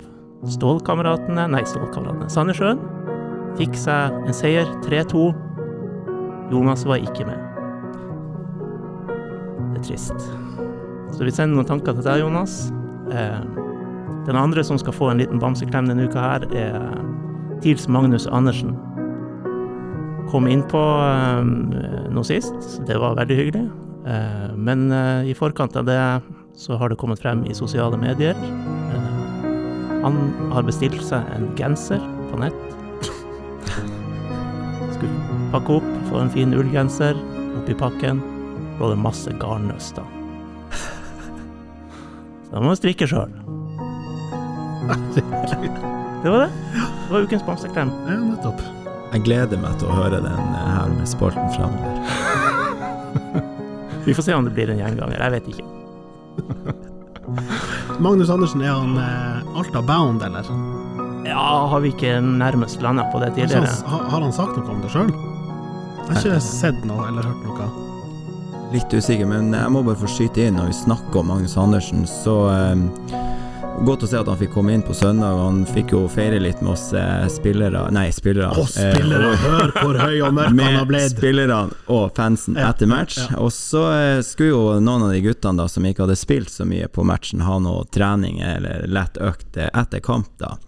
Stålkameratene, 0.48 1.44
nei, 1.52 1.60
Stålkameratene, 1.68 2.30
Sandnessjøen 2.32 2.80
fikk 3.58 3.76
seg 3.76 4.16
en 4.24 4.36
seier, 4.36 4.68
3-2. 4.86 5.28
Jonas 6.50 6.84
var 6.86 7.00
ikke 7.00 7.26
med. 7.28 7.38
Det 9.70 9.80
er 9.80 9.86
trist. 9.86 10.30
Så 11.14 11.26
vi 11.26 11.32
sender 11.34 11.58
noen 11.58 11.68
tanker 11.68 11.96
til 11.96 12.06
deg, 12.06 12.22
Jonas. 12.22 12.70
Eh, 13.12 13.42
den 14.26 14.38
andre 14.38 14.64
som 14.66 14.78
skal 14.78 14.94
få 14.94 15.10
en 15.10 15.20
liten 15.22 15.40
bamseklem 15.42 15.90
denne 15.90 16.08
uka 16.10 16.22
her, 16.22 16.46
er 16.54 17.58
Tils 17.64 17.88
Magnus 17.88 18.26
Andersen. 18.30 18.76
Kom 20.30 20.46
innpå 20.50 20.80
eh, 20.80 22.10
noe 22.14 22.26
sist, 22.26 22.80
det 22.88 22.98
var 23.02 23.18
veldig 23.18 23.38
hyggelig. 23.38 23.64
Eh, 24.10 24.50
men 24.56 24.88
i 25.26 25.36
forkant 25.36 25.76
av 25.76 25.88
det 25.88 26.00
så 26.58 26.76
har 26.80 26.90
det 26.90 26.98
kommet 27.00 27.22
frem 27.22 27.44
i 27.46 27.56
sosiale 27.56 27.98
medier. 28.00 28.36
Han 30.00 30.16
har 30.54 30.64
bestilt 30.64 31.02
seg 31.04 31.26
en 31.36 31.50
genser 31.58 32.00
på 32.30 32.40
nett. 32.40 32.69
Pakke 35.50 35.80
opp, 35.80 35.86
få 36.10 36.20
en 36.22 36.30
fin 36.30 36.54
ullgenser 36.54 37.18
oppi 37.58 37.74
pakken. 37.74 38.20
lå 38.80 38.88
det 38.88 38.96
masse 38.96 39.32
garnnøster. 39.40 40.04
Så 42.46 42.54
da 42.54 42.60
må 42.62 42.70
du 42.72 42.78
strikke 42.78 43.06
sjøl. 43.10 43.32
Det 46.22 46.30
var 46.30 46.38
det. 46.44 46.50
Det 46.74 47.12
var 47.12 47.20
ukens 47.26 47.44
bamseklem. 47.46 47.90
Ja, 48.08 48.16
nettopp. 48.20 48.60
Jeg 49.10 49.24
gleder 49.26 49.58
meg 49.58 49.78
til 49.80 49.88
å 49.90 49.94
høre 49.96 50.20
den 50.22 50.38
eh, 50.54 50.70
her 50.76 50.90
med 50.94 51.08
spalten 51.10 51.48
framover. 51.56 51.94
Vi 54.06 54.14
får 54.16 54.26
se 54.28 54.34
om 54.36 54.46
det 54.46 54.52
blir 54.56 54.70
en 54.70 54.78
gjenganger. 54.80 55.18
Jeg 55.20 55.32
vet 55.34 55.46
ikke. 55.50 55.66
Magnus 58.00 58.30
Andersen, 58.32 58.62
er 58.64 58.72
han 58.72 58.96
eh, 59.00 59.58
Alta 59.60 59.82
bound, 59.82 60.22
eller? 60.24 60.46
Ja, 61.26 61.66
har 61.72 61.82
vi 61.84 61.90
ikke 61.92 62.20
nærmest 62.22 62.80
landa 62.82 63.04
på 63.12 63.20
det 63.22 63.34
tidligere? 63.36 63.68
har, 63.86 64.06
har 64.14 64.24
han 64.24 64.32
sagt 64.34 64.56
noe 64.56 64.72
om 64.72 64.80
det 64.84 64.90
sjøl? 64.94 65.10
Jeg 66.10 66.18
har 66.18 66.36
ikke 66.36 66.40
sett 66.44 66.84
noe 66.88 67.08
eller 67.08 67.22
hørt 67.30 67.46
noe. 67.46 67.70
Litt 68.74 68.92
usikker, 68.94 69.26
men 69.26 69.50
jeg 69.54 69.70
må 69.74 69.80
bare 69.82 69.98
få 69.98 70.06
skyte 70.10 70.44
inn 70.46 70.54
når 70.60 70.68
vi 70.70 70.76
snakker 70.84 71.22
om 71.24 71.30
Magnus 71.32 71.56
Andersen, 71.58 72.04
så 72.06 72.36
eh, 72.54 73.20
Godt 73.80 74.02
å 74.04 74.08
se 74.10 74.18
at 74.18 74.28
han 74.28 74.36
fikk 74.36 74.50
komme 74.52 74.74
inn 74.76 74.82
på 74.84 74.92
søndag. 74.92 75.38
Han 75.40 75.62
fikk 75.64 75.94
jo 75.94 76.02
feire 76.12 76.36
litt 76.42 76.58
med 76.60 76.74
oss 76.74 76.90
eh, 76.92 77.22
spillere 77.32 77.86
Nei, 77.94 78.10
spillere. 78.12 78.50
Å, 78.60 78.64
spillere! 78.68 79.30
Eh, 79.32 79.44
Hør 79.46 79.72
hvor 79.78 79.96
høy 80.02 80.18
og 80.26 80.34
mørk 80.36 80.52
han 80.60 80.76
har 80.76 80.84
blitt! 80.90 81.06
med 81.06 81.14
spillerne 81.14 81.78
og 81.94 82.10
fansen 82.18 82.58
Ja, 82.60 82.68
etter 82.74 82.90
match. 82.90 83.16
ja, 83.22 83.30
ja. 83.32 83.38
Og 83.40 83.54
så 83.56 83.86
eh, 83.94 84.18
skulle 84.26 84.50
jo 84.52 84.62
noen 84.84 85.06
av 85.08 85.14
de 85.14 85.22
guttene 85.24 85.62
da 85.62 85.68
som 85.72 85.86
ikke 85.88 86.04
hadde 86.04 86.18
spilt 86.20 86.52
så 86.52 86.66
mye 86.68 86.90
på 86.92 87.06
matchen, 87.08 87.40
ha 87.46 87.56
noe 87.62 87.86
trening 87.94 88.42
eller 88.44 88.84
lett 88.90 89.16
økt 89.22 89.56
eh, 89.56 89.70
etter 89.80 90.04
kamp, 90.04 90.28
da. 90.42 90.58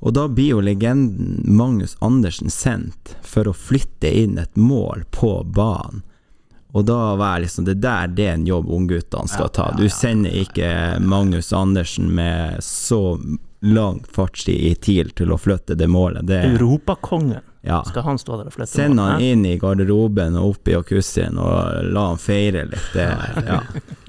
Og 0.00 0.12
da 0.12 0.26
blir 0.28 0.56
jo 0.56 0.60
legenden 0.60 1.40
Magnus 1.56 1.96
Andersen 2.04 2.50
sendt 2.52 3.16
for 3.22 3.48
å 3.48 3.56
flytte 3.56 4.10
inn 4.10 4.38
et 4.38 4.56
mål 4.56 5.06
på 5.10 5.40
banen. 5.44 6.02
Og 6.76 6.84
da 6.84 7.14
var 7.16 7.40
liksom 7.40 7.64
Det 7.64 7.78
der 7.80 8.10
det 8.12 8.24
er 8.26 8.34
en 8.34 8.46
jobb 8.46 8.68
ungguttene 8.68 9.28
skal 9.28 9.48
ta. 9.48 9.70
Du 9.78 9.88
sender 9.88 10.34
ikke 10.36 10.98
Magnus 11.00 11.52
Andersen 11.56 12.10
med 12.14 12.60
så 12.64 13.16
lang 13.64 14.02
fartstid 14.12 14.60
i 14.60 14.74
TIL 14.74 15.10
til 15.16 15.32
å 15.32 15.38
flytte 15.40 15.74
det 15.74 15.88
målet. 15.88 16.26
Det, 16.28 16.42
Europakongen. 16.52 17.40
Ja. 17.66 17.80
Skal 17.84 18.02
han 18.06 18.18
stå 18.18 18.36
der 18.38 18.46
og 18.46 18.54
flytte? 18.54 18.70
Send 18.70 19.00
han 19.00 19.22
inn 19.22 19.42
i 19.48 19.56
garderoben 19.58 20.36
og 20.38 20.52
opp 20.52 20.68
i 20.70 20.76
jacuzzien 20.76 21.38
og 21.42 21.88
la 21.90 22.04
han 22.12 22.20
feire 22.22 22.62
litt. 22.70 22.92
Det, 22.94 23.06
ja. 23.48 23.58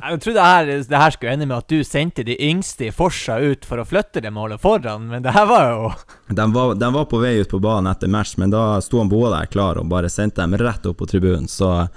Jeg 0.04 0.20
trodde 0.24 0.38
det 0.38 0.46
her, 0.46 0.70
det 0.92 1.02
her 1.02 1.16
skulle 1.16 1.34
ende 1.34 1.48
med 1.50 1.58
at 1.58 1.74
du 1.74 1.82
sendte 1.88 2.26
de 2.28 2.38
yngste 2.50 2.90
i 2.90 2.94
Forsa 2.94 3.40
ut 3.42 3.66
for 3.66 3.82
å 3.82 3.88
flytte 3.88 4.22
det 4.22 4.32
målet 4.34 4.62
foran, 4.62 5.10
men 5.10 5.26
det 5.26 5.34
her 5.34 5.50
var 5.50 5.72
jo 5.72 5.90
de, 6.38 6.48
var, 6.54 6.76
de 6.78 6.92
var 7.00 7.10
på 7.10 7.24
vei 7.24 7.34
ut 7.42 7.50
på 7.50 7.62
banen 7.64 7.90
etter 7.92 8.12
match, 8.14 8.36
men 8.38 8.54
da 8.54 8.78
sto 8.86 9.02
han 9.02 9.10
Boa 9.10 9.34
der 9.34 9.50
klar 9.50 9.82
og 9.82 9.90
bare 9.90 10.12
sendte 10.14 10.44
dem 10.44 10.54
rett 10.62 10.86
opp 10.86 11.02
på 11.02 11.10
tribunen, 11.10 11.50
så 11.50 11.88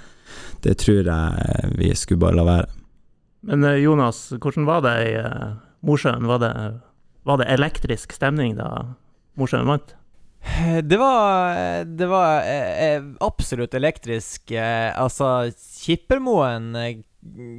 det 0.65 0.79
tror 0.81 1.05
jeg 1.05 1.73
vi 1.77 1.93
skulle 1.97 2.21
bare 2.25 2.39
la 2.41 2.47
være. 2.47 2.69
Men 3.45 3.63
eh, 3.63 3.81
Jonas, 3.81 4.29
hvordan 4.37 4.65
var 4.65 4.83
det 4.85 4.97
i 5.09 5.15
uh, 5.17 5.57
Mosjøen? 5.85 6.25
Var 6.29 6.41
det, 6.41 6.53
var 7.25 7.41
det 7.41 7.49
elektrisk 7.53 8.13
stemning 8.13 8.53
da 8.57 8.69
Mosjøen 9.37 9.69
vant? 9.69 9.95
Det 10.83 10.97
var, 10.97 11.55
det 11.85 12.07
var 12.09 12.41
eh, 12.41 12.83
eh, 12.85 13.03
absolutt 13.19 13.73
elektrisk. 13.73 14.51
Eh, 14.51 15.01
altså, 15.01 15.51
Kippermoen 15.81 16.75
eh, 16.75 17.01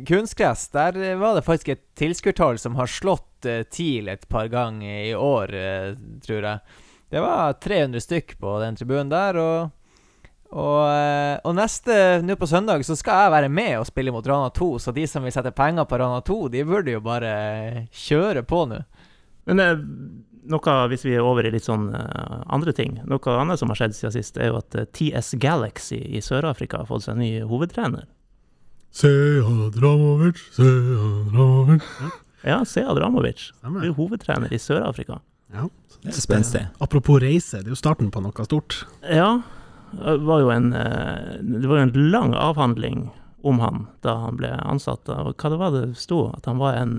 kunstgress, 0.09 0.69
der 0.69 1.15
var 1.21 1.35
det 1.35 1.45
faktisk 1.47 1.69
et 1.69 1.85
tilskuertall 1.99 2.59
som 2.59 2.75
har 2.77 2.91
slått 2.91 3.47
eh, 3.47 3.63
TIL 3.63 4.09
et 4.09 4.29
par 4.29 4.51
ganger 4.51 5.05
i 5.05 5.15
år, 5.15 5.55
eh, 5.55 5.93
tror 6.27 6.49
jeg. 6.49 6.81
Det 7.13 7.21
var 7.21 7.53
300 7.61 8.01
stykk 8.01 8.35
på 8.41 8.57
den 8.63 8.77
tribunen 8.77 9.13
der, 9.13 9.39
og 9.39 9.79
og, 10.53 10.85
og 11.49 11.55
neste 11.57 11.95
nå 12.21 12.35
på 12.37 12.45
søndag 12.45 12.83
så 12.85 12.93
skal 12.93 13.23
jeg 13.23 13.33
være 13.33 13.49
med 13.49 13.79
og 13.79 13.87
spille 13.89 14.13
mot 14.13 14.27
Rana 14.29 14.51
2, 14.53 14.67
så 14.85 14.93
de 14.93 15.07
som 15.09 15.25
vil 15.25 15.33
sette 15.33 15.49
penger 15.57 15.87
på 15.89 15.97
Rana 15.97 16.19
2, 16.21 16.37
de 16.53 16.65
burde 16.69 16.93
jo 16.93 17.01
bare 17.01 17.31
kjøre 17.89 18.43
på 18.45 18.67
nå. 18.69 18.83
Men 19.49 19.63
noe, 20.51 20.75
hvis 20.91 21.05
vi 21.07 21.15
er 21.17 21.27
over 21.27 21.47
i 21.47 21.53
litt 21.55 21.67
sånn 21.67 21.91
eh, 21.95 22.41
andre 22.53 22.75
ting 22.77 22.97
Noe 23.09 23.37
annet 23.39 23.61
som 23.61 23.71
har 23.73 23.79
skjedd 23.79 23.97
siden 23.97 24.15
sist, 24.17 24.39
er 24.41 24.51
jo 24.53 24.59
at 24.61 24.75
eh, 24.79 24.89
TS 24.91 25.35
Galaxy 25.43 26.01
i 26.01 26.23
Sør-Afrika 26.25 26.83
har 26.83 26.91
fått 26.91 27.07
seg 27.07 27.21
ny 27.21 27.31
hovedtrener. 27.47 28.09
Seha 28.93 29.71
Dramovic, 29.73 30.41
Seha 30.53 31.13
Dramovic. 31.31 31.87
Ja, 32.43 32.59
Seha 32.69 32.95
Dramovic. 32.99 33.49
Stemmer. 33.53 33.85
blir 33.85 33.97
hovedtrener 33.97 34.53
i 34.53 34.61
Sør-Afrika. 34.61 35.21
Ja. 35.55 35.69
Det 36.03 36.11
er 36.11 36.19
spenstig. 36.19 36.63
Apropos 36.83 37.21
reise, 37.23 37.61
det 37.63 37.71
er 37.71 37.77
jo 37.77 37.79
starten 37.79 38.11
på 38.11 38.21
noe 38.25 38.47
stort. 38.47 38.81
Ja, 39.07 39.43
det 39.95 40.17
var 40.27 40.43
jo 40.43 40.51
en, 40.51 40.73
eh, 40.75 41.39
det 41.39 41.69
var 41.71 41.79
jo 41.79 41.87
en 41.87 42.11
lang 42.11 42.35
avhandling 42.35 43.11
om 43.43 43.61
han 43.63 43.87
da 44.03 44.17
han 44.25 44.39
ble 44.41 44.51
ansatt. 44.59 45.09
Og 45.09 45.37
hva 45.37 45.53
det 45.53 45.61
var 45.61 45.75
det 45.77 45.85
sto? 45.99 46.25
At 46.35 46.47
han 46.51 46.59
var 46.59 46.79
en 46.81 46.99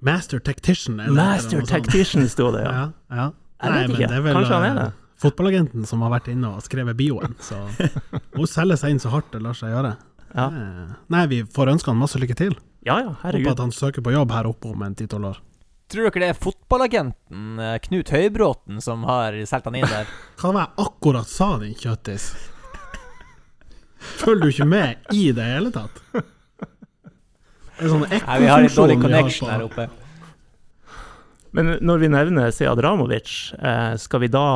Master 0.00 0.38
Tactician. 0.38 1.00
eller- 1.00 1.14
master 1.16 1.58
eller 1.58 1.66
tactician, 1.66 2.28
sto 2.28 2.50
det, 2.52 2.62
ja. 2.64 2.72
Ja, 3.10 3.16
ja. 3.16 3.32
Jeg 3.62 3.72
vet 3.72 3.90
ikke. 3.96 4.08
det 4.12 4.22
vel, 4.22 4.34
Kanskje 4.36 4.52
han 4.54 4.64
er 4.64 4.70
eh, 4.76 4.84
det. 4.84 4.92
Fotballagenten 5.22 5.86
som 5.88 6.02
har 6.04 6.10
vært 6.12 6.28
inne 6.28 6.50
og 6.52 6.60
skrevet 6.62 6.96
bioen, 6.98 7.32
så 7.40 7.56
må 8.36 8.44
selge 8.46 8.76
seg 8.76 8.90
inn 8.92 9.00
så 9.00 9.08
hardt 9.14 9.30
det 9.32 9.40
lar 9.42 9.56
seg 9.56 9.72
gjøre. 9.72 9.94
Ja, 10.36 10.50
Nei, 11.08 11.22
vi 11.30 11.38
får 11.48 11.70
ønske 11.72 11.88
han 11.88 11.96
masse 11.96 12.18
lykke 12.20 12.36
til. 12.36 12.52
ja, 12.84 12.98
ja 13.00 13.14
Håper 13.22 13.50
at 13.54 13.62
han 13.62 13.72
søker 13.72 14.02
på 14.04 14.12
jobb 14.12 14.30
her 14.36 14.44
oppe 14.50 14.68
om 14.74 14.82
en 14.84 14.94
ti-tolv 14.94 15.30
år. 15.30 15.38
Tror 15.88 16.10
dere 16.10 16.20
det 16.20 16.28
er 16.34 16.38
fotballagenten 16.42 17.58
eh, 17.62 17.78
Knut 17.86 18.10
Høybråten 18.12 18.82
som 18.82 19.04
har 19.08 19.32
solgt 19.46 19.70
han 19.70 19.76
inn 19.80 19.86
der? 19.88 20.04
Hva 20.42 20.50
var 20.52 20.66
jeg 20.66 20.84
akkurat 20.84 21.30
sa, 21.30 21.48
din 21.62 21.72
kjøttis? 21.78 22.34
Følger 24.20 24.42
du 24.42 24.52
ikke 24.52 24.66
med 24.68 25.12
i 25.16 25.30
det 25.34 25.46
hele 25.46 25.70
tatt? 25.72 26.02
Er 27.76 27.92
sånn 27.92 28.04
Nei, 28.08 28.40
vi 28.40 28.50
har 28.50 28.64
litt 28.64 28.76
dårlig 28.76 28.98
connection 29.02 29.50
her 29.52 29.64
oppe. 29.66 29.88
Men 31.56 31.76
når 31.84 32.02
vi 32.02 32.12
nevner 32.12 32.52
Sead 32.52 32.80
Ramovic, 32.84 33.32
eh, 33.56 33.94
skal 34.00 34.22
vi 34.24 34.28
da 34.32 34.46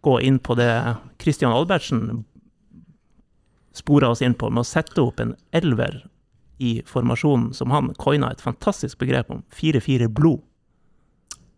gå 0.00 0.20
inn 0.24 0.38
på 0.40 0.56
det 0.56 0.72
Christian 1.20 1.52
Albertsen 1.52 2.24
spora 3.76 4.08
oss 4.08 4.22
inn 4.22 4.34
på, 4.34 4.50
med 4.50 4.64
å 4.64 4.68
sette 4.68 5.02
opp 5.02 5.20
en 5.20 5.34
elver 5.56 6.02
i 6.60 6.80
formasjonen 6.86 7.52
som 7.56 7.72
han 7.72 7.92
coina 8.00 8.30
et 8.32 8.42
fantastisk 8.44 9.00
begrep 9.00 9.30
om, 9.32 9.44
4-4 9.56 10.08
blod. 10.12 10.42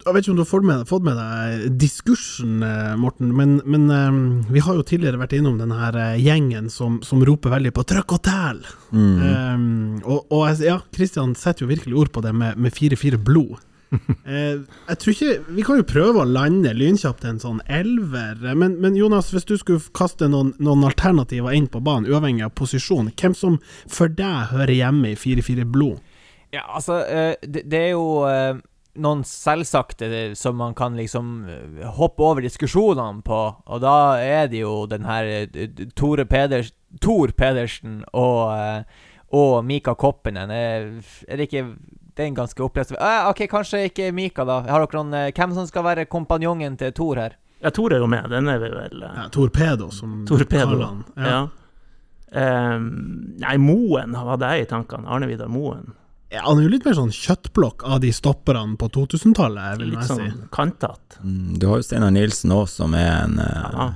Jeg 0.03 0.15
vet 0.17 0.25
ikke 0.25 0.33
om 0.33 0.39
du 0.39 0.43
har 0.43 0.51
fått 0.51 0.67
med, 0.67 0.85
fått 0.91 1.05
med 1.07 1.19
deg 1.19 1.67
diskursen, 1.79 2.63
eh, 2.67 2.95
Morten, 2.99 3.31
men, 3.39 3.59
men 3.63 3.85
eh, 3.95 4.47
vi 4.51 4.63
har 4.65 4.79
jo 4.79 4.87
tidligere 4.87 5.21
vært 5.21 5.37
innom 5.39 5.61
den 5.61 5.75
her 5.77 5.99
eh, 5.99 6.23
gjengen 6.23 6.71
som, 6.75 6.99
som 7.07 7.23
roper 7.23 7.55
veldig 7.55 7.71
på 7.77 7.85
'trøkk 7.87 8.17
og 8.17 8.23
tæl'. 8.27 8.65
Mm. 8.91 9.21
Um, 9.23 10.01
og, 10.03 10.33
og 10.35 10.63
ja, 10.65 10.81
Kristian 10.95 11.37
setter 11.39 11.65
jo 11.65 11.71
virkelig 11.71 12.01
ord 12.01 12.11
på 12.13 12.23
det 12.25 12.33
med 12.35 12.59
med 12.59 12.75
4-4 12.75 13.21
blod. 13.23 13.61
uh, 13.93 14.59
jeg 14.89 14.99
tror 14.99 15.13
ikke 15.13 15.33
Vi 15.53 15.65
kan 15.67 15.77
jo 15.77 15.85
prøve 15.85 16.23
å 16.23 16.29
lande 16.29 16.73
lynkjapt 16.75 17.27
en 17.29 17.39
sånn 17.39 17.61
elver, 17.71 18.43
men, 18.59 18.81
men 18.83 18.99
Jonas, 18.99 19.31
hvis 19.31 19.47
du 19.47 19.55
skulle 19.61 19.87
kaste 19.95 20.27
noen, 20.33 20.51
noen 20.59 20.83
alternativer 20.89 21.55
inn 21.55 21.71
på 21.71 21.85
banen, 21.85 22.11
uavhengig 22.11 22.49
av 22.49 22.57
posisjon, 22.59 23.13
hvem 23.15 23.39
som 23.39 23.61
for 23.87 24.11
deg 24.11 24.51
hører 24.51 24.75
hjemme 24.81 25.15
i 25.15 25.21
4-4 25.21 25.69
blod? 25.69 26.03
Ja, 26.53 26.67
altså, 26.67 26.99
det, 27.47 27.63
det 27.71 27.79
er 27.79 27.95
jo 27.95 28.19
noen 29.01 29.23
selvsagte 29.25 30.09
som 30.37 30.59
man 30.61 30.75
kan 30.77 30.97
liksom 30.99 31.31
eh, 31.49 31.87
hoppe 31.97 32.23
over 32.27 32.45
diskusjonene 32.45 33.23
på, 33.25 33.41
og 33.65 33.81
da 33.85 34.19
er 34.21 34.51
det 34.53 34.61
jo 34.65 34.75
den 34.91 35.07
her 35.09 35.25
eh, 35.25 35.87
Tore 35.97 36.27
Peders, 36.29 36.73
Tor 37.01 37.33
Pedersen 37.37 38.03
og, 38.13 38.53
eh, 38.53 39.07
og 39.33 39.63
Mika 39.65 39.95
Koppinen. 39.97 40.51
Er, 40.53 40.91
det 41.29 41.49
ikke 41.49 41.65
det 42.13 42.27
er 42.27 42.29
en 42.29 42.37
ganske 42.37 42.61
opplest 42.61 42.93
eh, 42.93 43.31
OK, 43.31 43.47
kanskje 43.49 43.87
ikke 43.89 44.11
Mika, 44.13 44.45
da. 44.45 44.61
Har 44.69 44.85
dere 44.85 45.01
noen 45.01 45.33
Hvem 45.33 45.57
som 45.57 45.69
skal 45.71 45.87
være 45.89 46.05
kompanjongen 46.13 46.77
til 46.81 46.93
Tor 46.93 47.23
her? 47.23 47.39
Ja, 47.63 47.71
Tor 47.71 47.95
er 47.95 48.03
jo 48.03 48.11
med, 48.11 48.29
den 48.29 48.51
er 48.51 48.61
vi 48.61 48.69
vel 48.75 49.03
eh, 49.07 49.17
Ja, 49.23 49.27
Torpedo, 49.33 49.89
som 49.95 50.23
Torpedo. 50.29 50.67
kaller 50.67 50.85
han. 50.85 51.03
Ja. 51.17 51.41
Ehm, 52.33 52.87
nei, 53.41 53.57
Moen 53.61 54.15
hadde 54.17 54.49
jeg 54.55 54.65
i 54.65 54.71
tankene. 54.71 55.09
Arne 55.09 55.29
Vidar 55.29 55.51
Moen. 55.53 55.93
Ja, 56.33 56.47
han 56.47 56.59
er 56.59 56.63
jo 56.65 56.71
litt 56.73 56.85
mer 56.89 56.95
sånn 56.97 57.11
kjøttblokk 57.13 57.83
av 57.85 58.01
de 58.01 58.09
stopperne 58.17 58.77
på 58.81 58.89
2000-tallet, 58.95 59.79
vil 59.83 59.91
Litt 59.93 59.99
jeg 60.01 60.09
si. 60.09 60.15
sånn 60.15 60.47
kantete. 60.55 61.19
Mm, 61.23 61.59
Du 61.61 61.67
har 61.69 61.77
jo 61.83 61.83
Steinar 61.85 62.11
Nilsen 62.15 62.51
òg, 62.57 62.69
som 62.73 62.95
er 62.97 63.11
en 63.27 63.39
eh, 63.39 63.69
Ja. 63.73 63.91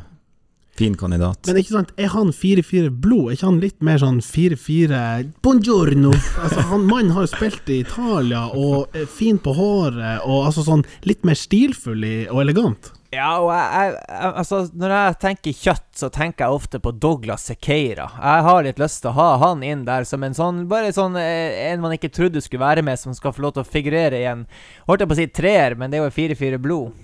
fin 0.77 0.95
kandidat. 0.95 1.47
Men 1.47 1.57
ikke 1.57 1.73
sant, 1.73 1.93
er 1.97 2.09
han 2.13 2.29
4-4 2.37 2.91
blod? 3.01 3.31
Er 3.31 3.37
ikke 3.39 3.47
han 3.49 3.61
litt 3.61 3.81
mer 3.81 3.97
sånn 4.03 4.19
4-4 4.21 5.33
buongiorno? 5.41 6.13
Altså, 6.43 6.61
han 6.69 6.85
Mannen 6.87 7.13
har 7.17 7.25
jo 7.25 7.33
spilt 7.33 7.71
i 7.73 7.81
Italia 7.81 8.43
og 8.53 8.95
er 8.95 9.07
fin 9.07 9.39
på 9.39 9.55
håret 9.57 10.21
og 10.27 10.45
altså 10.51 10.67
sånn 10.67 10.85
litt 11.09 11.25
mer 11.25 11.35
stilfull 11.41 12.05
og 12.31 12.43
elegant. 12.45 12.93
Ja, 13.15 13.29
og 13.39 13.53
jeg, 13.53 13.67
jeg, 13.71 13.93
jeg 14.11 14.33
Altså, 14.43 14.59
når 14.75 14.95
jeg 14.95 15.19
tenker 15.23 15.59
kjøtt, 15.61 15.87
så 16.01 16.09
tenker 16.13 16.45
jeg 16.45 16.59
ofte 16.59 16.81
på 16.83 16.91
Douglas 16.91 17.47
Sequeira. 17.49 18.09
Jeg 18.19 18.47
har 18.49 18.67
litt 18.67 18.81
lyst 18.83 19.03
til 19.05 19.13
å 19.13 19.17
ha 19.17 19.29
han 19.45 19.63
inn 19.67 19.85
der 19.87 20.07
som 20.09 20.25
en 20.27 20.35
sånn 20.37 20.65
Bare 20.71 20.91
sånn 20.97 21.17
eh, 21.21 21.71
en 21.71 21.85
man 21.85 21.95
ikke 21.95 22.11
trodde 22.13 22.43
skulle 22.45 22.65
være 22.67 22.85
med, 22.87 22.99
som 23.01 23.15
skal 23.17 23.35
få 23.37 23.47
lov 23.47 23.57
til 23.57 23.65
å 23.65 23.71
figurere 23.71 24.21
i 24.21 24.27
en 24.31 24.45
Holdt 24.89 25.05
jeg 25.05 25.13
på 25.13 25.17
å 25.17 25.21
si 25.21 25.29
treer, 25.39 25.79
men 25.79 25.93
det 25.93 26.01
er 26.01 26.09
jo 26.09 26.17
4-4 26.19 26.61
blod. 26.63 26.93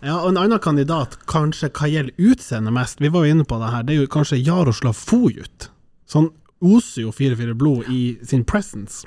Ja, 0.00 0.14
og 0.22 0.30
En 0.30 0.38
annen 0.40 0.60
kandidat, 0.64 1.18
kanskje 1.28 1.68
hva 1.76 1.88
gjelder 1.90 2.30
utseende 2.30 2.72
mest, 2.72 3.02
vi 3.04 3.10
var 3.12 3.26
jo 3.26 3.34
inne 3.34 3.44
på 3.44 3.58
det 3.60 3.68
her, 3.68 3.82
det 3.84 3.92
er 3.92 3.98
jo 3.98 4.12
kanskje 4.12 4.38
Jaroslav 4.40 4.96
Fojut. 4.96 5.68
Så 6.08 6.22
han 6.22 6.30
oser 6.64 7.04
jo 7.04 7.12
4-4 7.12 7.56
blod 7.58 7.90
i 7.92 8.16
sin 8.24 8.46
presence. 8.48 9.04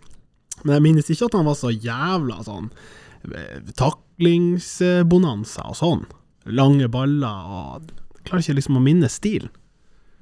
Men 0.62 0.78
jeg 0.78 0.86
minnes 0.86 1.10
ikke 1.10 1.32
at 1.32 1.38
han 1.40 1.50
var 1.50 1.58
så 1.58 1.74
jævla 1.74 2.44
sånn 2.46 2.70
eh, 3.26 3.58
taklingsbonanza 4.18 5.66
og 5.70 5.76
sånn. 5.78 6.06
Lange 6.46 6.90
baller 6.92 7.50
og 7.50 7.92
Klarer 8.24 8.40
ikke 8.40 8.56
liksom 8.56 8.78
å 8.80 8.84
minne 8.84 9.10
stilen. 9.12 9.50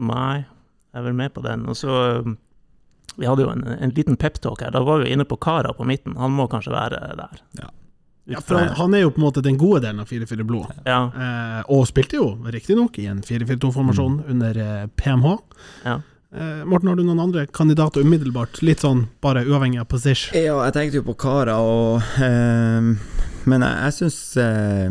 Nei, 0.01 0.41
jeg 0.89 0.97
er 0.97 1.03
vel 1.05 1.13
med 1.13 1.33
på 1.35 1.43
den. 1.45 1.67
Og 1.69 1.77
så 1.77 2.23
um, 2.25 2.37
Vi 3.13 3.27
hadde 3.27 3.43
jo 3.43 3.51
en, 3.51 3.61
en 3.61 3.93
liten 3.93 4.17
peptalk 4.17 4.63
her. 4.63 4.71
Da 4.73 4.81
var 4.81 5.03
vi 5.03 5.11
inne 5.13 5.25
på 5.29 5.37
Kara 5.37 5.73
på 5.77 5.85
midten. 5.85 6.15
Han 6.17 6.33
må 6.33 6.47
kanskje 6.49 6.73
være 6.73 6.97
der. 7.19 7.43
Ja. 7.59 7.69
Ja, 8.25 8.41
for 8.41 8.57
han, 8.57 8.73
han 8.77 8.93
er 8.93 9.03
jo 9.03 9.11
på 9.11 9.21
en 9.21 9.25
måte 9.27 9.41
den 9.45 9.57
gode 9.61 9.83
delen 9.85 10.01
av 10.01 10.09
4-4 10.09 10.43
blod. 10.49 10.73
Ja. 10.85 11.11
Eh, 11.13 11.61
og 11.73 11.85
spilte 11.89 12.17
jo 12.17 12.27
riktignok 12.53 12.97
i 13.01 13.05
en 13.11 13.21
4-4-2-formasjon 13.25 14.23
under 14.33 14.57
eh, 14.57 14.87
PMH. 14.97 15.37
ja. 15.85 15.99
Eh, 16.31 16.65
Morten, 16.65 16.87
har 16.87 16.95
du 16.95 17.03
noen 17.03 17.19
andre 17.19 17.41
kandidater 17.51 18.05
umiddelbart? 18.05 18.61
Litt 18.63 18.85
sånn 18.85 19.01
bare 19.21 19.41
uavhengig 19.43 19.81
av 19.81 19.89
position? 19.91 20.31
Ja, 20.39 20.61
jeg 20.63 20.77
tenkte 20.77 21.01
jo 21.01 21.07
på 21.09 21.17
Kara, 21.19 21.57
og 21.59 21.99
eh, 22.23 22.93
Men 23.49 23.63
jeg, 23.65 23.73
jeg 23.87 23.93
syns 23.97 24.17
eh, 24.37 24.89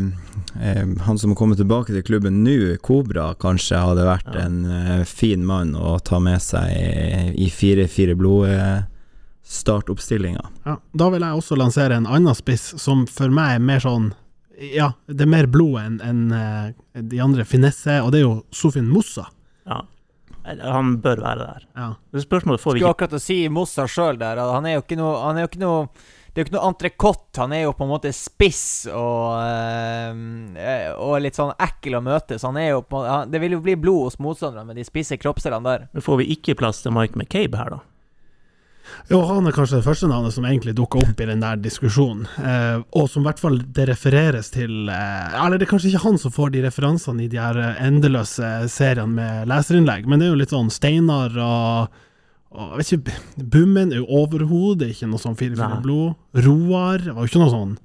eh, 0.58 0.82
han 1.06 1.18
som 1.20 1.30
har 1.30 1.38
kommet 1.38 1.58
tilbake 1.60 1.92
til 1.94 2.02
klubben 2.02 2.40
nå, 2.44 2.56
Kobra, 2.82 3.28
kanskje 3.38 3.78
hadde 3.78 4.02
vært 4.08 4.26
Ja. 4.34 4.40
en 4.46 4.56
eh, 4.66 5.04
fin 5.06 5.44
mann 5.46 5.76
å 5.78 5.98
ta 6.02 6.18
med 6.18 6.40
seg 6.42 6.66
i 7.38 7.46
4-4 7.54 8.16
blod-startoppstillinga. 8.18 10.42
Ja, 10.66 10.74
da 10.92 11.10
vil 11.14 11.22
jeg 11.22 11.30
også 11.38 11.54
lansere 11.58 11.94
en 12.00 12.06
annen 12.10 12.34
spiss 12.38 12.72
som 12.82 13.06
for 13.10 13.28
meg 13.34 13.54
er 13.58 13.62
mer 13.70 13.80
sånn 13.84 14.10
Ja, 14.60 14.90
det 15.08 15.22
er 15.24 15.30
mer 15.32 15.46
blod 15.48 15.78
enn 15.80 15.94
enn, 16.04 16.26
eh, 16.36 16.72
de 17.00 17.16
andre 17.24 17.44
finesse, 17.48 17.94
og 18.04 18.10
det 18.12 18.18
er 18.20 18.26
jo 18.26 18.42
Sofin 18.52 18.88
Mossa. 18.90 19.26
ja. 19.66 19.80
Han 20.50 20.94
bør 21.04 21.20
være 21.20 21.38
der. 21.44 21.62
Ja. 21.76 21.88
Spørsmålet 22.16 22.60
får 22.62 22.72
vi 22.74 22.80
Skulle 22.80 22.94
akkurat 22.94 23.12
å 23.12 23.20
si 23.20 23.48
Mossa 23.52 23.84
sjøl 23.86 24.16
der. 24.18 24.36
Han 24.40 24.64
er 24.66 24.72
jo 24.78 24.82
ikke 24.82 24.96
noe 24.98 25.18
Han 25.22 25.36
er 25.36 25.40
jo 25.44 25.48
ikke 25.50 25.60
noe 25.60 25.88
det 26.30 26.38
er 26.38 26.44
jo 26.44 26.46
ikke 26.46 26.56
noe 26.56 26.70
entrecôte, 26.70 27.40
han 27.42 27.52
er 27.56 27.64
jo 27.64 27.74
på 27.74 27.86
en 27.86 27.90
måte 27.90 28.12
spiss 28.14 28.86
og, 28.94 29.40
øh, 29.42 30.90
og 30.94 31.14
litt 31.24 31.38
sånn 31.38 31.50
ekkel 31.58 31.98
å 31.98 32.04
møte. 32.06 32.38
Så 32.38 32.52
han 32.52 32.60
er 32.62 32.72
jo 32.76 32.84
på, 32.86 33.02
han, 33.02 33.30
Det 33.32 33.42
vil 33.42 33.58
jo 33.58 33.62
bli 33.64 33.74
blod 33.74 34.08
hos 34.08 34.20
motstanderne 34.22 34.68
med 34.70 34.78
de 34.78 34.86
spisse 34.86 35.18
kroppsdelene 35.18 35.66
der. 35.66 35.88
Men 35.90 36.06
får 36.06 36.20
vi 36.22 36.30
ikke 36.36 36.58
plass 36.62 36.84
til 36.84 36.94
Mike 36.94 37.18
McCabe 37.18 37.58
her, 37.58 37.74
da? 37.74 37.80
Jo, 39.10 39.20
han 39.26 39.46
er 39.46 39.54
kanskje 39.54 39.78
det 39.80 39.86
første 39.86 40.08
navnet 40.10 40.34
som 40.34 40.46
egentlig 40.46 40.74
dukker 40.78 41.02
opp 41.04 41.20
i 41.22 41.28
den 41.28 41.42
der 41.42 41.58
diskusjonen, 41.62 42.26
eh, 42.42 42.82
og 42.96 43.08
som 43.10 43.24
i 43.24 43.28
hvert 43.28 43.42
fall 43.42 43.58
det 43.76 43.86
refereres 43.90 44.52
til 44.54 44.90
eh, 44.90 45.36
Eller 45.44 45.58
det 45.58 45.66
er 45.66 45.72
kanskje 45.72 45.92
ikke 45.92 46.04
han 46.04 46.18
som 46.20 46.34
får 46.34 46.52
de 46.54 46.64
referansene 46.66 47.24
i 47.24 47.30
de 47.30 47.40
her 47.40 47.58
eh, 47.58 47.80
endeløse 47.86 48.50
seriene 48.72 49.14
med 49.16 49.50
leserinnlegg, 49.50 50.06
men 50.06 50.20
det 50.20 50.28
er 50.28 50.34
jo 50.34 50.40
litt 50.42 50.54
sånn 50.54 50.72
Steinar 50.74 51.38
og, 51.38 52.00
og 52.50 52.72
jeg 52.72 52.78
vet 52.80 52.92
ikke, 52.96 53.44
Bummen 53.52 53.92
er 53.94 54.00
jo 54.00 54.06
overhodet 54.22 54.90
ikke 54.90 55.06
noe 55.10 55.22
sånn 55.22 55.36
4-4 55.38 55.58
Nei. 55.60 55.80
blod. 55.84 56.16
Roar 56.34 57.04
var 57.12 57.22
jo 57.22 57.30
ikke 57.30 57.42
noe 57.44 57.52
sånn 57.52 57.76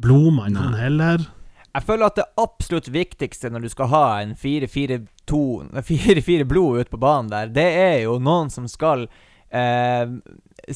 blodmann, 0.00 0.58
han 0.60 0.76
heller. 0.76 1.24
Jeg 1.70 1.86
føler 1.86 2.10
at 2.10 2.18
det 2.18 2.26
absolutt 2.40 2.88
viktigste 2.92 3.50
når 3.52 3.64
du 3.64 3.70
skal 3.72 3.90
ha 3.92 4.04
en 4.24 4.34
4-4-2 4.36 5.40
4-4 5.86 6.46
blod 6.50 6.80
ute 6.82 6.92
på 6.92 7.00
banen 7.00 7.30
der, 7.30 7.52
det 7.54 7.68
er 7.78 7.98
jo 8.04 8.18
noen 8.20 8.50
som 8.52 8.66
skal 8.68 9.06
eh, 9.54 10.04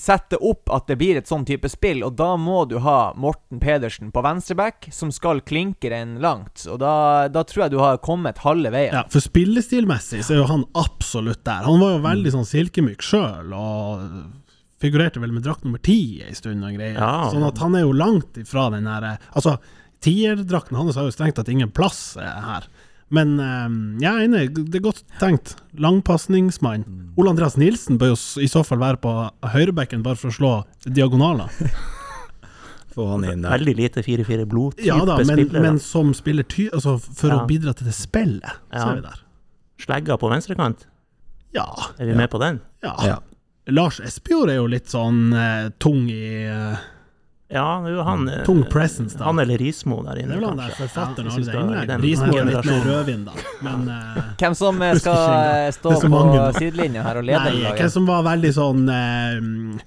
sette 0.00 0.38
opp 0.42 0.70
at 0.74 0.88
det 0.90 0.96
blir 1.00 1.18
et 1.18 1.28
sånn 1.30 1.46
type 1.48 1.68
spill, 1.72 2.02
og 2.06 2.16
da 2.18 2.34
må 2.40 2.64
du 2.70 2.78
ha 2.84 3.14
Morten 3.20 3.60
Pedersen 3.62 4.12
på 4.14 4.22
venstreback, 4.24 4.88
som 4.94 5.12
skal 5.14 5.42
klinke 5.46 5.90
den 5.92 6.16
langt. 6.24 6.66
Og 6.70 6.80
da, 6.82 6.94
da 7.32 7.44
tror 7.48 7.66
jeg 7.66 7.74
du 7.74 7.80
har 7.82 8.00
kommet 8.04 8.42
halve 8.44 8.72
veien. 8.74 8.96
Ja, 8.96 9.04
for 9.10 9.24
spillestilmessig 9.24 10.24
så 10.24 10.36
er 10.36 10.42
jo 10.42 10.48
han 10.50 10.66
absolutt 10.78 11.44
der. 11.46 11.66
Han 11.68 11.82
var 11.82 11.96
jo 11.96 12.02
veldig 12.06 12.34
sånn 12.36 12.48
silkemyk 12.48 13.04
sjøl, 13.04 13.54
og 13.54 14.04
figurerte 14.84 15.22
vel 15.22 15.32
med 15.32 15.46
drakt 15.46 15.64
nummer 15.64 15.80
ti 15.82 16.20
ei 16.24 16.34
stund 16.36 16.64
og 16.64 16.76
greier. 16.76 16.98
Ja. 16.98 17.30
Sånn 17.32 17.46
at 17.46 17.60
han 17.62 17.76
er 17.78 17.86
jo 17.86 17.96
langt 17.96 18.36
ifra 18.40 18.68
den 18.74 18.88
her 18.90 19.14
Altså, 19.32 19.56
tierdrakten 20.04 20.76
hans 20.76 20.98
har 21.00 21.08
jo 21.08 21.14
strengt 21.14 21.38
tatt 21.38 21.48
ingen 21.52 21.72
plass 21.72 22.16
eh, 22.20 22.40
her. 22.48 22.68
Men 23.14 23.34
eh, 23.38 23.74
jeg 24.02 24.10
er 24.10 24.24
enig, 24.26 24.44
det 24.56 24.80
er 24.80 24.84
godt 24.84 25.02
tenkt. 25.20 25.54
Langpasningsmann. 25.78 26.84
Ole 27.20 27.30
Andreas 27.34 27.56
Nilsen 27.60 27.98
bør 28.00 28.14
jo 28.14 28.18
i 28.42 28.48
så 28.50 28.64
fall 28.66 28.80
være 28.82 28.98
på 29.04 29.12
høyrebekken 29.54 30.02
bare 30.06 30.18
for 30.18 30.32
å 30.32 30.38
slå 30.38 30.52
diagonaler. 30.86 31.52
Veldig 32.94 33.72
lite 33.74 34.02
4-4 34.06 34.44
blod-type 34.46 34.86
Ja 34.86 35.00
da, 35.02 35.16
men, 35.18 35.26
spillere. 35.32 35.62
men 35.64 35.78
som 35.82 36.12
spiller 36.14 36.46
ty 36.46 36.68
altså 36.70 36.92
for 37.02 37.32
Ja. 37.32 37.40
å 37.42 37.46
bidra 37.48 37.72
til 37.74 37.88
det 37.88 37.94
spillet, 37.96 38.46
så 38.70 38.84
er 38.92 38.94
vi 39.00 39.02
der. 39.02 39.20
Slegga 39.82 40.16
på 40.22 40.30
venstrekant, 40.30 40.84
Ja. 41.54 41.66
er 41.98 42.06
vi 42.06 42.14
med 42.14 42.30
på 42.30 42.38
den? 42.38 42.60
ja. 42.82 42.94
Ja. 43.04 43.18
Lars 43.66 43.98
Espejord 43.98 44.50
er 44.52 44.56
jo 44.60 44.66
litt 44.68 44.86
sånn 44.92 45.32
eh, 45.32 45.70
tung 45.80 46.06
i 46.12 46.44
eh, 46.44 46.76
Ja, 47.48 48.02
han 48.02 48.28
eh, 48.28 48.44
Tung 48.44 48.64
presence, 48.64 49.18
da. 49.18 49.24
Han 49.24 49.38
eller 49.38 49.58
Rismo 49.58 49.98
der 50.02 50.22
inne. 50.22 50.28
Det 50.32 50.36
er 50.36 50.40
vel 50.40 50.48
han 50.48 50.62
der 50.62 50.76
forfatteren 50.78 51.26
Ja, 51.28 51.34
av 51.34 51.64
innlegget. 51.64 51.88
den 51.90 52.00
Rismo 52.02 52.38
er 52.38 52.46
litt 52.48 52.70
mer 52.70 52.86
rødvin, 52.88 53.24
da. 53.26 53.34
Men 53.66 53.82
uh, 53.90 54.22
Hvem 54.40 54.54
som 54.56 54.80
eh, 54.82 54.94
skal 54.96 55.74
stå 55.76 55.92
på 56.00 56.10
mange 56.12 56.46
sidelinja 56.56 57.04
her 57.04 57.20
og 57.20 57.28
lede 57.28 57.42
Nei, 57.52 57.74
hvem 57.76 57.92
som 57.92 58.08
var 58.08 58.24
veldig 58.24 58.52
sånn 58.56 58.88
uh, 58.88 59.82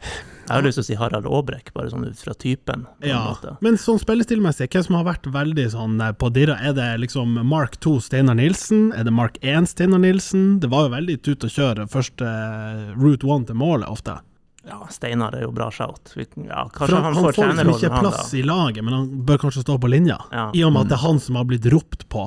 Jeg 0.00 0.54
har 0.56 0.64
lyst 0.64 0.80
til 0.80 0.86
å 0.86 0.88
si 0.88 0.96
Harald 0.98 1.28
Aabrekk, 1.28 1.68
bare 1.76 1.92
sånn 1.92 2.08
ut 2.08 2.24
fra 2.24 2.32
typen. 2.34 2.86
på 2.96 3.04
en 3.06 3.12
Ja, 3.12 3.20
måte. 3.28 3.52
men 3.60 3.76
sånn 3.78 4.00
spillestilmessig, 4.00 4.70
hvem 4.72 4.88
som 4.88 4.96
har 4.98 5.04
vært 5.12 5.28
veldig 5.36 5.68
sånn 5.76 6.00
på 6.18 6.32
dirra? 6.34 6.56
Er 6.64 6.72
det 6.74 6.88
liksom 7.04 7.36
Mark 7.46 7.76
2 7.84 7.98
Steinar 8.08 8.40
Nilsen? 8.40 8.88
Er 8.96 9.04
det 9.06 9.12
Mark 9.14 9.36
1 9.44 9.68
Steinar 9.76 10.00
Nilsen? 10.02 10.56
Det 10.64 10.72
var 10.72 10.88
jo 10.88 10.96
veldig 10.96 11.20
tut 11.28 11.44
og 11.44 11.54
kjør 11.54 11.84
første 11.92 12.24
uh, 12.24 12.90
Route 12.96 13.28
1 13.28 13.46
til 13.52 13.60
målet, 13.60 13.86
ofte. 13.92 14.16
Ja, 14.68 14.86
Steinar 14.92 15.34
er 15.34 15.46
jo 15.46 15.52
bra 15.56 15.70
shout. 15.72 16.12
Vi, 16.14 16.26
ja, 16.48 16.66
kanskje 16.74 16.96
han, 16.96 17.04
han, 17.04 17.14
får 17.14 17.32
får 17.32 17.52
liksom 17.54 17.70
ikke 17.74 17.92
han 17.94 18.04
da. 18.04 18.10
plass 18.10 18.34
i 18.34 18.42
laget, 18.44 18.84
men 18.84 18.94
han 18.94 19.08
bør 19.26 19.40
kanskje 19.46 19.64
stå 19.64 19.78
på 19.80 19.88
linja. 19.88 20.18
Ja. 20.32 20.50
I 20.54 20.64
og 20.66 20.74
med 20.74 20.84
at 20.84 20.92
det 20.92 20.98
er 20.98 21.04
han 21.06 21.20
som 21.22 21.38
har 21.40 21.48
blitt 21.48 21.66
ropt 21.72 22.04
på 22.12 22.26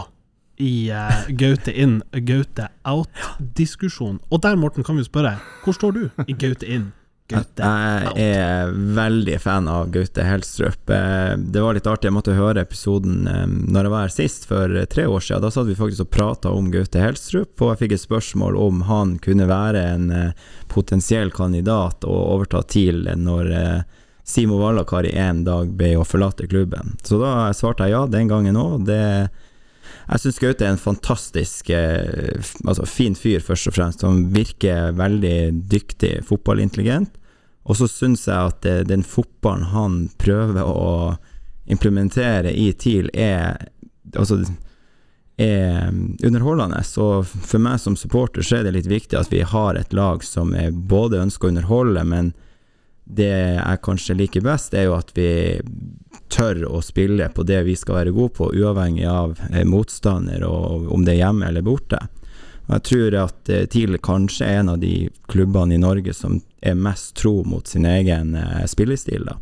i 0.63 0.73
uh, 0.91 1.29
Gaute 1.41 1.73
inn, 1.73 1.99
Gaute 2.25 2.69
out-diskusjon. 2.89 4.19
Og 4.29 4.41
der, 4.41 4.57
Morten, 4.59 4.85
kan 4.85 4.97
vi 4.97 5.05
spørre, 5.05 5.37
hvor 5.63 5.77
står 5.77 5.97
du 5.97 6.03
i 6.25 6.33
Gaute 6.33 6.69
inn, 6.69 6.91
Gaute 7.33 7.69
Jeg 8.17 8.35
er 8.37 8.73
veldig 8.97 9.37
fan 9.41 9.67
av 9.71 9.89
Gaute 9.93 10.25
Helstrup. 10.25 10.89
Eh, 10.89 11.35
Det 11.37 11.61
var 11.63 11.73
litt 11.77 11.87
artig, 11.89 12.09
jeg 12.09 12.15
måtte 12.15 12.35
høre 12.37 12.63
episoden 12.63 13.27
eh, 13.29 13.45
når 13.47 13.87
jeg 13.87 13.93
var 13.93 14.05
her 14.05 14.13
sist, 14.13 14.47
for 14.49 14.75
tre 14.91 15.05
år 15.09 15.23
siden. 15.23 15.43
Da 15.43 15.51
satt 15.53 15.69
vi 15.69 15.77
faktisk 15.77 16.05
og 16.05 16.11
prata 16.13 16.53
om 16.53 16.69
Gaute 16.73 17.01
Helstrup, 17.01 17.55
og 17.61 17.73
jeg 17.73 17.81
fikk 17.83 17.95
et 17.97 18.05
spørsmål 18.05 18.59
om 18.59 18.83
han 18.89 19.17
kunne 19.23 19.47
være 19.49 19.85
en 19.95 20.11
eh, 20.13 20.51
potensiell 20.71 21.33
kandidat 21.33 22.05
og 22.07 22.19
overta 22.37 22.63
TIL 22.65 23.05
når 23.19 23.51
Simo 24.25 24.57
Vallakari 24.61 25.11
en 25.19 25.43
dag 25.45 25.73
ble 25.77 25.95
å 25.99 26.05
forlate 26.07 26.47
klubben. 26.47 26.95
Så 27.03 27.19
da 27.21 27.49
svarte 27.53 27.85
jeg 27.87 27.93
ja 27.97 28.05
den 28.07 28.29
gangen 28.31 28.57
òg. 28.57 28.87
Jeg 28.89 30.21
syns 30.23 30.39
Gaute 30.41 30.65
er 30.65 30.73
en 30.73 30.81
fantastisk 30.81 31.69
altså 31.73 32.87
fin 32.89 33.15
fyr, 33.19 33.43
først 33.43 33.69
og 33.69 33.75
fremst. 33.77 34.05
Han 34.07 34.29
virker 34.33 34.95
veldig 34.97 35.67
dyktig, 35.69 36.15
fotballintelligent. 36.29 37.11
Og 37.63 37.79
så 37.79 37.87
syns 37.87 38.27
jeg 38.27 38.51
at 38.51 38.61
det, 38.65 38.77
den 38.91 39.05
fotballen 39.07 39.69
han 39.71 39.99
prøver 40.19 40.67
å 40.67 41.15
implementere 41.71 42.51
i 42.51 42.73
TIL, 42.75 43.09
er 43.13 43.69
altså 44.19 44.41
er 45.37 45.87
underholdende. 46.23 46.83
Så 46.83 47.23
for 47.23 47.59
meg 47.63 47.79
som 47.81 47.95
supporter 47.97 48.45
så 48.45 48.59
er 48.59 48.67
det 48.67 48.75
litt 48.75 48.89
viktig 48.91 49.17
at 49.17 49.31
vi 49.33 49.41
har 49.41 49.79
et 49.79 49.93
lag 49.93 50.23
som 50.23 50.53
både 50.71 51.23
ønsker 51.23 51.47
å 51.47 51.53
underholde, 51.53 52.03
men 52.03 52.33
det 53.03 53.31
jeg 53.31 53.81
kanskje 53.83 54.15
liker 54.15 54.43
best, 54.45 54.73
er 54.73 54.87
jo 54.87 54.95
at 54.95 55.11
vi 55.15 55.59
tør 56.31 56.63
å 56.69 56.81
spille 56.81 57.27
på 57.35 57.43
det 57.43 57.59
vi 57.67 57.75
skal 57.75 57.99
være 57.99 58.13
gode 58.15 58.35
på, 58.37 58.51
uavhengig 58.55 59.05
av 59.09 59.35
eh, 59.51 59.65
motstander 59.67 60.45
og 60.47 60.87
om 60.93 61.03
det 61.05 61.17
er 61.17 61.25
hjemme 61.25 61.49
eller 61.49 61.65
borte. 61.65 61.99
Og 62.63 62.77
jeg 62.77 62.85
tror 62.89 63.17
at 63.25 63.51
eh, 63.51 63.65
TIL 63.69 63.99
kanskje 64.01 64.47
er 64.47 64.61
en 64.61 64.73
av 64.75 64.79
de 64.81 65.09
klubbene 65.29 65.75
i 65.75 65.81
Norge 65.83 66.15
som 66.15 66.39
er 66.63 66.79
mest 66.79 67.15
tro 67.19 67.41
mot 67.43 67.67
sin 67.67 67.85
egen 67.85 68.35
eh, 68.35 68.65
spillestil, 68.69 69.27
da. 69.27 69.37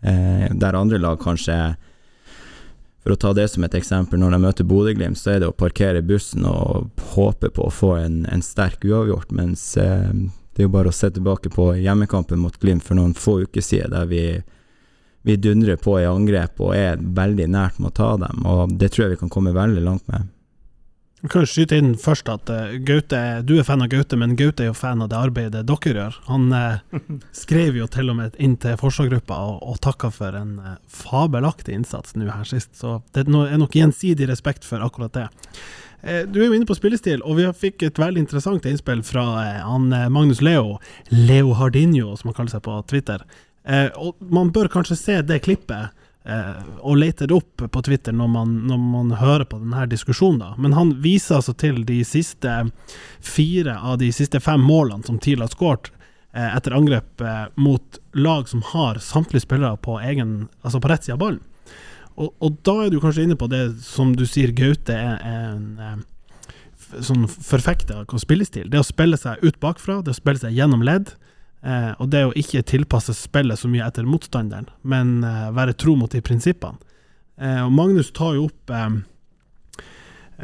Eh, 0.00 0.48
der 0.54 0.76
andre 0.78 0.98
lag 0.98 1.18
kanskje 1.18 1.76
For 3.02 3.14
å 3.14 3.16
ta 3.18 3.32
det 3.34 3.48
som 3.48 3.64
et 3.64 3.74
eksempel, 3.74 4.20
når 4.20 4.34
de 4.34 4.38
møter 4.42 4.66
Bodø-Glimt, 4.68 5.16
så 5.16 5.32
er 5.32 5.40
det 5.40 5.48
å 5.48 5.56
parkere 5.56 6.02
bussen 6.04 6.44
og 6.44 6.90
håpe 7.14 7.48
på 7.54 7.64
å 7.64 7.72
få 7.72 7.94
en, 7.96 8.18
en 8.28 8.42
sterk 8.44 8.84
uavgjort, 8.84 9.30
mens 9.32 9.62
eh, 9.80 10.10
det 10.52 10.64
er 10.64 10.66
jo 10.66 10.74
bare 10.74 10.90
å 10.90 10.96
se 10.96 11.08
tilbake 11.14 11.48
på 11.54 11.70
hjemmekampen 11.78 12.42
mot 12.42 12.58
Glimt 12.60 12.84
for 12.84 12.98
noen 12.98 13.14
få 13.16 13.38
uker 13.46 13.64
siden, 13.64 13.94
der 13.94 14.10
vi, 14.10 14.24
vi 15.24 15.38
dundrer 15.40 15.78
på 15.80 15.96
i 16.02 16.08
angrep 16.10 16.60
og 16.60 16.74
er 16.76 16.98
veldig 17.00 17.46
nært 17.54 17.78
med 17.78 17.94
å 17.94 17.96
ta 17.96 18.10
dem, 18.26 18.44
og 18.44 18.74
det 18.76 18.90
tror 18.92 19.06
jeg 19.06 19.14
vi 19.14 19.22
kan 19.22 19.32
komme 19.32 19.56
veldig 19.56 19.86
langt 19.86 20.04
med. 20.10 20.28
Vi 21.20 21.28
kan 21.28 21.42
jo 21.42 21.48
skyte 21.50 21.78
inn 21.80 21.94
først 21.98 22.28
at 22.30 22.50
eh, 22.52 22.76
Gaute, 22.86 23.18
du 23.42 23.56
er 23.58 23.66
fan 23.66 23.82
av 23.82 23.90
Gaute, 23.90 24.14
men 24.20 24.36
Gaute 24.38 24.62
er 24.62 24.68
jo 24.70 24.76
fan 24.78 25.02
av 25.02 25.10
det 25.10 25.18
arbeidet 25.18 25.64
dere 25.66 25.94
gjør. 25.94 26.18
Han 26.28 26.46
eh, 26.54 27.00
skrev 27.42 27.78
jo 27.80 27.88
til 27.90 28.12
og 28.12 28.20
med 28.20 28.38
inn 28.38 28.54
til 28.62 28.78
forskergruppa 28.78 29.40
og, 29.50 29.58
og 29.66 29.80
takka 29.82 30.12
for 30.14 30.38
en 30.38 30.54
eh, 30.62 30.78
fabelaktig 30.86 31.74
innsats 31.74 32.14
nå 32.14 32.28
her 32.30 32.46
sist, 32.46 32.70
så 32.78 33.00
det 33.16 33.26
er 33.26 33.58
nok 33.58 33.74
gjensidig 33.74 34.30
respekt 34.30 34.66
for 34.68 34.84
akkurat 34.84 35.16
det. 35.16 35.26
Eh, 36.06 36.22
du 36.22 36.38
er 36.38 36.46
jo 36.46 36.54
inne 36.54 36.70
på 36.70 36.78
spillestil, 36.78 37.24
og 37.26 37.40
vi 37.40 37.50
fikk 37.66 37.88
et 37.88 37.98
veldig 37.98 38.22
interessant 38.22 38.70
innspill 38.70 39.02
fra 39.02 39.26
eh, 39.42 39.60
han 39.66 39.90
Magnus 40.14 40.44
Leo, 40.44 40.78
Leo 41.10 41.56
Hardinho, 41.58 42.14
som 42.14 42.30
han 42.30 42.38
kaller 42.38 42.54
seg 42.54 42.66
på 42.68 42.78
Twitter. 42.90 43.26
Og 44.00 44.16
man 44.32 44.48
bør 44.54 44.70
kanskje 44.72 44.96
se 44.96 45.14
det 45.28 45.42
klippet 45.44 45.90
og 46.28 46.98
lete 47.00 47.26
det 47.28 47.36
opp 47.36 47.62
på 47.72 47.82
Twitter 47.86 48.12
når 48.12 48.28
man, 48.28 48.54
når 48.68 48.80
man 48.82 49.12
hører 49.16 49.46
på 49.48 49.60
denne 49.62 49.86
diskusjonen. 49.88 50.42
Da. 50.42 50.50
Men 50.60 50.74
han 50.76 50.90
viser 51.04 51.38
altså 51.38 51.54
til 51.56 51.80
de 51.88 52.02
siste 52.04 52.56
fire 53.24 53.78
av 53.80 53.98
de 54.02 54.10
siste 54.12 54.40
fem 54.44 54.60
målene 54.60 55.06
som 55.08 55.20
TIL 55.22 55.40
har 55.44 55.52
skåret 55.54 55.88
eh, 56.36 56.50
etter 56.50 56.76
angrep 56.76 57.24
eh, 57.24 57.46
mot 57.56 58.00
lag 58.12 58.48
som 58.48 58.62
har 58.74 59.00
samtlige 59.04 59.46
spillere 59.46 59.76
på, 59.80 59.96
egen, 60.04 60.48
altså 60.62 60.82
på 60.84 60.92
rett 60.92 61.08
side 61.08 61.16
av 61.16 61.22
ballen. 61.24 61.40
Og, 62.18 62.32
og 62.42 62.60
da 62.66 62.74
er 62.84 62.92
du 62.92 62.98
kanskje 63.00 63.28
inne 63.28 63.38
på 63.38 63.48
det 63.50 63.64
som 63.86 64.12
du 64.18 64.24
sier 64.26 64.52
Gaute 64.56 64.94
er 64.94 65.20
en 65.22 65.66
eh, 65.78 65.98
sånn 67.04 67.28
forfekter 67.28 68.02
av 68.02 68.20
spillestil. 68.22 68.68
Det 68.70 68.80
å 68.80 68.86
spille 68.86 69.18
seg 69.20 69.42
ut 69.44 69.60
bakfra, 69.62 70.00
det 70.02 70.14
å 70.14 70.18
spille 70.18 70.40
seg 70.42 70.56
gjennom 70.56 70.82
ledd. 70.86 71.14
Eh, 71.58 71.92
og 71.98 72.10
det 72.12 72.22
å 72.26 72.34
ikke 72.38 72.62
tilpasse 72.66 73.14
spillet 73.18 73.58
så 73.58 73.70
mye 73.70 73.86
etter 73.86 74.06
motstanderen, 74.06 74.68
men 74.86 75.18
eh, 75.26 75.48
være 75.56 75.74
tro 75.78 75.96
mot 75.98 76.12
de 76.12 76.22
prinsippene. 76.22 76.78
Eh, 77.38 77.62
og 77.64 77.72
Magnus 77.74 78.12
tar 78.14 78.36
jo 78.36 78.46
opp 78.46 78.72
eh, 78.74 78.86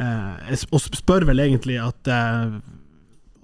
eh, 0.03 0.65
og 0.71 0.83
spør 0.83 1.27
vel 1.31 1.43
egentlig 1.45 1.79
at 1.83 2.11
eh, 2.11 2.59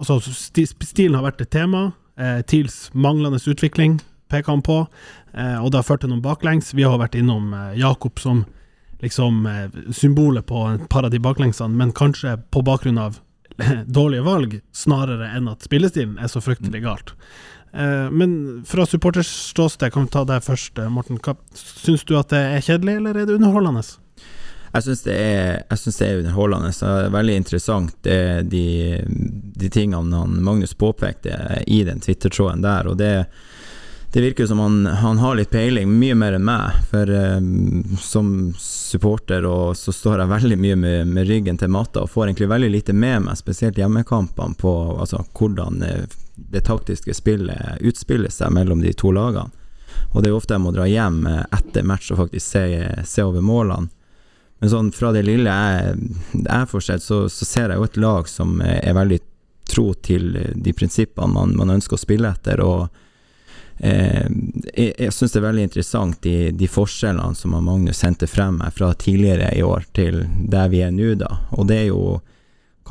altså, 0.03 0.19
Stilen 0.21 1.17
har 1.19 1.27
vært 1.29 1.47
et 1.47 1.53
tema. 1.53 1.91
TILs 2.21 2.91
manglende 2.93 3.39
utvikling 3.49 3.95
peker 4.29 4.51
han 4.51 4.61
på, 4.61 4.75
og 4.83 5.69
det 5.71 5.79
har 5.79 5.85
ført 5.87 6.03
til 6.03 6.11
noen 6.11 6.21
baklengs. 6.21 6.67
Vi 6.75 6.83
har 6.85 6.99
vært 7.01 7.15
innom 7.17 7.47
Jakob 7.73 8.19
som 8.21 8.43
liksom 9.01 9.47
symbolet 9.95 10.45
på 10.45 10.59
et 10.75 10.83
par 10.91 11.07
av 11.07 11.15
de 11.15 11.21
baklengsene, 11.23 11.73
men 11.73 11.95
kanskje 11.97 12.35
på 12.53 12.61
bakgrunn 12.67 12.99
av 13.01 13.17
dårlige 13.97 14.27
valg, 14.27 14.59
snarere 14.75 15.31
enn 15.33 15.49
at 15.49 15.65
spillestilen 15.65 16.19
er 16.21 16.29
så 16.29 16.43
fryktelig 16.43 16.83
galt. 16.85 17.15
Eh, 17.73 18.11
men 18.11 18.63
fra 18.67 18.85
supporters 18.85 19.27
ståsted, 19.27 19.93
kan 19.93 20.03
vi 20.03 20.09
ta 20.09 20.23
deg 20.27 20.43
først, 20.43 20.77
eh, 20.79 20.89
Morten. 20.89 21.19
Syns 21.55 22.03
du 22.03 22.17
at 22.19 22.29
det 22.29 22.39
er 22.39 22.65
kjedelig, 22.65 22.97
eller 22.97 23.17
er 23.17 23.25
det 23.25 23.35
underholdende? 23.39 23.83
Jeg 24.71 24.83
syns 24.83 25.01
det, 25.03 25.15
det 25.67 26.07
er 26.07 26.19
underholdende. 26.19 26.71
Det 26.71 26.91
er 27.05 27.09
veldig 27.11 27.35
interessant 27.35 27.95
det, 28.07 28.49
de, 28.51 29.03
de 29.59 29.69
tingene 29.69 30.27
Magnus 30.39 30.73
påpekte 30.73 31.63
i 31.67 31.83
den 31.83 31.99
Twitter-tråden 31.99 32.63
der. 32.63 32.87
Og 32.87 32.95
det, 32.97 33.25
det 34.13 34.23
virker 34.23 34.47
som 34.47 34.59
han, 34.63 34.85
han 34.85 35.19
har 35.19 35.35
litt 35.35 35.51
peiling, 35.51 35.91
mye 35.99 36.15
mer 36.15 36.39
enn 36.39 36.47
meg. 36.47 36.79
For 36.87 37.11
um, 37.11 37.97
som 37.99 38.53
supporter 38.59 39.43
og 39.47 39.75
så 39.75 39.91
står 39.91 40.23
jeg 40.23 40.33
veldig 40.37 40.59
mye 40.63 40.79
med, 40.79 41.11
med 41.19 41.27
ryggen 41.27 41.59
til 41.59 41.71
matta 41.71 42.05
og 42.05 42.11
får 42.11 42.29
egentlig 42.29 42.51
veldig 42.51 42.71
lite 42.71 42.95
med 42.95 43.27
meg, 43.27 43.39
spesielt 43.39 43.79
hjemmekampene, 43.79 44.55
på 44.55 44.73
altså, 45.03 45.25
hvordan 45.35 45.83
det 46.49 46.65
taktiske 46.67 47.13
spillet 47.13 47.81
utspiller 47.81 48.31
seg 48.33 48.53
mellom 48.55 48.81
de 48.81 48.93
to 48.93 49.13
lagene. 49.15 49.51
Og 50.11 50.23
det 50.23 50.31
er 50.31 50.35
ofte 50.35 50.55
jeg 50.55 50.63
må 50.63 50.71
dra 50.75 50.87
hjem 50.89 51.25
eh, 51.27 51.43
etter 51.55 51.85
match 51.87 52.11
og 52.11 52.23
faktisk 52.25 52.45
se, 52.45 52.65
se 53.07 53.25
over 53.27 53.43
målene. 53.45 53.91
Men 54.61 54.69
sånn 54.69 54.89
fra 54.93 55.09
det 55.15 55.23
lille 55.25 55.49
jeg, 55.49 56.09
jeg 56.37 56.65
får 56.69 56.83
sett, 56.85 57.03
så, 57.03 57.23
så 57.33 57.45
ser 57.49 57.71
jeg 57.71 57.81
jo 57.81 57.87
et 57.87 58.01
lag 58.01 58.27
som 58.29 58.59
er 58.61 58.93
veldig 58.93 59.17
tro 59.71 59.87
til 60.05 60.35
de 60.53 60.73
prinsippene 60.73 61.33
man, 61.33 61.55
man 61.57 61.73
ønsker 61.77 61.97
å 61.97 62.01
spille 62.01 62.29
etter. 62.29 62.61
Og 62.61 62.83
eh, 63.79 64.27
jeg, 64.75 64.91
jeg 64.91 65.15
syns 65.15 65.33
det 65.33 65.41
er 65.41 65.47
veldig 65.47 65.65
interessant 65.65 66.19
de, 66.21 66.35
de 66.53 66.69
forskjellene 66.69 67.37
som 67.39 67.55
Magnus 67.57 68.03
sendte 68.03 68.29
frem 68.29 68.59
her 68.61 68.75
fra 68.75 68.91
tidligere 68.93 69.49
i 69.57 69.63
år 69.65 69.87
til 69.97 70.23
der 70.51 70.69
vi 70.73 70.83
er 70.85 70.93
nå, 70.93 71.15
da. 71.23 71.31
Og 71.57 71.65
det 71.71 71.79
er 71.81 71.89
jo 71.89 72.19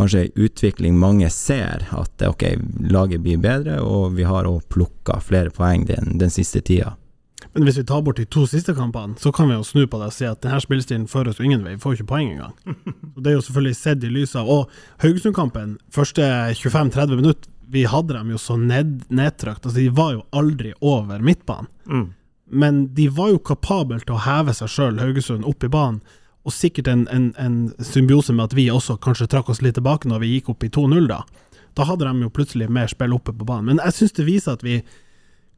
kanskje 0.00 0.24
en 0.26 0.46
utvikling 0.46 0.96
mange 0.98 1.28
ser, 1.34 1.84
at 1.96 2.24
ok, 2.26 2.46
laget 2.90 3.22
blir 3.24 3.40
bedre, 3.42 3.78
og 3.84 4.16
vi 4.16 4.26
har 4.28 4.48
òg 4.48 4.64
plukka 4.72 5.20
flere 5.24 5.52
poeng 5.54 5.86
den, 5.88 6.16
den 6.20 6.32
siste 6.32 6.64
tida. 6.64 6.96
Men 7.52 7.64
hvis 7.66 7.80
vi 7.80 7.86
tar 7.86 8.02
bort 8.06 8.20
de 8.20 8.26
to 8.30 8.44
siste 8.46 8.74
kampene, 8.76 9.16
så 9.18 9.32
kan 9.34 9.48
vi 9.50 9.56
jo 9.56 9.64
snu 9.66 9.86
på 9.90 9.98
det 9.98 10.10
og 10.10 10.14
si 10.14 10.26
at 10.28 10.42
denne 10.44 10.60
spillestilen 10.62 11.08
fører 11.10 11.32
oss 11.32 11.40
jo 11.40 11.48
ingen 11.48 11.64
vei. 11.66 11.74
Vi 11.74 11.82
får 11.82 11.96
ikke 11.96 12.10
poeng 12.12 12.28
engang. 12.34 12.54
Og 13.16 13.24
det 13.24 13.32
er 13.32 13.36
jo 13.38 13.46
selvfølgelig 13.46 13.78
sett 13.78 14.06
i 14.06 14.12
lys 14.12 14.36
av 14.38 14.50
Og 14.50 14.70
Haugesund-kampen, 15.02 15.74
første 15.90 16.28
25-30 16.60 17.18
minutter, 17.18 17.50
vi 17.70 17.84
hadde 17.90 18.14
dem 18.14 18.30
jo 18.32 18.38
så 18.38 18.56
ned, 18.58 19.04
nedtrykt. 19.14 19.64
Altså, 19.64 19.78
de 19.78 19.90
var 19.94 20.14
jo 20.16 20.24
aldri 20.36 20.72
over 20.80 21.22
midtbanen. 21.22 21.70
Mm. 21.90 22.08
Men 22.50 22.80
de 22.94 23.06
var 23.14 23.30
jo 23.30 23.42
kapable 23.46 24.00
til 24.02 24.16
å 24.16 24.22
heve 24.24 24.54
seg 24.54 24.70
sjøl, 24.70 24.98
Haugesund, 25.02 25.46
opp 25.46 25.66
i 25.66 25.70
banen. 25.70 26.00
Og 26.48 26.54
sikkert 26.56 26.88
en, 26.88 27.04
en, 27.12 27.30
en 27.36 27.84
symbiose 27.84 28.32
med 28.32 28.48
at 28.48 28.56
vi 28.56 28.70
også 28.72 28.96
kanskje 29.04 29.28
trakk 29.28 29.50
oss 29.52 29.60
litt 29.60 29.76
tilbake 29.76 30.08
når 30.08 30.22
vi 30.22 30.34
gikk 30.36 30.54
opp 30.54 30.64
i 30.64 30.72
2-0, 30.72 31.06
da. 31.10 31.22
Da 31.76 31.86
hadde 31.86 32.08
de 32.08 32.24
jo 32.24 32.32
plutselig 32.34 32.70
mer 32.72 32.88
spill 32.90 33.14
oppe 33.14 33.34
på 33.36 33.46
banen. 33.46 33.68
Men 33.68 33.82
jeg 33.84 33.98
syns 33.98 34.16
det 34.16 34.26
viser 34.26 34.56
at 34.56 34.64
vi 34.66 34.80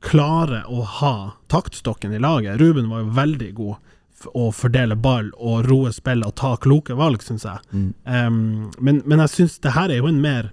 klarer 0.03 0.67
å 0.67 0.83
ha 0.99 1.15
taktstokken 1.53 2.13
i 2.13 2.21
laget. 2.21 2.59
Ruben 2.61 2.91
var 2.91 3.05
jo 3.05 3.15
veldig 3.17 3.53
god 3.57 3.93
å 4.39 4.49
fordele 4.55 4.97
ball 4.99 5.31
og 5.39 5.67
roe 5.67 5.93
spillet 5.95 6.27
og 6.29 6.37
ta 6.39 6.53
kloke 6.63 6.95
valg, 6.99 7.23
syns 7.25 7.47
jeg. 7.47 7.63
Um, 7.73 8.71
men, 8.79 9.01
men 9.07 9.23
jeg 9.25 9.35
syns 9.37 9.59
det 9.63 9.75
her 9.77 9.91
er 9.91 10.03
jo 10.03 10.11
en 10.11 10.21
mer, 10.23 10.53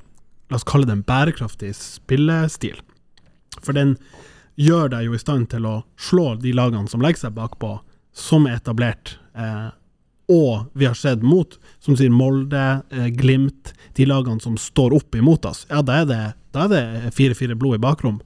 la 0.50 0.58
oss 0.58 0.68
kalle 0.68 0.90
det 0.90 0.96
en 0.96 1.06
bærekraftig 1.06 1.74
spillestil. 1.78 2.80
For 3.60 3.76
den 3.78 3.98
gjør 4.60 4.94
deg 4.94 5.08
jo 5.08 5.16
i 5.16 5.22
stand 5.22 5.50
til 5.54 5.68
å 5.70 5.76
slå 6.00 6.34
de 6.42 6.54
lagene 6.56 6.90
som 6.92 7.04
legger 7.04 7.28
seg 7.28 7.38
bakpå, 7.38 7.78
som 8.16 8.48
er 8.50 8.58
etablert. 8.58 9.18
Eh, 9.38 9.70
og 10.30 10.70
vi 10.78 10.86
har 10.86 10.98
sett 10.98 11.24
mot, 11.26 11.58
som 11.82 11.98
sier 11.98 12.14
Molde, 12.14 12.84
eh, 12.94 13.10
Glimt, 13.18 13.74
de 13.98 14.06
lagene 14.06 14.42
som 14.44 14.58
står 14.58 14.94
opp 14.96 15.18
imot 15.18 15.48
oss. 15.50 15.66
Ja, 15.70 15.82
da 15.82 16.04
er 16.04 16.10
det 16.10 16.22
da 16.54 16.66
er 16.66 16.70
det 16.70 17.14
4-4 17.14 17.58
blod 17.60 17.78
i 17.78 17.82
bakrom, 17.84 18.22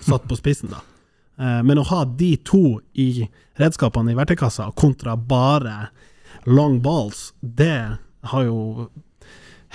satt 0.00 0.24
på 0.28 0.36
spissen, 0.38 0.72
da. 0.72 0.80
Eh, 1.38 1.60
men 1.66 1.80
å 1.80 1.86
ha 1.90 2.04
de 2.04 2.32
to 2.48 2.78
i 2.98 3.28
redskapene 3.60 4.14
i 4.14 4.18
verktøykassa 4.18 4.70
kontra 4.78 5.16
bare 5.16 5.90
long 6.48 6.78
balls, 6.82 7.32
det 7.40 7.98
har 8.32 8.46
jo 8.46 8.88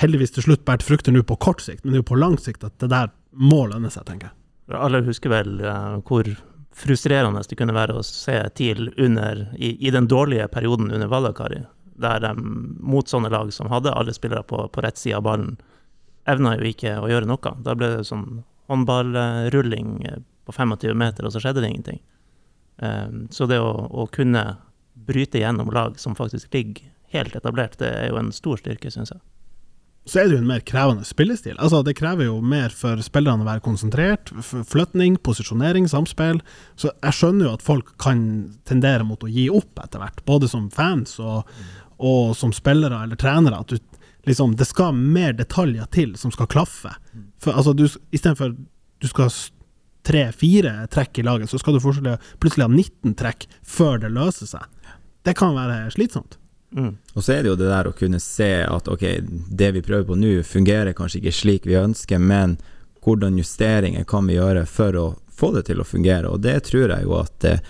heldigvis 0.01 0.33
til 0.33 0.47
slutt 0.47 0.65
båret 0.65 0.85
frukter 0.85 1.13
nå 1.13 1.21
på 1.27 1.37
kort 1.37 1.61
sikt, 1.61 1.83
men 1.83 1.93
det 1.93 1.99
er 1.99 2.03
jo 2.03 2.11
på 2.13 2.21
lang 2.21 2.39
sikt 2.41 2.65
at 2.65 2.75
det 2.81 2.89
der 2.91 3.13
må 3.33 3.67
lønne 3.69 3.91
seg, 3.93 4.07
tenker 4.09 4.31
jeg. 4.31 4.37
Alle 4.73 5.03
husker 5.05 5.29
vel 5.29 5.59
eh, 5.61 5.99
hvor 6.07 6.27
frustrerende 6.73 7.41
det 7.49 7.57
kunne 7.59 7.75
være 7.75 7.97
å 7.97 8.03
se 8.05 8.35
TIL 8.57 8.89
under, 8.97 9.47
i, 9.55 9.75
i 9.87 9.91
den 9.93 10.07
dårlige 10.09 10.47
perioden 10.51 10.91
under 10.91 11.07
Valakari, 11.11 11.61
der 12.01 12.23
de 12.23 12.33
mot 12.81 13.07
sånne 13.09 13.29
lag 13.29 13.53
som 13.53 13.69
hadde 13.71 13.93
alle 13.93 14.13
spillere 14.15 14.43
på, 14.47 14.65
på 14.73 14.83
rett 14.83 14.97
side 14.97 15.19
av 15.19 15.27
ballen, 15.27 15.57
evna 16.29 16.55
jo 16.57 16.69
ikke 16.71 16.97
å 17.01 17.09
gjøre 17.11 17.29
noe. 17.29 17.53
Da 17.65 17.75
ble 17.77 17.91
det 17.97 18.07
sånn 18.09 18.43
håndballrulling 18.71 19.99
på 20.45 20.55
25 20.55 20.97
meter, 20.97 21.27
og 21.27 21.35
så 21.35 21.43
skjedde 21.43 21.63
det 21.63 21.69
ingenting. 21.73 22.01
Um, 22.81 23.27
Så 23.31 23.45
det 23.47 23.59
å, 23.61 23.73
å 23.91 24.07
kunne 24.11 24.43
bryte 24.93 25.41
gjennom 25.41 25.71
lag 25.73 25.99
som 25.99 26.15
faktisk 26.15 26.53
ligger 26.53 26.89
helt 27.13 27.35
etablert, 27.35 27.77
det 27.79 27.91
er 27.91 28.09
jo 28.09 28.19
en 28.21 28.31
stor 28.33 28.57
styrke, 28.57 28.91
syns 28.91 29.13
jeg. 29.13 29.21
Så 30.05 30.19
er 30.19 30.27
det 30.27 30.35
jo 30.35 30.41
en 30.41 30.49
mer 30.49 30.63
krevende 30.67 31.05
spillestil. 31.07 31.55
Altså, 31.55 31.79
det 31.85 31.95
krever 31.95 32.27
jo 32.27 32.41
mer 32.43 32.73
for 32.75 32.99
spillerne 33.05 33.45
å 33.45 33.47
være 33.47 33.63
konsentrert. 33.63 34.33
Flytning, 34.67 35.15
posisjonering, 35.23 35.87
samspill. 35.87 36.41
Så 36.75 36.91
jeg 36.91 37.15
skjønner 37.15 37.47
jo 37.47 37.53
at 37.55 37.63
folk 37.63 37.93
kan 38.03 38.25
tendere 38.67 39.07
mot 39.07 39.23
å 39.23 39.31
gi 39.31 39.47
opp 39.53 39.79
etter 39.79 40.03
hvert, 40.03 40.19
både 40.27 40.51
som 40.51 40.67
fans 40.75 41.15
og, 41.23 41.47
og 42.03 42.35
som 42.35 42.51
spillere 42.55 42.99
eller 43.05 43.19
trenere. 43.19 43.63
At 43.63 43.71
du, 43.71 44.03
liksom, 44.27 44.57
det 44.59 44.67
skal 44.67 44.91
mer 44.97 45.39
detaljer 45.39 45.87
til 45.95 46.17
som 46.19 46.35
skal 46.35 46.51
klaffe. 46.51 46.91
For 47.39 47.55
altså, 47.55 47.71
du, 47.71 47.87
istedenfor 48.11 48.57
du 48.59 49.07
skal 49.07 49.31
ha 49.31 49.35
tre-fire 50.03 50.75
trekk 50.91 51.23
i 51.23 51.27
laget, 51.29 51.47
så 51.47 51.63
skal 51.63 51.79
du 51.79 51.83
plutselig 51.83 52.67
ha 52.67 52.69
19 52.69 53.15
trekk 53.23 53.47
før 53.63 54.03
det 54.03 54.11
løser 54.11 54.51
seg. 54.51 54.67
Det 55.23 55.39
kan 55.39 55.55
være 55.55 55.85
slitsomt. 55.95 56.35
Mm. 56.73 56.93
Og 57.13 57.23
så 57.23 57.35
er 57.35 57.43
det 57.43 57.51
jo 57.51 57.57
det 57.59 57.69
der 57.69 57.87
å 57.89 57.95
kunne 57.97 58.19
se 58.21 58.51
at 58.65 58.87
ok, 58.89 59.03
det 59.49 59.71
vi 59.75 59.83
prøver 59.85 60.07
på 60.09 60.17
nå 60.17 60.35
fungerer 60.47 60.95
kanskje 60.97 61.21
ikke 61.21 61.35
slik 61.37 61.67
vi 61.69 61.77
ønsker, 61.77 62.21
men 62.21 62.57
hvordan 63.03 63.37
justeringer 63.37 64.07
kan 64.09 64.27
vi 64.27 64.39
gjøre 64.39 64.65
for 64.69 64.97
å 64.97 65.07
få 65.33 65.51
det 65.55 65.67
til 65.69 65.81
å 65.81 65.87
fungere, 65.87 66.29
og 66.29 66.41
det 66.45 66.59
tror 66.69 66.95
jeg 66.95 67.05
jo 67.07 67.17
at 67.19 67.49
eh, 67.49 67.61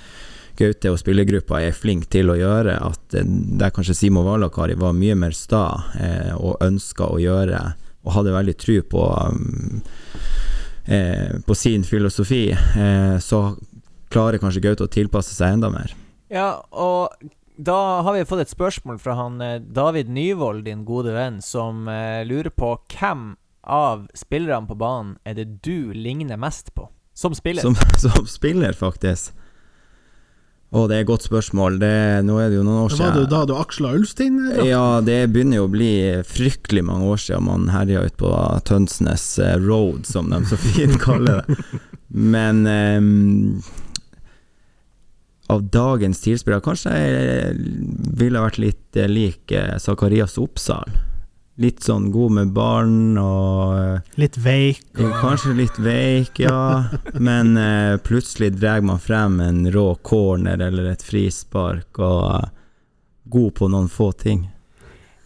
Gaute 0.53 0.91
og 0.93 0.99
spillergruppa 1.01 1.63
er 1.65 1.73
flink 1.73 2.05
til 2.13 2.29
å 2.29 2.37
gjøre, 2.37 2.75
at 2.77 3.15
eh, 3.17 3.29
der 3.59 3.73
kanskje 3.73 3.95
Simo 3.97 4.21
Valakari 4.27 4.75
var 4.77 4.93
mye 4.93 5.15
mer 5.17 5.33
sta 5.33 5.65
eh, 5.97 6.33
og 6.35 6.61
ønska 6.61 7.07
å 7.09 7.21
gjøre, 7.21 7.61
og 8.03 8.17
hadde 8.17 8.35
veldig 8.35 8.55
tro 8.59 8.75
på 8.91 9.05
um, 9.31 9.79
eh, 10.85 11.39
på 11.47 11.55
sin 11.55 11.87
filosofi, 11.87 12.49
eh, 12.51 13.15
så 13.23 13.45
klarer 14.13 14.43
kanskje 14.43 14.61
Gaute 14.67 14.85
å 14.85 14.91
tilpasse 14.91 15.33
seg 15.33 15.57
enda 15.57 15.71
mer. 15.73 15.95
Ja, 16.33 16.59
og 16.69 17.15
Da 17.63 18.01
har 18.01 18.13
vi 18.13 18.25
fått 18.25 18.41
et 18.43 18.51
spørsmål 18.51 18.97
fra 18.99 19.15
han 19.15 19.39
eh, 19.41 19.59
David 19.61 20.09
Nyvold, 20.11 20.65
din 20.65 20.83
gode 20.87 21.13
venn, 21.15 21.39
som 21.43 21.87
eh, 21.87 22.23
lurer 22.27 22.51
på 22.51 22.73
hvem 22.91 23.35
av 23.63 24.07
spillerne 24.17 24.67
på 24.67 24.75
banen 24.75 25.15
er 25.23 25.37
det 25.37 25.45
du 25.63 25.93
ligner 25.95 26.39
mest 26.39 26.73
på? 26.75 26.89
Som 27.15 27.35
spiller. 27.37 27.63
Som, 27.63 27.77
som 28.03 28.27
spiller, 28.27 28.75
faktisk. 28.75 29.31
Å, 30.73 30.87
det 30.89 30.97
er 30.97 31.03
et 31.03 31.07
godt 31.07 31.27
spørsmål. 31.27 31.77
Det, 31.79 31.93
nå 32.25 32.39
er 32.41 32.49
det 32.49 32.57
jo 32.57 32.65
noen 32.65 32.87
år 32.87 32.95
siden. 32.95 33.05
var 33.05 33.19
det 33.21 33.31
da 33.31 33.43
du 33.45 33.53
aksla 33.55 33.93
Ulstein? 33.93 34.39
Ja. 34.57 34.65
Ja, 34.67 34.85
det 35.05 35.19
begynner 35.31 35.61
jo 35.61 35.67
å 35.67 35.71
bli 35.71 35.93
fryktelig 36.25 36.83
mange 36.89 37.11
år 37.13 37.21
siden 37.21 37.45
man 37.45 37.69
herja 37.71 38.01
ut 38.03 38.17
på 38.19 38.33
Tønsnes 38.67 39.27
eh, 39.39 39.55
Road, 39.61 40.09
som 40.09 40.33
de 40.33 40.41
så 40.49 40.57
fint 40.59 40.97
kaller 41.05 41.43
det. 41.45 41.61
Men 42.09 42.65
ehm, 42.67 43.61
av 45.53 45.63
dagens 45.73 46.21
tilspillere 46.23 46.63
kanskje 46.65 46.93
ville 48.17 48.41
vært 48.43 48.61
litt 48.61 49.01
lik 49.09 49.53
eh, 49.55 49.77
Zakarias 49.81 50.37
Oppsal. 50.41 50.89
Litt 51.61 51.83
sånn 51.85 52.07
god 52.09 52.33
med 52.33 52.53
barn 52.55 53.17
og 53.21 53.75
eh, 53.77 54.13
Litt 54.17 54.39
veik. 54.41 54.81
Og... 54.97 55.11
Kanskje 55.21 55.53
litt 55.59 55.77
veik, 55.77 56.41
ja. 56.41 56.89
Men 57.27 57.53
eh, 57.61 57.99
plutselig 58.01 58.55
drar 58.57 58.81
man 58.81 59.01
frem 59.01 59.37
en 59.43 59.67
rå 59.71 59.91
corner 60.01 60.61
eller 60.65 60.89
et 60.95 61.05
frispark 61.05 62.01
og 62.01 62.25
eh, 62.39 62.51
god 63.29 63.53
på 63.59 63.69
noen 63.69 63.89
få 63.89 64.11
ting. 64.17 64.47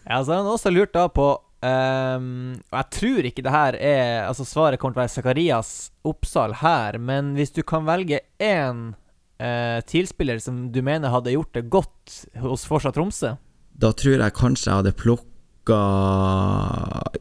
Ja, 0.04 0.20
så 0.20 0.34
har 0.34 0.42
han 0.42 0.52
også 0.52 0.72
lurt 0.74 0.96
da 0.96 1.08
på 1.12 1.34
Um, 1.58 2.60
Og 2.70 2.76
jeg 2.76 2.86
tror 2.94 3.26
ikke 3.26 3.42
det 3.42 3.50
her 3.50 3.74
er 3.82 4.28
Altså 4.28 4.44
svaret 4.46 4.78
kommer 4.78 4.94
til 4.94 5.00
å 5.00 5.02
være 5.02 5.10
Zakarias 5.10 5.70
Oppsal 6.06 6.52
her, 6.60 7.00
men 7.02 7.32
hvis 7.34 7.50
du 7.50 7.64
kan 7.66 7.82
velge 7.82 8.20
én 8.38 8.92
eh, 9.38 9.80
tilspiller 9.86 10.38
som 10.42 10.68
du 10.72 10.80
mener 10.82 11.10
hadde 11.14 11.32
gjort 11.34 11.52
det 11.54 11.66
godt 11.70 12.18
hos 12.42 12.64
Forsa 12.68 12.92
Tromsø 12.92 13.36
Da 13.78 13.92
tror 13.92 14.18
jeg 14.18 14.34
kanskje 14.34 14.70
jeg 14.70 14.76
hadde 14.82 14.92
plukka 14.98 15.80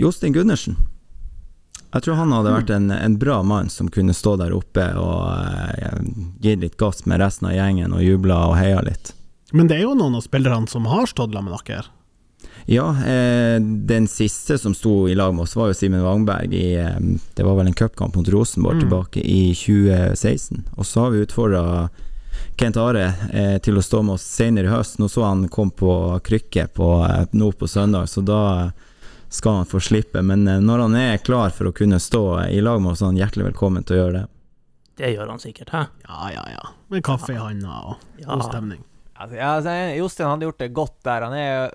Jostein 0.01 0.33
Gundersen. 0.33 0.77
Jeg 1.93 2.03
tror 2.03 2.17
han 2.19 2.33
hadde 2.35 2.51
vært 2.51 2.71
en, 2.75 2.89
en 2.91 3.15
bra 3.19 3.39
mann 3.47 3.69
som 3.71 3.87
kunne 3.89 4.13
stå 4.13 4.35
der 4.41 4.51
oppe 4.55 4.83
og 4.99 5.29
eh, 5.79 6.01
gitt 6.43 6.59
litt 6.65 6.75
gass 6.77 7.05
med 7.07 7.21
resten 7.23 7.47
av 7.49 7.55
gjengen 7.55 7.93
og 7.95 8.03
jubla 8.03 8.41
og 8.49 8.57
heia 8.59 8.81
litt. 8.85 9.13
Men 9.55 9.69
det 9.69 9.77
er 9.79 9.85
jo 9.85 9.93
noen 9.95 10.17
av 10.19 10.25
spillerne 10.25 10.67
som 10.67 10.85
har 10.91 11.07
stått 11.07 11.31
sammen 11.33 11.53
med 11.53 11.63
dere. 11.69 11.85
Ja, 12.67 12.89
eh, 13.07 13.55
den 13.87 14.09
siste 14.11 14.57
som 14.59 14.73
sto 14.75 15.05
i 15.07 15.15
lag 15.15 15.31
med 15.33 15.45
oss, 15.45 15.55
var 15.55 15.71
jo 15.71 15.77
Simen 15.79 16.03
Wangberg 16.03 16.51
i 16.53 16.73
eh, 16.75 16.97
Det 17.33 17.45
var 17.47 17.55
vel 17.61 17.69
en 17.71 17.77
cupkamp 17.79 18.17
mot 18.19 18.27
Rosenborg 18.33 18.81
Mm. 18.81 18.83
tilbake 18.83 19.23
i 19.23 19.53
2016. 19.55 20.65
Og 20.75 20.85
så 20.85 21.05
har 21.05 21.15
vi 21.15 21.23
utfordra 21.23 21.63
Kent 22.57 22.77
Are 22.81 23.03
eh, 23.33 23.57
til 23.63 23.77
å 23.77 23.83
stå 23.85 24.01
med 24.03 24.17
oss 24.17 24.25
senere 24.25 24.69
i 24.69 24.73
høst. 24.73 24.99
Nå 24.99 25.09
så 25.11 25.23
han 25.27 25.47
kom 25.53 25.71
på 25.71 25.91
krykke 26.25 26.67
på, 26.73 26.91
eh, 27.05 27.25
nå 27.37 27.51
på 27.53 27.67
søndag, 27.69 28.09
så 28.09 28.23
da 28.25 28.41
eh, 28.63 28.71
skal 29.29 29.61
han 29.61 29.69
få 29.69 29.79
slippe. 29.83 30.21
Men 30.23 30.47
eh, 30.47 30.59
når 30.63 30.85
han 30.87 30.95
er 30.95 31.17
klar 31.23 31.49
for 31.55 31.69
å 31.69 31.75
kunne 31.75 31.99
stå 31.99 32.23
eh, 32.45 32.51
i 32.57 32.61
lag 32.63 32.81
med 32.81 32.93
oss, 32.93 32.99
så 33.01 33.07
er 33.07 33.13
han 33.13 33.21
hjertelig 33.23 33.49
velkommen 33.51 33.83
til 33.87 33.97
å 33.97 34.01
gjøre 34.03 34.19
det. 34.19 34.25
Det 34.97 35.09
gjør 35.13 35.29
han 35.29 35.41
sikkert, 35.43 35.69
hæ? 35.75 35.83
Ja, 36.07 36.29
ja, 36.33 36.43
ja. 36.55 36.69
Med 36.89 37.03
kaffe 37.05 37.35
i 37.35 37.37
handa 37.41 37.81
og 37.91 37.97
Ja. 38.17 38.31
god 38.33 38.47
stemning. 38.47 38.79
Altså, 39.17 39.35
ja, 39.37 39.49
altså, 39.57 39.73
Jostein 39.97 40.29
hadde 40.31 40.47
gjort 40.47 40.61
det 40.63 40.73
godt 40.77 40.95
der. 41.05 41.25
Han 41.25 41.33
er 41.33 41.71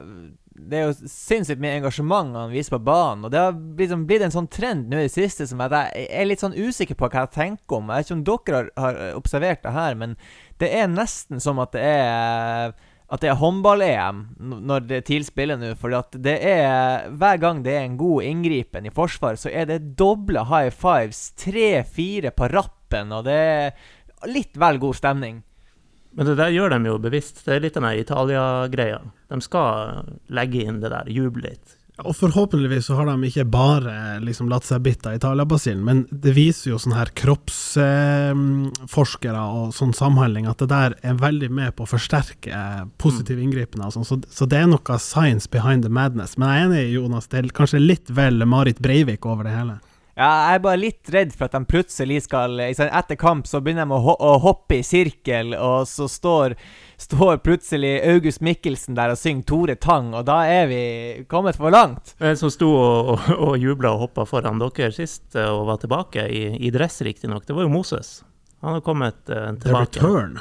Det 0.62 0.78
er 0.78 0.82
jo 0.90 1.08
sinnssykt 1.08 1.58
mye 1.62 1.78
engasjement 1.78 2.34
han 2.36 2.50
viser 2.52 2.74
på 2.76 2.82
banen. 2.84 3.24
Og 3.24 3.30
det 3.32 3.40
har 3.40 3.54
liksom 3.78 4.02
blitt 4.06 4.22
en 4.26 4.34
sånn 4.34 4.50
trend 4.52 4.90
nå 4.90 4.98
i 5.00 5.06
det 5.06 5.14
siste 5.14 5.46
som 5.48 5.58
jeg 5.64 6.08
er 6.12 6.26
litt 6.28 6.42
sånn 6.44 6.52
usikker 6.54 6.94
på 6.98 7.08
hva 7.08 7.22
jeg 7.24 7.32
tenker 7.34 7.78
om. 7.78 7.88
Jeg 7.88 8.02
vet 8.02 8.10
ikke 8.10 8.18
om 8.18 8.24
dere 8.28 8.58
har, 8.58 8.68
har 8.84 9.00
observert 9.16 9.62
det 9.64 9.72
her, 9.72 9.96
men 9.98 10.12
det 10.62 10.72
er 10.78 10.90
nesten 10.90 11.42
som 11.42 11.60
at 11.62 11.74
det 11.76 11.84
er 11.84 12.74
at 13.12 13.20
det 13.20 13.28
er 13.28 13.36
håndball-EM 13.36 14.20
når 14.40 14.86
det 14.88 15.02
tilspiller 15.10 15.58
nå. 15.60 15.74
For 15.76 15.92
det 16.16 16.32
er 16.48 17.10
Hver 17.12 17.40
gang 17.42 17.60
det 17.64 17.74
er 17.76 17.84
en 17.84 17.98
god 18.00 18.24
inngripen 18.24 18.88
i 18.88 18.94
forsvar, 18.94 19.36
så 19.36 19.52
er 19.52 19.68
det 19.68 19.96
doble 20.00 20.46
high 20.48 20.72
fives. 20.72 21.26
Tre-fire 21.36 22.32
på 22.32 22.48
rappen, 22.54 23.12
og 23.12 23.26
det 23.28 23.36
er 23.36 24.30
litt 24.32 24.56
vel 24.56 24.80
god 24.80 24.96
stemning. 24.96 25.42
Men 26.16 26.28
det 26.28 26.38
der 26.40 26.52
gjør 26.52 26.72
de 26.72 26.88
jo 26.88 26.96
bevisst. 27.04 27.44
Det 27.44 27.54
er 27.54 27.62
litt 27.64 27.76
den 27.76 27.88
Italia-greia. 27.88 29.00
De 29.28 29.40
skal 29.44 30.08
legge 30.32 30.64
inn 30.64 30.80
det 30.80 30.92
der, 30.92 31.12
juble 31.12 31.52
litt. 31.52 31.76
Og 32.00 32.16
forhåpentligvis 32.16 32.86
så 32.88 32.94
har 32.96 33.04
de 33.10 33.28
ikke 33.28 33.44
bare 33.52 34.16
liksom 34.24 34.48
latt 34.48 34.64
seg 34.64 34.80
bitte 34.86 35.10
av 35.10 35.16
Italia-basillen, 35.18 35.82
men 35.84 35.98
det 36.08 36.32
viser 36.38 36.70
jo 36.70 36.78
sånne 36.80 36.96
her 36.96 37.10
kroppsforskere 37.20 39.42
og 39.58 39.74
sånn 39.76 39.92
samhandling 39.96 40.46
at 40.48 40.60
det 40.64 40.70
der 40.72 40.96
er 41.04 41.20
veldig 41.20 41.50
med 41.52 41.76
på 41.76 41.84
å 41.84 41.92
forsterke 41.92 42.56
positive 43.02 43.44
inngripener. 43.44 43.86
og 43.90 43.94
sånn. 43.98 44.08
Så, 44.08 44.16
så 44.32 44.44
det 44.48 44.58
er 44.62 44.68
noe 44.72 44.98
science 44.98 45.46
behind 45.52 45.80
the 45.84 45.92
madness. 45.92 46.38
Men 46.40 46.48
jeg 46.48 46.56
er 46.56 46.64
enig, 46.70 46.96
Jonas, 46.96 47.28
det 47.28 47.36
er 47.38 47.56
kanskje 47.60 47.84
litt 47.84 48.08
vel 48.08 48.40
Marit 48.48 48.80
Breivik 48.80 49.28
over 49.28 49.44
det 49.44 49.52
hele. 49.58 49.76
Ja, 50.12 50.28
jeg 50.28 50.58
er 50.58 50.64
bare 50.66 50.76
litt 50.80 51.10
redd 51.14 51.30
for 51.32 51.46
at 51.46 51.54
de 51.56 51.64
plutselig 51.64 52.18
skal 52.26 52.60
Etter 52.60 53.16
kamp 53.16 53.46
så 53.48 53.62
begynner 53.64 53.86
de 53.88 53.96
å, 53.96 54.00
ho 54.04 54.14
å 54.20 54.32
hoppe 54.44 54.76
i 54.82 54.84
sirkel, 54.84 55.54
og 55.56 55.86
så 55.88 56.04
står, 56.10 56.52
står 57.00 57.40
plutselig 57.40 57.94
August 58.10 58.42
Mikkelsen 58.44 58.98
der 58.98 59.14
og 59.14 59.20
synger 59.20 59.46
Tore 59.48 59.76
Tang, 59.80 60.10
og 60.12 60.26
da 60.28 60.42
er 60.44 60.68
vi 60.68 60.82
kommet 61.32 61.56
for 61.56 61.72
langt. 61.72 62.12
En 62.20 62.36
som 62.36 62.52
sto 62.52 62.68
og, 62.76 63.14
og, 63.14 63.30
og 63.38 63.56
jubla 63.62 63.94
og 63.94 64.04
hoppa 64.06 64.28
foran 64.28 64.60
dere 64.60 64.92
sist 64.92 65.32
eh, 65.32 65.48
og 65.48 65.64
var 65.70 65.80
tilbake, 65.80 66.28
i, 66.28 66.44
i 66.60 66.74
dress 66.74 67.00
riktignok, 67.06 67.48
det 67.48 67.56
var 67.56 67.64
jo 67.64 67.72
Moses. 67.72 68.18
Han 68.62 68.76
har 68.76 68.84
kommet 68.84 69.24
tilbake. 69.24 69.64
The 69.64 69.78
return. 69.80 70.36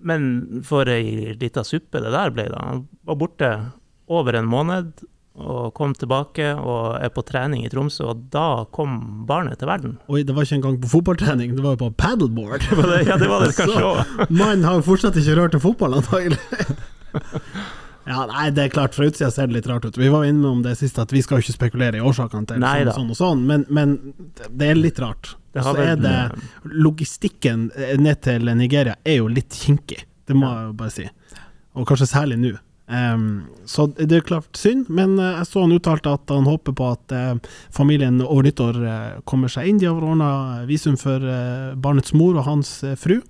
Men 0.00 0.62
for 0.64 0.88
ei 0.88 1.34
lita 1.36 1.66
suppe 1.66 2.00
det 2.00 2.14
der 2.14 2.30
ble, 2.32 2.46
da. 2.54 2.62
Han 2.70 2.86
var 3.04 3.18
borte 3.20 3.50
over 4.10 4.38
en 4.38 4.48
måned 4.48 5.02
og 5.38 5.72
kom 5.78 5.92
tilbake 5.94 6.50
og 6.58 6.96
er 6.98 7.12
på 7.14 7.22
trening 7.26 7.62
i 7.64 7.70
Tromsø, 7.72 8.08
og 8.12 8.24
da 8.34 8.64
kom 8.74 9.24
barnet 9.28 9.60
til 9.60 9.70
verden. 9.70 9.98
Oi, 10.10 10.24
det 10.26 10.34
var 10.36 10.46
ikke 10.46 10.58
engang 10.58 10.78
på 10.82 10.90
fotballtrening, 10.90 11.54
det 11.56 11.64
var 11.64 11.76
jo 11.76 11.82
på 11.86 11.92
paddleboard. 12.00 12.66
Ja, 13.08 13.16
det 13.20 13.28
var 13.30 13.46
det 13.46 13.54
kanskje 13.60 13.84
òg. 13.86 14.16
Mannen 14.40 14.66
har 14.66 14.80
jo 14.80 14.86
fortsatt 14.90 15.16
ikke 15.20 15.38
rørt 15.38 15.54
til 15.56 15.62
fotball, 15.62 15.96
antagelig. 16.00 16.40
Ja, 18.10 18.24
nei, 18.26 18.48
det 18.54 18.64
er 18.64 18.72
klart, 18.72 18.96
fra 18.96 19.06
utsida 19.06 19.28
ser 19.30 19.48
det 19.50 19.58
litt 19.58 19.68
rart 19.70 19.84
ut. 19.86 19.98
Vi 20.00 20.08
var 20.10 20.24
inne 20.26 20.48
om 20.50 20.62
det 20.64 20.74
siste, 20.80 21.04
at 21.04 21.12
vi 21.14 21.22
skal 21.22 21.38
jo 21.38 21.44
ikke 21.46 21.56
spekulere 21.56 22.00
i 22.00 22.04
årsakene 22.04 22.48
til 22.48 22.62
Nei 22.62 22.80
sånn, 22.88 22.94
sånn 22.96 23.12
og 23.14 23.18
sånn, 23.18 23.44
men, 23.46 23.66
men 23.70 23.94
det 24.50 24.72
er 24.72 24.80
litt 24.80 24.98
rart. 25.02 25.34
Og 25.54 25.66
Så 25.66 25.74
er 25.82 25.98
det 25.98 26.16
Logistikken 26.70 27.68
eh, 27.74 27.96
ned 28.00 28.20
til 28.24 28.50
Nigeria 28.58 28.96
er 29.04 29.20
jo 29.20 29.30
litt 29.30 29.54
kinkig, 29.54 30.04
det 30.26 30.36
må 30.38 30.50
jeg 30.50 30.68
jo 30.70 30.74
bare 30.80 30.94
si. 30.94 31.06
Og 31.78 31.86
kanskje 31.86 32.08
særlig 32.10 32.38
nå. 32.40 32.54
Ehm, 32.90 33.44
så 33.70 33.86
det 33.94 34.10
er 34.16 34.24
klart 34.26 34.58
synd, 34.58 34.88
men 34.90 35.14
eh, 35.18 35.36
jeg 35.38 35.46
så 35.46 35.62
han 35.62 35.74
uttalte 35.76 36.10
at 36.10 36.32
han 36.32 36.48
håper 36.48 36.74
på 36.74 36.88
at 36.90 37.14
uh, 37.14 37.50
familien 37.74 38.18
over 38.24 38.48
nyttår 38.48 38.78
uh, 38.82 39.20
kommer 39.30 39.52
seg 39.52 39.68
inn. 39.70 39.78
De 39.78 39.86
har 39.86 40.02
ordna 40.02 40.30
visum 40.66 40.96
for 40.98 41.22
uh, 41.22 41.76
barnets 41.78 42.14
mor 42.18 42.40
og 42.40 42.48
hans 42.48 42.72
fru, 42.98 43.20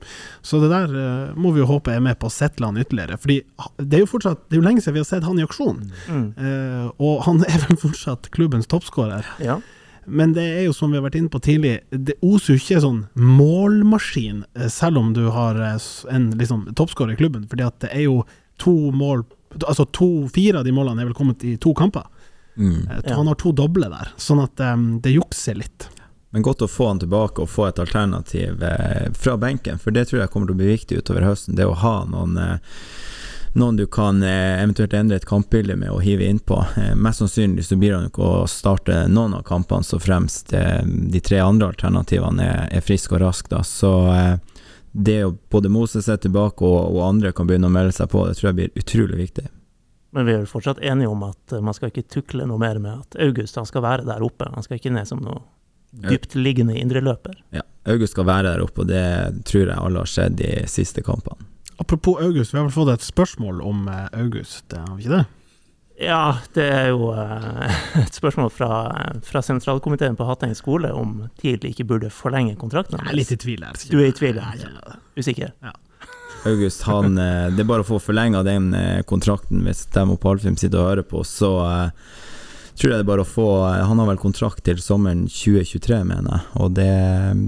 så 0.40 0.62
det 0.62 0.70
der 0.72 0.94
må 1.36 1.52
vi 1.52 1.60
jo 1.60 1.68
håpe 1.68 1.92
er 1.92 2.00
med 2.04 2.16
på 2.20 2.30
å 2.30 2.32
sette 2.32 2.64
han 2.64 2.78
ytterligere. 2.80 3.18
Fordi 3.20 3.40
det 3.82 3.98
er 3.98 4.04
jo 4.04 4.10
fortsatt 4.14 4.46
Det 4.48 4.56
er 4.56 4.60
jo 4.62 4.66
lenge 4.66 4.82
siden 4.84 4.96
vi 4.96 5.02
har 5.02 5.08
sett 5.10 5.26
han 5.26 5.38
i 5.40 5.44
aksjon, 5.44 5.82
Mm. 6.10 6.92
og 6.98 7.22
han 7.26 7.42
er 7.50 7.60
vel 7.66 7.78
fortsatt 7.78 8.30
klubbens 8.34 8.68
toppskårer. 8.70 9.26
Ja. 9.44 9.58
Men 10.06 10.32
det 10.34 10.44
er 10.56 10.62
jo 10.64 10.74
som 10.74 10.90
vi 10.90 10.98
har 10.98 11.04
vært 11.04 11.18
inne 11.18 11.30
på 11.32 11.40
tidlig, 11.44 11.80
det 11.90 12.16
oser 12.24 12.54
jo 12.54 12.60
ikke 12.62 12.80
sånn 12.82 13.02
målmaskin, 13.14 14.44
selv 14.72 14.98
om 15.02 15.12
du 15.14 15.26
har 15.34 15.58
en 15.60 16.30
liksom, 16.38 16.66
toppskårer 16.78 17.14
i 17.14 17.20
klubben. 17.20 17.46
Fordi 17.50 17.66
at 17.66 17.78
det 17.84 17.92
er 17.92 18.06
jo 18.08 18.22
to 18.60 18.74
mål 18.96 19.24
Altså 19.58 19.84
to, 19.90 20.28
fire 20.30 20.58
av 20.60 20.64
de 20.64 20.72
målene 20.72 21.02
er 21.02 21.08
vel 21.10 21.16
kommet 21.18 21.42
i 21.44 21.56
to 21.56 21.72
kamper. 21.74 22.06
Mm. 22.56 22.88
Eh, 22.90 23.00
Ja. 23.06 23.16
Han 23.16 23.26
har 23.26 23.34
to 23.40 23.52
doble 23.52 23.88
der, 23.90 24.12
sånn 24.20 24.42
at 24.44 24.60
um, 24.60 25.00
det 25.02 25.10
jukser 25.16 25.54
litt. 25.58 25.88
Men 26.30 26.42
godt 26.46 26.62
å 26.62 26.68
få 26.70 26.86
han 26.92 27.00
tilbake 27.02 27.42
og 27.42 27.48
få 27.50 27.64
et 27.66 27.78
alternativ 27.82 28.62
eh, 28.62 29.08
fra 29.18 29.36
benken, 29.36 29.78
for 29.82 29.90
det 29.90 30.04
tror 30.10 30.20
jeg 30.22 30.30
kommer 30.30 30.46
til 30.46 30.54
å 30.54 30.60
bli 30.60 30.68
viktig 30.76 31.00
utover 31.02 31.26
høsten. 31.26 31.56
Det 31.58 31.66
å 31.66 31.74
ha 31.74 32.04
noen, 32.06 32.36
eh, 32.38 32.60
noen 33.58 33.74
du 33.80 33.86
kan 33.90 34.22
eh, 34.22 34.60
eventuelt 34.62 34.94
endre 34.94 35.16
et 35.18 35.26
kampbilde 35.26 35.74
med 35.80 35.90
og 35.90 36.04
hive 36.06 36.28
innpå. 36.30 36.60
Eh, 36.78 36.92
mest 36.94 37.18
sannsynlig 37.24 37.64
så 37.66 37.74
blir 37.80 37.96
han 37.96 38.06
ikke 38.06 38.22
å 38.22 38.46
starte 38.46 39.08
noen 39.10 39.34
av 39.40 39.42
kampene 39.48 39.82
så 39.82 39.98
fremst 39.98 40.54
eh, 40.54 40.84
de 40.86 41.18
tre 41.20 41.40
andre 41.42 41.72
alternativene 41.72 42.46
er, 42.46 42.68
er 42.78 42.86
friske 42.86 43.16
og 43.18 43.24
raske. 43.24 43.64
Så 43.66 43.90
eh, 44.14 44.36
det 44.92 45.20
å 45.24 45.36
både 45.52 45.70
Moses 45.70 46.08
er 46.10 46.18
tilbake 46.22 46.66
og, 46.66 46.96
og 46.96 47.04
andre 47.06 47.32
kan 47.36 47.46
begynne 47.48 47.70
å 47.70 47.74
melde 47.74 47.94
seg 47.94 48.10
på, 48.10 48.24
det 48.26 48.38
tror 48.38 48.50
jeg 48.50 48.58
blir 48.58 48.82
utrolig 48.82 49.18
viktig. 49.20 49.46
Men 50.10 50.26
vi 50.26 50.34
er 50.34 50.40
jo 50.42 50.50
fortsatt 50.50 50.80
enige 50.82 51.10
om 51.12 51.22
at 51.28 51.54
eh, 51.54 51.62
man 51.62 51.76
skal 51.76 51.92
ikke 51.92 52.08
tukle 52.10 52.46
noe 52.48 52.58
mer 52.58 52.80
med 52.82 53.04
at 53.04 53.18
August 53.22 53.58
han 53.60 53.68
skal 53.68 53.84
være 53.86 54.08
der 54.08 54.24
oppe. 54.26 54.48
Han 54.50 54.66
skal 54.66 54.80
ikke 54.80 54.94
ned 54.94 55.06
som 55.06 55.22
noe 55.22 55.44
dyptliggende 55.90 56.76
indreløper. 56.78 57.38
Ja, 57.54 57.62
August 57.90 58.14
skal 58.14 58.26
være 58.28 58.52
der 58.52 58.64
oppe, 58.64 58.84
og 58.84 58.90
det 58.90 59.04
tror 59.46 59.64
jeg 59.64 59.78
alle 59.78 60.02
har 60.02 60.10
sett 60.10 60.36
de 60.38 60.50
siste 60.70 61.02
kampene. 61.06 61.46
Apropos 61.80 62.20
August, 62.20 62.52
vi 62.52 62.60
har 62.60 62.66
vel 62.66 62.74
fått 62.74 62.92
et 62.92 63.06
spørsmål 63.06 63.62
om 63.64 63.86
eh, 63.88 64.08
August, 64.20 64.66
eh, 64.72 64.82
har 64.82 64.98
vi 64.98 65.06
ikke 65.06 65.20
det? 65.20 65.26
Ja, 66.00 66.38
det 66.56 66.64
er 66.64 66.86
jo 66.94 67.10
eh, 67.12 67.84
et 68.04 68.16
spørsmål 68.16 68.48
fra, 68.54 68.70
fra 69.26 69.42
sentralkomiteen 69.44 70.16
på 70.16 70.24
Hatteng 70.28 70.54
skole 70.56 70.92
om 70.96 71.26
TIL 71.40 71.66
ikke 71.68 71.84
burde 71.88 72.08
forlenge 72.14 72.56
kontrakten 72.60 72.96
Jeg 73.02 73.12
er 73.12 73.18
litt 73.18 73.34
i 73.34 73.38
tvil 73.40 73.66
her. 73.66 73.76
Du 73.90 73.98
er 74.00 74.08
i 74.08 74.16
tvil, 74.16 74.40
ja. 74.40 74.54
Jeg. 74.56 74.98
Usikker? 75.20 75.52
Ja. 75.60 75.74
August, 76.48 76.86
han 76.88 77.18
eh, 77.26 77.50
Det 77.52 77.64
er 77.64 77.68
bare 77.68 77.84
å 77.84 77.90
få 77.90 78.00
forlenga 78.00 78.40
den 78.46 78.72
eh, 78.76 79.02
kontrakten 79.08 79.60
hvis 79.66 79.84
de 79.92 80.06
og 80.06 80.20
Palfim 80.22 80.56
sitter 80.56 80.80
og 80.80 80.88
hører 80.94 81.08
på, 81.10 81.20
så 81.28 81.52
tror 82.80 82.94
jeg 82.94 82.96
det 82.96 83.04
er 83.04 83.10
bare 83.10 83.26
å 83.26 83.28
få 83.28 83.50
Han 83.68 84.00
har 84.00 84.08
vel 84.08 84.22
kontrakt 84.22 84.64
til 84.64 84.80
sommeren 84.80 85.26
2023, 85.28 86.00
mener 86.08 86.32
jeg, 86.32 86.46
og 86.64 86.72
det 86.78 86.88
er 86.88 87.44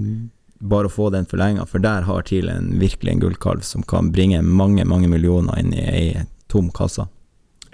bare 0.63 0.87
å 0.87 0.93
få 0.93 1.09
den 1.11 1.25
forlenga, 1.27 1.65
for 1.67 1.81
der 1.83 2.05
har 2.07 2.23
TIL 2.27 2.47
en 2.53 2.69
virkelig 2.79 3.15
en 3.15 3.25
gullkalv 3.25 3.65
som 3.67 3.83
kan 3.83 4.13
bringe 4.13 4.39
mange, 4.45 4.85
mange 4.87 5.09
millioner 5.11 5.57
inn 5.59 5.73
i 5.75 5.83
ei 5.89 6.05
tom 6.53 6.69
kasse. 6.71 7.09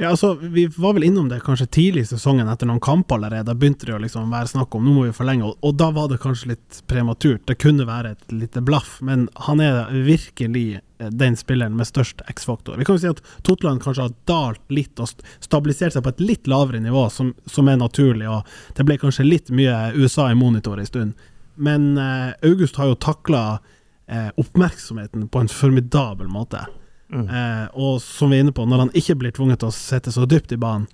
Ja, 0.01 0.09
altså, 0.09 0.33
Vi 0.33 0.67
var 0.67 0.93
vel 0.93 1.03
innom 1.03 1.29
det 1.29 1.41
kanskje 1.43 1.65
tidlig 1.65 2.01
i 2.05 2.07
sesongen, 2.07 2.47
etter 2.47 2.69
noen 2.69 2.79
kamper 2.79 3.17
allerede. 3.17 3.49
Da 3.49 3.55
begynte 3.59 3.83
det 3.89 3.97
å 3.97 3.99
liksom 3.99 4.29
være 4.31 4.47
snakk 4.47 4.77
om 4.77 4.85
nå 4.87 4.93
må 4.95 5.01
vi 5.09 5.15
forlenge, 5.17 5.49
og 5.59 5.75
da 5.75 5.89
var 5.91 6.07
det 6.07 6.21
kanskje 6.23 6.53
litt 6.53 6.77
prematurt. 6.87 7.43
Det 7.49 7.57
kunne 7.59 7.83
være 7.83 8.13
et 8.15 8.31
lite 8.31 8.63
blaff, 8.63 9.01
men 9.03 9.27
han 9.49 9.59
er 9.59 9.91
virkelig 10.07 10.79
eh, 10.79 11.11
den 11.11 11.35
spilleren 11.35 11.75
med 11.75 11.89
størst 11.91 12.23
X-faktor. 12.31 12.79
Vi 12.79 12.87
kan 12.87 12.95
jo 12.95 13.03
si 13.03 13.11
at 13.11 13.19
Totland 13.43 13.83
kanskje 13.83 14.07
har 14.07 14.15
dalt 14.31 14.63
litt 14.71 15.03
og 15.03 15.11
stabilisert 15.43 15.97
seg 15.97 16.07
på 16.07 16.15
et 16.15 16.23
litt 16.23 16.47
lavere 16.47 16.79
nivå, 16.79 17.09
som, 17.11 17.35
som 17.43 17.67
er 17.67 17.83
naturlig, 17.83 18.31
og 18.31 18.47
det 18.79 18.87
ble 18.87 19.01
kanskje 19.03 19.27
litt 19.27 19.51
mye 19.51 19.89
USA 19.99 20.31
i 20.31 20.39
monitor 20.39 20.79
en 20.79 20.87
stund. 20.87 21.29
Men 21.59 21.91
eh, 21.99 22.37
August 22.47 22.79
har 22.79 22.87
jo 22.93 23.01
takla 23.03 23.43
eh, 24.07 24.31
oppmerksomheten 24.39 25.27
på 25.27 25.43
en 25.43 25.51
formidabel 25.51 26.31
måte. 26.31 26.69
Mm. 27.09 27.27
Eh, 27.27 27.67
og 27.73 27.99
som 28.05 28.29
vi 28.29 28.37
er 28.37 28.45
inne 28.45 28.53
på, 28.55 28.65
når 28.69 28.85
han 28.85 28.95
ikke 28.97 29.17
blir 29.19 29.33
tvunget 29.35 29.63
til 29.63 29.71
å 29.71 29.75
sette 29.75 30.13
så 30.13 30.27
dypt 30.29 30.53
i 30.53 30.59
banen, 30.61 30.87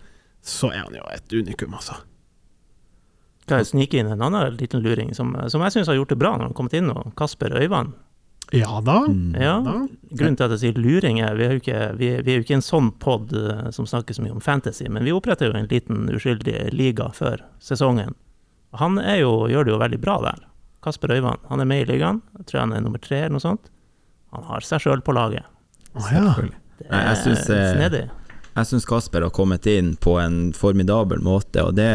så 0.45 0.69
er 0.71 0.85
han 0.85 0.95
jo 0.95 1.05
et 1.11 1.33
unikum, 1.33 1.73
altså. 1.75 1.97
Kan 3.49 3.61
jeg 3.61 3.69
snike 3.69 3.99
inn 3.99 4.09
en 4.09 4.23
annen 4.25 4.57
liten 4.57 4.81
luring 4.81 5.11
som, 5.17 5.33
som 5.51 5.61
jeg 5.65 5.75
syns 5.75 5.89
har 5.91 5.97
gjort 5.99 6.13
det 6.13 6.21
bra 6.21 6.33
når 6.33 6.47
han 6.47 6.53
har 6.53 6.57
kommet 6.57 6.77
inn, 6.77 6.89
og 6.93 7.13
Kasper 7.19 7.53
Øyvand. 7.59 7.93
Ja 8.53 8.77
da. 8.85 8.99
Mm. 9.09 9.35
Ja, 9.41 9.55
da. 9.65 9.73
Grunnen 10.11 10.37
til 10.37 10.45
at 10.45 10.53
jeg 10.53 10.61
sier 10.61 10.77
luring, 10.77 11.19
er 11.25 11.37
vi 11.37 11.45
er 11.47 11.55
jo 11.55 11.61
ikke, 11.61 11.79
vi, 11.97 12.09
vi 12.25 12.33
er 12.33 12.39
jo 12.39 12.45
ikke 12.45 12.59
en 12.59 12.65
sånn 12.65 12.91
pod 13.01 13.33
eh, 13.33 13.69
som 13.73 13.87
snakker 13.89 14.17
så 14.17 14.25
mye 14.25 14.35
om 14.37 14.43
fantasy, 14.43 14.85
men 14.89 15.05
vi 15.05 15.13
oppretter 15.13 15.49
jo 15.49 15.57
en 15.57 15.69
liten 15.71 16.05
uskyldig 16.13 16.69
liga 16.73 17.09
før 17.17 17.41
sesongen. 17.63 18.13
Han 18.81 18.99
er 19.01 19.23
jo, 19.23 19.47
gjør 19.49 19.65
det 19.65 19.73
jo 19.73 19.81
veldig 19.81 20.01
bra 20.03 20.19
der. 20.25 20.45
Kasper 20.85 21.15
Øyvand. 21.15 21.41
Han 21.49 21.63
er 21.63 21.69
med 21.69 21.85
i 21.85 21.89
ligaen. 21.89 22.21
Jeg 22.37 22.51
tror 22.51 22.65
han 22.65 22.75
er 22.77 22.83
nummer 22.85 23.01
tre 23.01 23.23
eller 23.23 23.37
noe 23.37 23.45
sånt. 23.45 23.71
Han 24.35 24.45
har 24.45 24.65
seg 24.65 24.83
sjøl 24.83 25.01
på 25.05 25.15
laget. 25.15 25.47
Å 25.95 26.05
ja. 26.11 26.35
Det 26.77 26.89
Nei, 26.91 27.01
jeg 27.07 27.17
synes, 27.23 27.49
eh, 27.49 27.71
snedig. 27.77 28.03
Jeg 28.55 28.67
syns 28.69 28.85
Kasper 28.87 29.23
har 29.23 29.31
kommet 29.35 29.65
inn 29.67 29.95
på 29.99 30.17
en 30.19 30.51
formidabel 30.55 31.19
måte, 31.23 31.63
og 31.63 31.75
det 31.75 31.89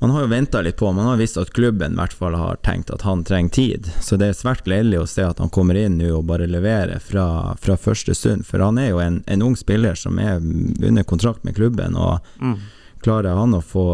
Man 0.00 0.10
har 0.10 0.24
jo 0.24 0.28
venta 0.28 0.60
litt 0.60 0.76
på 0.76 0.90
Man 0.92 1.06
har 1.06 1.16
visst 1.16 1.38
at 1.38 1.52
klubben 1.54 1.92
i 1.94 1.96
hvert 1.96 2.12
fall 2.12 2.34
har 2.34 2.58
tenkt 2.66 2.90
at 2.92 3.02
han 3.06 3.22
trenger 3.24 3.50
tid, 3.54 3.86
så 4.02 4.18
det 4.18 4.26
er 4.28 4.36
svært 4.36 4.64
gledelig 4.66 4.98
å 5.00 5.06
se 5.08 5.22
at 5.24 5.38
han 5.38 5.48
kommer 5.54 5.78
inn 5.78 5.96
nå 5.98 6.10
og 6.18 6.26
bare 6.28 6.48
leverer 6.50 6.98
fra, 7.00 7.54
fra 7.56 7.76
første 7.78 8.14
stund. 8.14 8.44
For 8.44 8.58
han 8.60 8.76
er 8.82 8.90
jo 8.90 8.98
en, 9.00 9.22
en 9.26 9.42
ung 9.46 9.54
spiller 9.56 9.94
som 9.94 10.18
er 10.18 10.42
under 10.42 11.04
kontrakt 11.04 11.44
med 11.44 11.54
klubben, 11.56 11.96
og 11.96 12.20
Mm. 12.42 12.58
klarer 13.02 13.36
han 13.38 13.54
å 13.54 13.62
få 13.62 13.86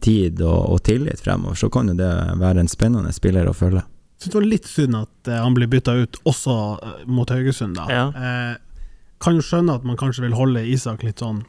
tid 0.00 0.40
og, 0.40 0.70
og 0.72 0.82
tillit 0.82 1.20
fremover, 1.20 1.54
så 1.54 1.70
kan 1.70 1.88
jo 1.88 1.94
det 1.94 2.10
være 2.40 2.60
en 2.64 2.68
spennende 2.68 3.12
spiller 3.12 3.46
å 3.46 3.54
følge. 3.54 3.82
Syns 4.22 4.30
det 4.32 4.38
var 4.38 4.46
litt 4.46 4.68
synd 4.70 4.96
at 4.98 5.28
eh, 5.30 5.40
han 5.42 5.54
blir 5.56 5.66
bytta 5.72 5.96
ut 5.98 6.20
også 6.28 6.54
eh, 6.78 7.00
mot 7.10 7.30
Haugesund, 7.34 7.74
da. 7.78 7.86
Ja. 7.90 8.04
Eh, 8.14 8.52
kan 9.22 9.38
jo 9.38 9.42
skjønne 9.42 9.74
at 9.78 9.84
man 9.86 9.98
kanskje 9.98 10.22
vil 10.28 10.36
holde 10.38 10.62
Isak 10.66 11.02
litt 11.06 11.22
sånn 11.22 11.42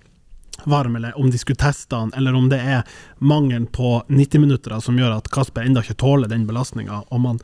varm, 0.69 0.95
eller 0.97 1.15
om 1.19 1.29
de 1.33 1.37
skulle 1.37 1.57
teste 1.61 1.97
han, 1.97 2.11
eller 2.17 2.35
om 2.37 2.49
det 2.49 2.59
er 2.61 2.83
mangelen 3.19 3.65
på 3.73 4.03
90 4.09 4.41
minutter 4.41 4.75
som 4.85 4.97
gjør 4.97 5.15
at 5.17 5.29
Kasper 5.33 5.65
enda 5.65 5.81
ikke 5.85 5.97
tåler 6.01 6.29
den 6.29 6.45
belastninga, 6.49 7.03
om 7.13 7.25
han 7.25 7.39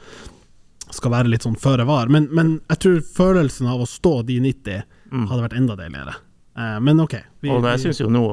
skal 0.93 1.13
være 1.13 1.29
litt 1.29 1.45
sånn 1.45 1.57
føre 1.59 1.85
var. 1.89 2.09
Men, 2.09 2.27
men 2.33 2.55
jeg 2.69 2.81
tror 2.83 3.01
følelsen 3.17 3.69
av 3.69 3.81
å 3.81 3.89
stå 3.89 4.21
de 4.29 4.39
90 4.45 4.81
Mm. 5.09 5.23
hadde 5.25 5.41
vært 5.41 5.57
enda 5.57 5.73
deiligere. 5.73 6.11
Eh, 6.59 6.79
men 6.79 6.99
OK. 6.99 7.15
Vi, 7.39 7.49
Og 7.49 7.63
jeg 7.63 7.79
synes 7.79 7.99
syns 8.01 8.03
jo 8.03 8.11
nå 8.11 8.23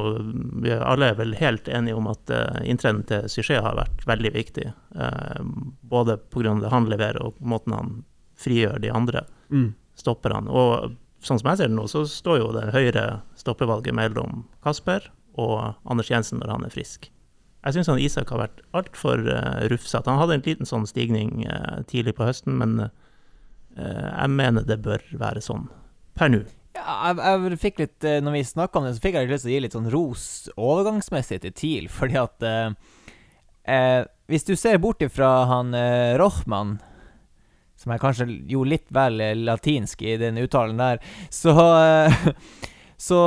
Vi 0.65 0.75
alle 0.75 1.13
er 1.13 1.19
vel 1.19 1.37
helt 1.39 1.69
enige 1.71 1.95
om 1.95 2.09
at 2.11 2.33
uh, 2.35 2.61
inntreden 2.67 3.05
til 3.07 3.29
Suchet 3.31 3.63
har 3.63 3.79
vært 3.79 4.07
veldig 4.09 4.33
viktig. 4.35 4.67
Uh, 4.99 5.47
både 5.87 6.19
pga. 6.19 6.57
det 6.61 6.73
han 6.73 6.89
leverer, 6.91 7.23
og 7.23 7.39
måten 7.41 7.77
han 7.77 7.93
frigjør 8.37 8.81
de 8.83 8.91
andre 8.91 9.25
mm. 9.49 9.69
stopperne. 9.95 10.51
Og 10.51 10.97
sånn 11.23 11.39
som 11.39 11.53
jeg 11.53 11.61
ser 11.61 11.71
det 11.71 11.79
nå, 11.79 11.87
så 11.89 12.05
står 12.09 12.41
jo 12.41 12.53
det 12.57 12.73
høyre 12.75 13.07
stoppevalget 13.39 13.95
mellom 13.95 14.45
Kasper 14.65 15.07
og 15.39 15.77
Anders 15.85 16.11
Jensen 16.11 16.43
når 16.43 16.57
han 16.57 16.67
er 16.67 16.75
frisk. 16.75 17.11
Jeg 17.67 17.75
syns 17.75 17.91
Isak 17.99 18.31
har 18.31 18.43
vært 18.43 18.61
altfor 18.79 19.23
uh, 19.27 19.65
rufsete. 19.71 20.11
Han 20.11 20.21
hadde 20.23 20.41
en 20.41 20.47
liten 20.47 20.69
sånn 20.69 20.87
stigning 20.87 21.47
uh, 21.47 21.83
tidlig 21.87 22.17
på 22.19 22.27
høsten, 22.27 22.59
men 22.59 22.89
uh, 22.89 22.91
jeg 23.79 24.31
mener 24.35 24.67
det 24.67 24.83
bør 24.83 25.03
være 25.15 25.43
sånn 25.45 25.69
per 26.19 26.31
nå. 26.33 26.45
Jeg, 26.77 27.17
jeg 27.19 27.59
fikk 27.63 27.81
litt 27.83 28.07
eh, 28.07 28.19
Når 28.25 28.37
vi 28.37 28.43
snakka 28.47 28.81
om 28.81 28.87
det, 28.87 28.97
så 28.97 29.05
fikk 29.05 29.17
jeg 29.19 29.27
litt 29.27 29.35
lyst 29.35 29.47
til 29.47 29.53
å 29.53 29.55
gi 29.55 29.63
litt 29.65 29.77
sånn 29.77 29.91
ros 29.93 30.27
overgangsmessig 30.55 31.41
til 31.43 31.57
TIL, 31.57 31.89
fordi 31.99 32.21
at 32.21 32.47
eh, 32.47 32.69
eh, 33.73 34.03
Hvis 34.31 34.47
du 34.49 34.55
ser 34.59 34.81
bort 34.83 35.03
ifra 35.05 35.33
han 35.51 35.75
eh, 35.77 36.17
Rochmann 36.21 36.79
som 37.77 37.93
er 37.93 38.01
kanskje 38.01 38.25
jo 38.49 38.63
litt 38.65 38.87
vel 38.95 39.21
eh, 39.21 39.35
latinsk 39.37 40.01
i 40.01 40.15
den 40.21 40.41
uttalen 40.41 40.81
der, 40.81 41.03
så 41.29 41.53
Så 42.97 43.19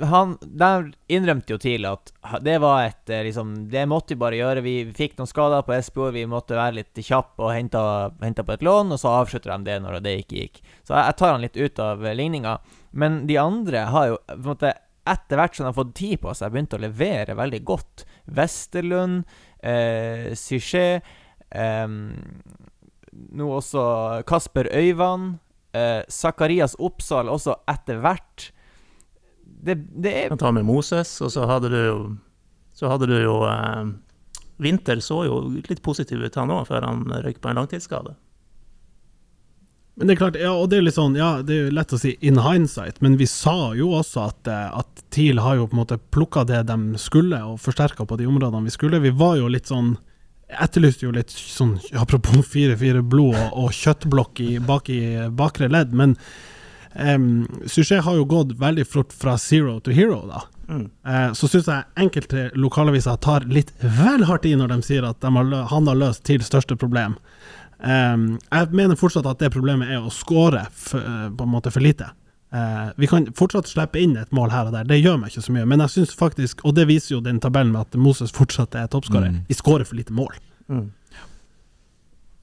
han 0.00 0.38
Der 0.40 0.86
innrømte 1.12 1.52
jo 1.52 1.58
tidlig 1.60 1.90
at 1.90 2.12
det 2.40 2.54
var 2.62 2.86
et 2.86 3.10
eh, 3.12 3.24
liksom 3.26 3.50
Det 3.70 3.82
måtte 3.88 4.14
vi 4.14 4.22
bare 4.22 4.38
gjøre. 4.38 4.64
Vi 4.64 4.76
fikk 4.96 5.18
noen 5.18 5.28
skader 5.28 5.64
på 5.66 5.74
Espejord, 5.76 6.14
vi 6.16 6.24
måtte 6.30 6.56
være 6.56 6.78
litt 6.80 7.02
kjappe 7.04 7.44
og 7.44 7.52
hente, 7.52 8.46
på 8.46 8.54
et 8.54 8.64
lån, 8.64 8.94
og 8.94 9.00
så 9.00 9.12
avslutter 9.20 9.52
de 9.52 9.68
det 9.68 9.80
når 9.84 10.00
det 10.04 10.14
ikke 10.22 10.38
gikk. 10.38 10.62
Så 10.86 10.96
jeg, 10.96 11.04
jeg 11.10 11.18
tar 11.20 11.34
han 11.34 11.44
litt 11.44 11.58
ut 11.58 11.82
av 11.84 12.06
eh, 12.06 12.16
ligninga. 12.16 12.56
Men 12.92 13.22
de 13.28 13.38
andre 13.40 13.84
har 13.92 14.08
jo 14.12 14.16
på 14.24 14.38
en 14.38 14.48
måte 14.48 14.72
etter 15.12 15.38
hvert 15.38 15.56
som 15.56 15.66
de 15.66 15.72
har 15.72 15.78
fått 15.78 15.94
tid 15.98 16.20
på 16.22 16.32
seg, 16.36 16.52
begynt 16.54 16.76
å 16.76 16.82
levere 16.82 17.36
veldig 17.38 17.62
godt. 17.66 18.04
Westerlund, 18.38 19.24
eh, 19.58 20.32
Suchet 20.38 21.02
eh, 21.50 21.88
Nå 23.12 23.48
også 23.58 23.82
Kasper 24.24 24.70
Øyvand. 24.72 25.36
Eh, 25.76 26.00
Zakarias 26.08 26.76
Oppsal 26.80 27.28
også 27.32 27.58
etter 27.68 28.00
hvert. 28.00 28.48
Det, 29.62 29.76
det 30.02 30.12
er 30.24 30.32
kan 30.32 30.40
ta 30.40 30.50
med 30.54 30.66
Moses, 30.66 31.14
og 31.22 31.30
så 31.34 31.46
hadde 31.46 31.70
du 31.70 31.78
jo 31.78 31.98
Så 32.74 32.88
hadde 32.90 33.06
du 33.06 33.14
jo 33.20 33.36
eh, 33.46 33.92
Vinter 34.62 35.00
så 35.02 35.22
jo 35.26 35.38
litt 35.68 35.82
positiv 35.82 36.22
ut, 36.22 36.36
han 36.38 36.50
òg, 36.54 36.66
før 36.68 36.86
han 36.86 37.02
røyk 37.24 37.40
på 37.42 37.50
en 37.50 37.58
langtidsskade. 37.58 38.14
Men 39.98 40.08
det 40.08 40.14
er 40.14 40.20
klart, 40.20 40.38
ja, 40.40 40.52
og 40.54 40.70
det 40.70 40.78
er 40.78 40.84
litt 40.86 40.96
sånn, 40.96 41.16
ja, 41.18 41.42
det 41.44 41.54
er 41.54 41.66
jo 41.66 41.72
lett 41.76 41.92
å 41.92 41.98
si 42.00 42.14
in 42.24 42.38
hindsight, 42.40 43.02
men 43.04 43.18
vi 43.20 43.26
sa 43.28 43.72
jo 43.76 43.90
også 43.98 44.22
at, 44.30 44.48
eh, 44.48 44.78
at 44.78 45.02
TIL 45.12 45.42
har 45.42 45.58
jo 45.58 45.66
på 45.66 45.76
en 45.76 45.82
måte 45.82 45.98
plukka 46.14 46.46
det 46.48 46.62
de 46.70 46.78
skulle, 47.00 47.42
og 47.44 47.60
forsterka 47.60 48.06
på 48.08 48.20
de 48.20 48.28
områdene 48.30 48.70
vi 48.70 48.76
skulle. 48.76 49.02
Vi 49.02 49.12
var 49.18 49.36
jo 49.40 49.50
litt 49.52 49.68
sånn 49.72 49.96
jeg 50.52 50.66
etterlyste 50.66 51.06
jo 51.06 51.12
litt 51.16 51.32
sånn, 51.32 51.76
apropos 51.96 52.44
4-4 52.52 53.00
blod 53.08 53.36
og, 53.38 53.52
og 53.62 53.76
kjøttblokk 53.76 54.42
i, 54.44 54.50
bak 54.60 54.90
i 54.92 55.00
bakre 55.32 55.70
ledd, 55.72 55.94
men 55.96 56.12
um, 56.94 57.46
Suchet 57.66 58.04
har 58.04 58.16
jo 58.16 58.24
gått 58.28 58.52
veldig 58.60 58.86
fort 58.86 59.12
fra 59.12 59.36
zero 59.38 59.78
to 59.80 59.90
hero, 59.90 60.22
da. 60.28 60.42
Mm. 60.68 60.86
Uh, 61.06 61.32
så 61.36 61.48
syns 61.50 61.66
jeg 61.68 61.84
enkelte 62.00 62.50
lokalaviser 62.56 63.16
tar 63.20 63.44
litt 63.50 63.72
vel 63.82 64.24
hardt 64.28 64.46
i 64.48 64.54
når 64.56 64.68
de 64.76 64.78
sier 64.86 65.04
at 65.04 65.20
de 65.20 65.32
har, 65.34 65.52
han 65.72 65.86
har 65.90 65.98
løst 66.00 66.24
til 66.28 66.40
største 66.44 66.76
problem. 66.80 67.18
Um, 67.82 68.38
jeg 68.52 68.70
mener 68.70 68.96
fortsatt 68.96 69.26
at 69.26 69.40
det 69.42 69.50
problemet 69.52 69.90
er 69.90 70.00
å 70.06 70.10
score 70.14 70.66
for, 70.70 71.02
eh, 71.02 71.28
på 71.34 71.42
en 71.42 71.50
måte 71.50 71.72
for 71.74 71.82
lite. 71.82 72.06
Uh, 72.54 72.92
vi 73.00 73.08
kan 73.08 73.26
fortsatt 73.34 73.66
slippe 73.66 73.98
inn 73.98 74.12
et 74.20 74.30
mål 74.30 74.52
her 74.52 74.68
og 74.68 74.74
der, 74.76 74.84
det 74.84 75.00
gjør 75.00 75.16
meg 75.18 75.32
ikke 75.32 75.42
så 75.48 75.54
mye. 75.56 75.66
Men 75.66 75.80
jeg 75.80 75.94
syns 75.96 76.14
faktisk, 76.14 76.60
og 76.68 76.76
det 76.76 76.86
viser 76.90 77.16
jo 77.16 77.20
den 77.24 77.40
tabellen 77.40 77.72
med 77.72 77.88
at 77.88 77.96
Moses 77.98 78.30
fortsatt 78.30 78.76
er 78.78 78.86
toppskårer, 78.92 79.32
Mm. 79.32 79.44
vi 79.48 79.54
skårer 79.56 79.86
for 79.88 79.96
lite 79.96 80.12
mål. 80.12 80.34
Mm. 80.68 80.90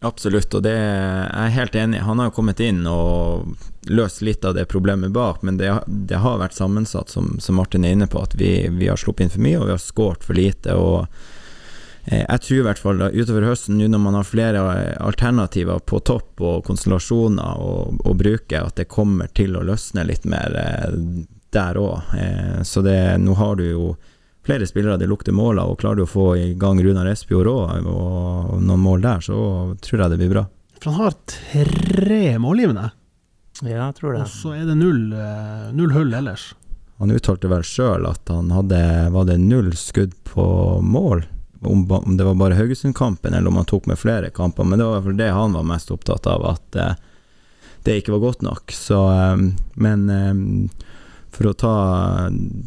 Absolutt, 0.01 0.53
og 0.55 0.63
det 0.63 0.71
er 0.71 1.27
jeg 1.27 1.55
helt 1.57 1.75
enig. 1.75 1.99
Han 2.07 2.21
har 2.21 2.29
jo 2.29 2.35
kommet 2.37 2.61
inn 2.63 2.85
og 2.87 3.57
løst 3.91 4.21
litt 4.23 4.45
av 4.47 4.53
det 4.55 4.69
problemet 4.71 5.11
bak, 5.11 5.41
men 5.43 5.57
det, 5.59 5.73
det 5.87 6.21
har 6.23 6.39
vært 6.39 6.55
sammensatt, 6.55 7.11
som, 7.11 7.33
som 7.43 7.59
Martin 7.59 7.83
er 7.83 7.97
inne 7.97 8.07
på, 8.07 8.21
at 8.23 8.35
vi, 8.39 8.69
vi 8.71 8.87
har 8.87 8.99
sluppet 8.99 9.25
inn 9.25 9.33
for 9.33 9.43
mye, 9.43 9.57
og 9.59 9.67
vi 9.67 9.75
har 9.75 9.83
skåret 9.83 10.23
for 10.23 10.39
lite. 10.39 10.75
og 10.79 11.01
eh, 12.05 12.23
jeg 12.23 12.45
tror 12.45 12.61
i 12.61 12.63
hvert 12.69 12.79
fall 12.79 13.03
da, 13.03 13.09
utover 13.11 13.49
høsten, 13.49 13.75
nå 13.75 13.89
når 13.91 14.03
man 14.05 14.15
har 14.21 14.29
flere 14.29 14.63
alternativer 15.03 15.83
på 15.83 15.99
topp 16.07 16.45
og 16.47 16.63
konstellasjoner 16.69 17.59
å 17.59 18.15
bruke, 18.15 18.63
at 18.63 18.79
det 18.79 18.87
kommer 18.87 19.27
til 19.35 19.59
å 19.59 19.65
løsne 19.67 20.07
litt 20.07 20.23
mer 20.23 20.55
eh, 20.63 20.95
der 21.51 21.81
òg. 21.81 22.15
Eh, 22.15 22.61
så 22.63 22.85
det, 22.87 23.01
nå 23.19 23.35
har 23.35 23.59
du 23.59 23.67
jo 23.67 23.91
flere 24.49 24.65
spillere 24.67 24.97
det 24.97 25.07
lukter 25.11 25.35
mål 25.37 25.59
av, 25.61 25.71
og 25.75 25.79
klarer 25.81 26.01
du 26.01 26.05
å 26.07 26.09
få 26.09 26.27
i 26.41 26.47
gang 26.57 26.79
Runar 26.81 27.05
Espejord 27.11 27.47
òg, 27.51 27.85
og 27.85 28.55
noen 28.65 28.81
mål 28.81 29.03
der, 29.05 29.21
så 29.21 29.37
tror 29.85 30.01
jeg 30.07 30.09
det 30.15 30.17
blir 30.23 30.31
bra. 30.33 30.45
For 30.81 30.95
han 30.95 31.05
har 31.09 31.17
tre 31.29 32.37
målgivende, 32.41 32.87
Ja, 33.61 33.89
jeg 33.89 33.95
tror 33.99 34.13
det. 34.15 34.21
og 34.23 34.31
så 34.31 34.53
er 34.55 34.65
det 34.65 34.77
null, 34.79 35.11
eh, 35.13 35.69
null 35.75 35.91
hull 35.93 36.13
ellers. 36.15 36.53
Han 36.99 37.11
uttalte 37.11 37.47
vel 37.51 37.61
sjøl 37.63 38.05
at 38.09 38.27
han 38.27 38.49
hadde 38.51 38.79
Var 39.11 39.25
det 39.29 39.37
null 39.39 39.69
skudd 39.79 40.11
på 40.27 40.45
mål? 40.83 41.21
Om, 41.61 41.85
ba- 41.87 41.99
om 42.05 42.15
det 42.17 42.23
var 42.23 42.35
bare 42.39 42.55
Haugesund-kampen, 42.55 43.33
eller 43.35 43.47
om 43.51 43.55
han 43.59 43.65
tok 43.67 43.85
med 43.87 43.99
flere 43.99 44.29
kamper. 44.31 44.63
Men 44.63 44.79
det 44.79 44.85
var 44.85 44.93
i 44.93 44.99
hvert 45.01 45.07
fall 45.09 45.17
det 45.19 45.29
han 45.35 45.53
var 45.53 45.63
mest 45.67 45.91
opptatt 45.91 46.27
av, 46.31 46.45
at 46.55 46.75
eh, 46.79 46.93
det 47.83 47.97
ikke 48.01 48.13
var 48.15 48.23
godt 48.31 48.41
nok. 48.47 48.71
Så, 48.71 48.99
eh, 49.11 49.43
men 49.75 50.09
eh, 50.09 50.69
for 51.39 51.47
å 51.47 51.55
ta 51.55 51.73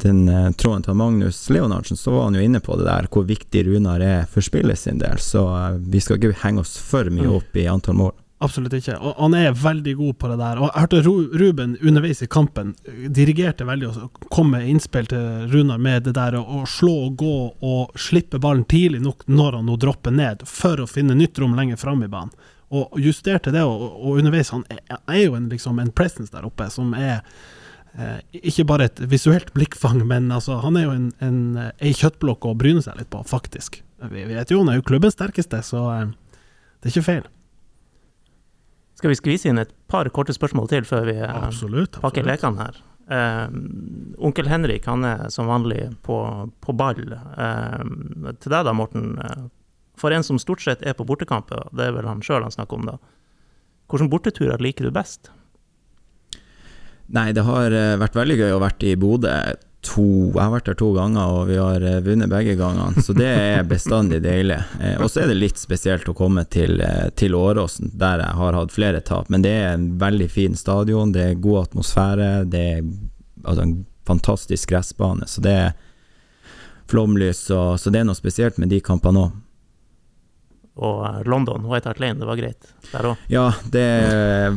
den 0.03 0.25
eh, 0.33 0.49
tråden 0.57 0.83
til 0.87 0.97
Magnus 0.97 1.43
Leonardsen, 1.53 1.99
så 2.01 2.15
var 2.15 2.25
han 2.31 2.39
jo 2.41 2.45
inne 2.47 2.61
på 2.65 2.79
det 2.81 2.87
der, 2.89 3.07
hvor 3.13 3.27
viktig 3.29 3.67
Runar 3.69 4.01
er 4.01 4.25
for 4.33 4.41
spillet 4.45 4.81
sin 4.81 4.99
del. 5.03 5.21
Så 5.21 5.45
eh, 5.53 5.77
vi 5.93 6.01
skal 6.01 6.17
ikke 6.17 6.33
henge 6.47 6.65
oss 6.65 6.79
for 6.81 7.05
mye 7.13 7.29
Mm. 7.29 7.37
opp 7.37 7.57
i 7.61 7.67
antall 7.69 7.99
mål. 8.01 8.13
Absolutt 8.43 8.73
ikke. 8.75 8.97
Og 8.99 9.13
han 9.23 9.35
er 9.39 9.53
veldig 9.55 9.93
god 10.01 10.17
på 10.19 10.29
det 10.33 10.39
der. 10.41 10.59
Og 10.59 10.65
jeg 10.73 10.81
hørte 10.83 11.03
Ru- 11.07 11.37
Ruben 11.39 11.77
underveis 11.87 12.25
i 12.25 12.27
kampen 12.33 12.73
eh, 12.91 13.05
dirigerte 13.15 13.69
veldig 13.69 13.91
og 13.93 14.25
kom 14.35 14.51
med 14.57 14.67
innspill 14.73 15.07
til 15.13 15.47
Runar 15.53 15.79
med 15.79 16.09
det 16.09 16.17
der 16.17 16.35
å, 16.41 16.65
slå 16.67 16.97
og 17.07 17.15
gå 17.21 17.37
og 17.63 17.95
slippe 18.03 18.41
ballen 18.43 18.65
tidlig 18.67 19.05
nok 19.05 19.23
når 19.31 19.61
han 19.61 19.69
nå 19.71 19.77
dropper 19.85 20.11
ned, 20.17 20.43
for 20.49 20.81
å 20.83 20.89
finne 20.91 21.15
nytt 21.15 21.39
rom 21.39 21.55
lenger 21.55 21.79
fram 21.79 22.03
i 22.03 22.11
banen. 22.11 22.33
Og 22.73 22.97
justerte 23.05 23.53
det, 23.53 23.63
og, 23.69 23.83
og 24.01 24.19
underveis 24.19 24.49
Han 24.51 24.63
er, 24.73 24.81
er 25.07 25.19
jo 25.27 25.35
en, 25.37 25.51
liksom, 25.53 25.79
en 25.79 25.91
presence 25.93 26.33
der 26.33 26.47
oppe 26.49 26.71
som 26.73 26.95
er 26.99 27.19
eh, 27.21 27.51
ikke 28.33 28.65
bare 28.67 28.87
et 28.89 29.01
visuelt 29.11 29.51
blikkfang, 29.53 30.01
men 30.09 30.31
altså, 30.33 30.57
han 30.65 30.77
er 30.81 30.87
jo 30.87 30.93
en, 30.97 31.09
en, 31.21 31.41
eh, 31.61 31.73
ei 31.89 31.93
kjøttblokk 31.93 32.47
å 32.49 32.55
bryne 32.57 32.81
seg 32.85 32.97
litt 32.97 33.11
på, 33.13 33.21
faktisk. 33.29 33.83
Vi 34.11 34.25
vet 34.31 34.51
jo 34.51 34.63
han 34.63 34.71
er 34.73 34.79
jo 34.81 34.87
klubbens 34.89 35.15
sterkeste, 35.19 35.61
så 35.67 35.83
eh, 35.99 36.07
det 36.81 36.89
er 36.89 36.95
ikke 36.97 37.05
feil. 37.11 37.27
Skal 38.99 39.13
vi 39.13 39.19
skvise 39.19 39.51
inn 39.51 39.59
et 39.61 39.73
par 39.91 40.09
korte 40.15 40.35
spørsmål 40.37 40.69
til 40.71 40.87
før 40.89 41.05
vi 41.09 41.17
absolutt, 41.21 41.51
Absolutt. 41.99 42.01
pakker 42.05 42.27
lekene 42.29 42.61
her? 42.65 42.81
Eh, 43.13 43.57
onkel 44.25 44.49
Henrik 44.49 44.87
han 44.89 45.05
er 45.05 45.25
som 45.35 45.49
vanlig 45.51 45.89
på, 46.07 46.17
på 46.63 46.75
ball. 46.79 47.03
Eh, 47.13 47.83
til 48.41 48.55
deg 48.55 48.69
da, 48.69 48.73
Morten. 48.77 49.17
eh, 49.19 49.43
For 50.01 50.15
en 50.15 50.25
som 50.25 50.39
stort 50.41 50.63
sett 50.65 50.83
er 50.87 50.95
på 50.97 51.05
bortekamper, 51.05 51.67
det 51.77 51.91
er 51.91 51.97
vel 51.99 52.07
han 52.09 52.23
sjøl 52.25 52.47
han 52.47 52.55
snakker 52.55 52.79
om 52.79 52.87
da. 52.89 52.97
Hvilke 53.93 54.09
borteturer 54.09 54.63
liker 54.63 54.87
du 54.89 54.95
best? 54.95 55.29
Nei, 57.13 57.29
det 57.37 57.45
har 57.45 57.75
eh, 57.77 57.99
vært 58.01 58.17
veldig 58.17 58.39
gøy 58.41 58.55
å 58.57 58.63
vært 58.63 58.85
i 58.89 58.97
Bodø 58.97 59.35
to 59.83 60.05
Jeg 60.31 60.39
har 60.39 60.53
vært 60.53 60.69
der 60.71 60.77
to 60.79 60.93
ganger, 60.95 61.33
og 61.35 61.49
vi 61.51 61.57
har 61.59 61.83
eh, 61.83 61.99
vunnet 62.07 62.31
begge 62.31 62.55
gangene, 62.57 63.03
så 63.03 63.13
det 63.19 63.27
er 63.29 63.65
bestandig 63.69 64.21
deilig. 64.23 64.61
Eh, 64.79 64.95
Og 65.03 65.11
så 65.11 65.25
er 65.25 65.33
det 65.33 65.41
litt 65.41 65.59
spesielt 65.59 66.07
å 66.09 66.15
komme 66.17 66.45
til, 66.47 66.79
til 67.19 67.35
Åråsen, 67.35 67.91
der 67.99 68.23
jeg 68.23 68.39
har 68.39 68.57
hatt 68.61 68.73
flere 68.73 69.03
tap. 69.05 69.29
Men 69.35 69.43
det 69.45 69.53
er 69.59 69.73
en 69.75 69.89
veldig 70.01 70.29
fin 70.31 70.55
stadion, 70.57 71.13
det 71.13 71.25
er 71.33 71.41
god 71.43 71.65
atmosfære, 71.67 72.31
det 72.53 72.63
er 72.77 72.85
altså, 73.43 73.67
en 73.67 73.75
fantastisk 74.07 74.71
gressbane, 74.71 75.27
så 75.27 75.43
det 75.45 75.57
er 75.67 75.75
flomlys, 76.91 77.45
og, 77.51 77.75
så 77.83 77.91
det 77.93 78.03
er 78.03 78.09
noe 78.09 78.19
spesielt 78.19 78.63
med 78.63 78.71
de 78.73 78.81
kampene 78.85 79.27
òg. 79.27 79.37
Og 80.81 81.05
eh, 81.07 81.21
London, 81.29 81.67
White 81.69 81.91
Hart 81.91 82.01
Lane, 82.01 82.21
det 82.21 82.29
var 82.29 82.39
greit 82.41 82.73
der 82.93 83.11
òg. 83.11 83.27
Ja, 83.33 83.51
det 83.73 83.89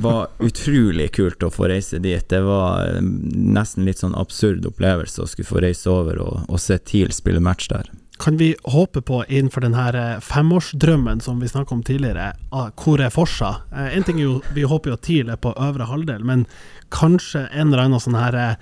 var 0.03 0.31
utrolig 0.43 1.09
kult 1.15 1.43
å 1.43 1.51
få 1.51 1.67
reise 1.71 1.99
dit. 1.99 2.23
Det 2.31 2.41
var 2.45 2.87
eh, 2.87 3.01
nesten 3.01 3.87
litt 3.87 4.03
sånn 4.03 4.15
absurd 4.15 4.65
opplevelse 4.67 5.23
å 5.23 5.29
skulle 5.29 5.49
få 5.49 5.61
reise 5.65 5.91
over 5.91 6.21
og, 6.23 6.47
og 6.47 6.61
se 6.61 6.79
TIL 6.79 7.11
spille 7.15 7.43
match 7.43 7.67
der. 7.71 7.91
Kan 8.15 8.37
vi 8.39 8.53
håpe 8.63 9.01
på 9.03 9.25
innenfor 9.27 9.65
den 9.65 9.75
her 9.75 9.97
eh, 9.99 10.21
femårsdrømmen 10.23 11.19
som 11.23 11.41
vi 11.43 11.51
snakka 11.51 11.75
om 11.75 11.83
tidligere, 11.83 12.31
ah, 12.55 12.71
hvor 12.79 13.03
er 13.03 13.11
Forsa? 13.11 13.51
En 13.75 14.07
ting 14.07 14.21
er 14.21 14.29
jo, 14.29 14.39
Vi 14.55 14.63
håper 14.63 14.93
jo 14.93 14.95
at 14.95 15.03
TIL 15.03 15.33
er 15.33 15.41
på 15.41 15.51
øvre 15.51 15.89
halvdel, 15.89 16.23
men 16.23 16.47
kanskje 16.95 17.49
en 17.51 17.73
eller 17.73 17.89
annen 17.89 18.03
sånn 18.03 18.15
her 18.15 18.55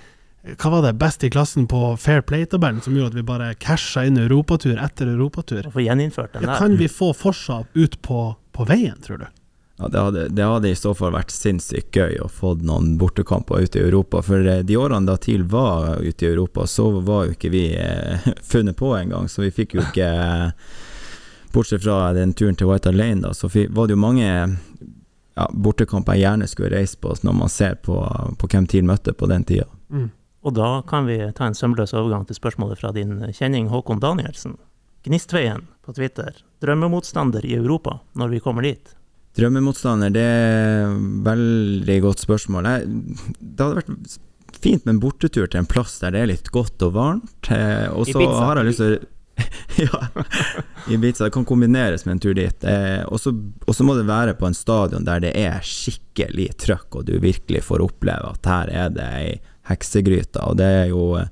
Hva 0.43 0.69
var 0.69 0.81
det, 0.83 0.97
best 0.99 1.23
i 1.23 1.29
klassen 1.31 1.69
på 1.71 1.93
Fair 1.97 2.21
Play-tabellen 2.21 2.81
som 2.83 2.95
gjorde 2.97 3.13
at 3.13 3.15
vi 3.15 3.23
bare 3.23 3.53
casha 3.63 4.03
inn 4.03 4.19
europatur 4.19 4.75
etter 4.75 5.07
europatur? 5.07 5.69
Og 5.71 5.79
gjeninnført 5.79 6.35
den 6.35 6.43
Ja, 6.43 6.57
kan 6.59 6.75
vi 6.77 6.89
få 6.91 7.13
Forsa 7.15 7.61
ut 7.73 8.01
på, 8.03 8.25
på 8.51 8.65
veien, 8.67 8.99
tror 9.05 9.23
du? 9.23 9.27
Ja, 9.77 9.87
det, 9.87 9.99
hadde, 9.99 10.25
det 10.29 10.43
hadde 10.43 10.69
i 10.69 10.75
så 10.75 10.91
fall 10.93 11.15
vært 11.15 11.31
sinnssykt 11.31 11.95
gøy 11.95 12.19
å 12.21 12.27
få 12.29 12.53
noen 12.59 12.97
bortekamper 12.99 13.63
ute 13.63 13.79
i 13.79 13.85
Europa. 13.87 14.19
For 14.21 14.43
eh, 14.45 14.65
de 14.67 14.77
årene 14.77 15.07
da 15.07 15.15
TIL 15.17 15.47
var 15.49 16.03
ute 16.03 16.27
i 16.27 16.29
Europa, 16.29 16.67
så 16.67 16.89
var 16.99 17.29
jo 17.29 17.37
ikke 17.37 17.51
vi 17.53 17.63
eh, 17.79 18.27
funnet 18.51 18.77
på 18.77 18.91
engang. 18.99 19.31
Så 19.31 19.45
vi 19.45 19.53
fikk 19.55 19.77
jo 19.77 19.85
ikke 19.85 20.09
eh, 20.09 20.51
Bortsett 21.53 21.83
fra 21.83 22.07
den 22.17 22.31
turen 22.33 22.55
til 22.57 22.65
White 22.65 22.89
Lane, 22.89 23.21
da, 23.21 23.29
så 23.37 23.45
var 23.45 23.85
det 23.85 23.93
jo 23.93 24.01
mange 24.01 24.25
ja, 24.25 25.43
bortekamper 25.53 26.17
jeg 26.17 26.23
gjerne 26.23 26.47
skulle 26.49 26.71
reist 26.73 26.97
på 26.97 27.13
når 27.21 27.35
man 27.37 27.51
ser 27.53 27.75
på, 27.85 27.97
på 28.41 28.49
hvem 28.49 28.65
TIL 28.65 28.87
møtte 28.89 29.13
på 29.13 29.29
den 29.29 29.45
tida. 29.45 29.67
Mm. 29.93 30.07
Og 30.43 30.55
da 30.57 30.81
kan 30.87 31.07
vi 31.07 31.17
ta 31.35 31.47
en 31.47 31.55
sømløs 31.55 31.93
overgang 31.95 32.25
til 32.27 32.37
spørsmålet 32.37 32.81
fra 32.81 32.91
din 32.95 33.21
kjenning 33.31 33.69
Håkon 33.71 34.01
Danielsen. 34.03 34.57
Gnistveien 35.03 35.65
på 35.85 35.95
Twitter. 35.95 36.35
Drømmemotstander 36.63 37.45
i 37.47 37.55
Europa 37.55 37.99
når 38.19 38.35
vi 38.35 38.43
kommer 38.43 38.67
dit? 38.67 38.93
Drømmemotstander, 39.37 40.11
det 40.13 40.23
er 40.23 40.93
veldig 41.25 41.97
godt 42.03 42.21
spørsmål. 42.23 42.69
Jeg, 42.69 42.91
det 43.39 43.65
hadde 43.65 43.81
vært 43.81 44.19
fint 44.63 44.85
med 44.85 44.95
en 44.97 45.01
bortetur 45.01 45.47
til 45.47 45.63
en 45.63 45.69
plass 45.69 45.97
der 46.03 46.13
det 46.13 46.21
er 46.21 46.31
litt 46.35 46.51
godt 46.53 46.85
og 46.85 46.93
varmt. 46.95 47.49
Eh, 47.49 47.87
og 47.91 48.07
så 48.07 48.27
har 48.27 48.61
jeg 48.61 48.71
lyst 48.71 48.83
til 48.83 48.99
å 48.99 49.03
Ja, 49.81 50.07
Ibiza. 50.93 51.23
Det 51.23 51.31
kan 51.33 51.45
kombineres 51.45 52.05
med 52.05 52.11
en 52.11 52.19
tur 52.19 52.35
dit. 52.37 52.63
Eh, 52.63 53.01
og 53.07 53.17
så 53.21 53.33
og 53.65 53.75
så 53.75 53.85
må 53.85 53.95
det 53.97 54.05
være 54.05 54.35
på 54.37 54.45
en 54.45 54.53
stadion 54.53 55.07
der 55.07 55.23
det 55.23 55.31
er 55.39 55.63
skikkelig 55.65 56.51
trøkk, 56.61 56.99
og 56.99 57.07
du 57.07 57.15
virkelig 57.17 57.63
får 57.65 57.81
oppleve 57.81 58.35
at 58.35 58.51
her 58.51 58.69
er 58.69 58.93
det 58.93 59.07
ei 59.17 59.33
heksegryte. 59.70 60.43
Og 60.47 60.57
det 60.59 60.70
er 60.84 60.88
jo 60.91 61.14
eh, 61.20 61.30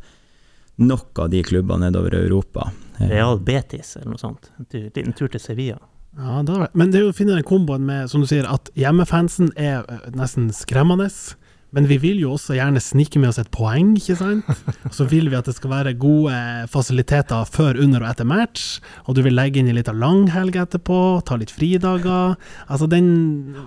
nok 0.82 1.20
av 1.20 1.32
de 1.34 1.44
klubbene 1.46 1.90
nedover 1.90 2.16
i 2.16 2.24
Europa. 2.26 2.72
Eh, 3.00 3.10
Real 3.12 3.40
Betis 3.40 3.96
eller 4.00 4.14
noe 4.14 4.22
sånt. 4.22 4.52
En 4.58 5.14
tur, 5.14 5.28
til 5.28 5.42
Sevilla. 5.42 5.80
Ja, 6.18 6.42
det. 6.44 6.72
Men 6.76 6.92
det 6.92 7.00
er 7.00 7.06
jo 7.08 7.14
å 7.14 7.16
finne 7.16 7.38
den 7.38 7.48
komboen 7.48 7.86
med, 7.88 8.10
som 8.12 8.24
du 8.24 8.28
sier, 8.28 8.48
at 8.48 8.72
hjemmefansen 8.80 9.54
er 9.56 9.86
eh, 9.88 10.10
nesten 10.18 10.52
skremmende. 10.56 11.10
Men 11.72 11.88
vi 11.88 11.96
vil 12.04 12.20
jo 12.20 12.34
også 12.36 12.58
gjerne 12.58 12.82
snike 12.84 13.20
med 13.22 13.30
oss 13.30 13.40
et 13.40 13.52
poeng, 13.54 13.94
ikke 13.96 14.18
sant? 14.20 14.48
Og 14.90 14.96
så 14.96 15.06
vil 15.08 15.30
vi 15.32 15.38
at 15.38 15.48
det 15.48 15.54
skal 15.56 15.72
være 15.72 15.94
gode 16.00 16.36
fasiliteter 16.72 17.48
før, 17.48 17.80
under 17.80 18.04
og 18.04 18.10
etter 18.10 18.28
match. 18.28 18.82
Og 19.06 19.16
du 19.16 19.22
vil 19.24 19.38
legge 19.38 19.62
inn 19.62 19.70
en 19.72 19.78
liten 19.80 20.02
langhelg 20.02 20.58
etterpå, 20.60 21.00
ta 21.28 21.38
litt 21.40 21.54
fridager. 21.56 22.36
Altså, 22.68 22.90
den, 22.92 23.08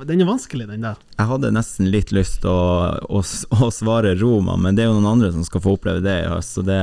den 0.04 0.20
er 0.20 0.28
vanskelig, 0.28 0.68
den 0.68 0.84
der. 0.84 1.00
Jeg 1.16 1.30
hadde 1.32 1.54
nesten 1.56 1.88
litt 1.94 2.12
lyst 2.12 2.42
til 2.44 2.52
å, 2.52 2.92
å, 3.08 3.24
å 3.24 3.70
svare 3.72 4.12
Roma, 4.20 4.58
men 4.60 4.76
det 4.76 4.84
er 4.84 4.92
jo 4.92 4.98
noen 4.98 5.14
andre 5.16 5.32
som 5.32 5.48
skal 5.48 5.64
få 5.64 5.78
oppleve 5.78 6.04
det 6.04 6.18
i 6.26 6.28
høst, 6.28 6.58
så 6.58 6.66
det 6.66 6.82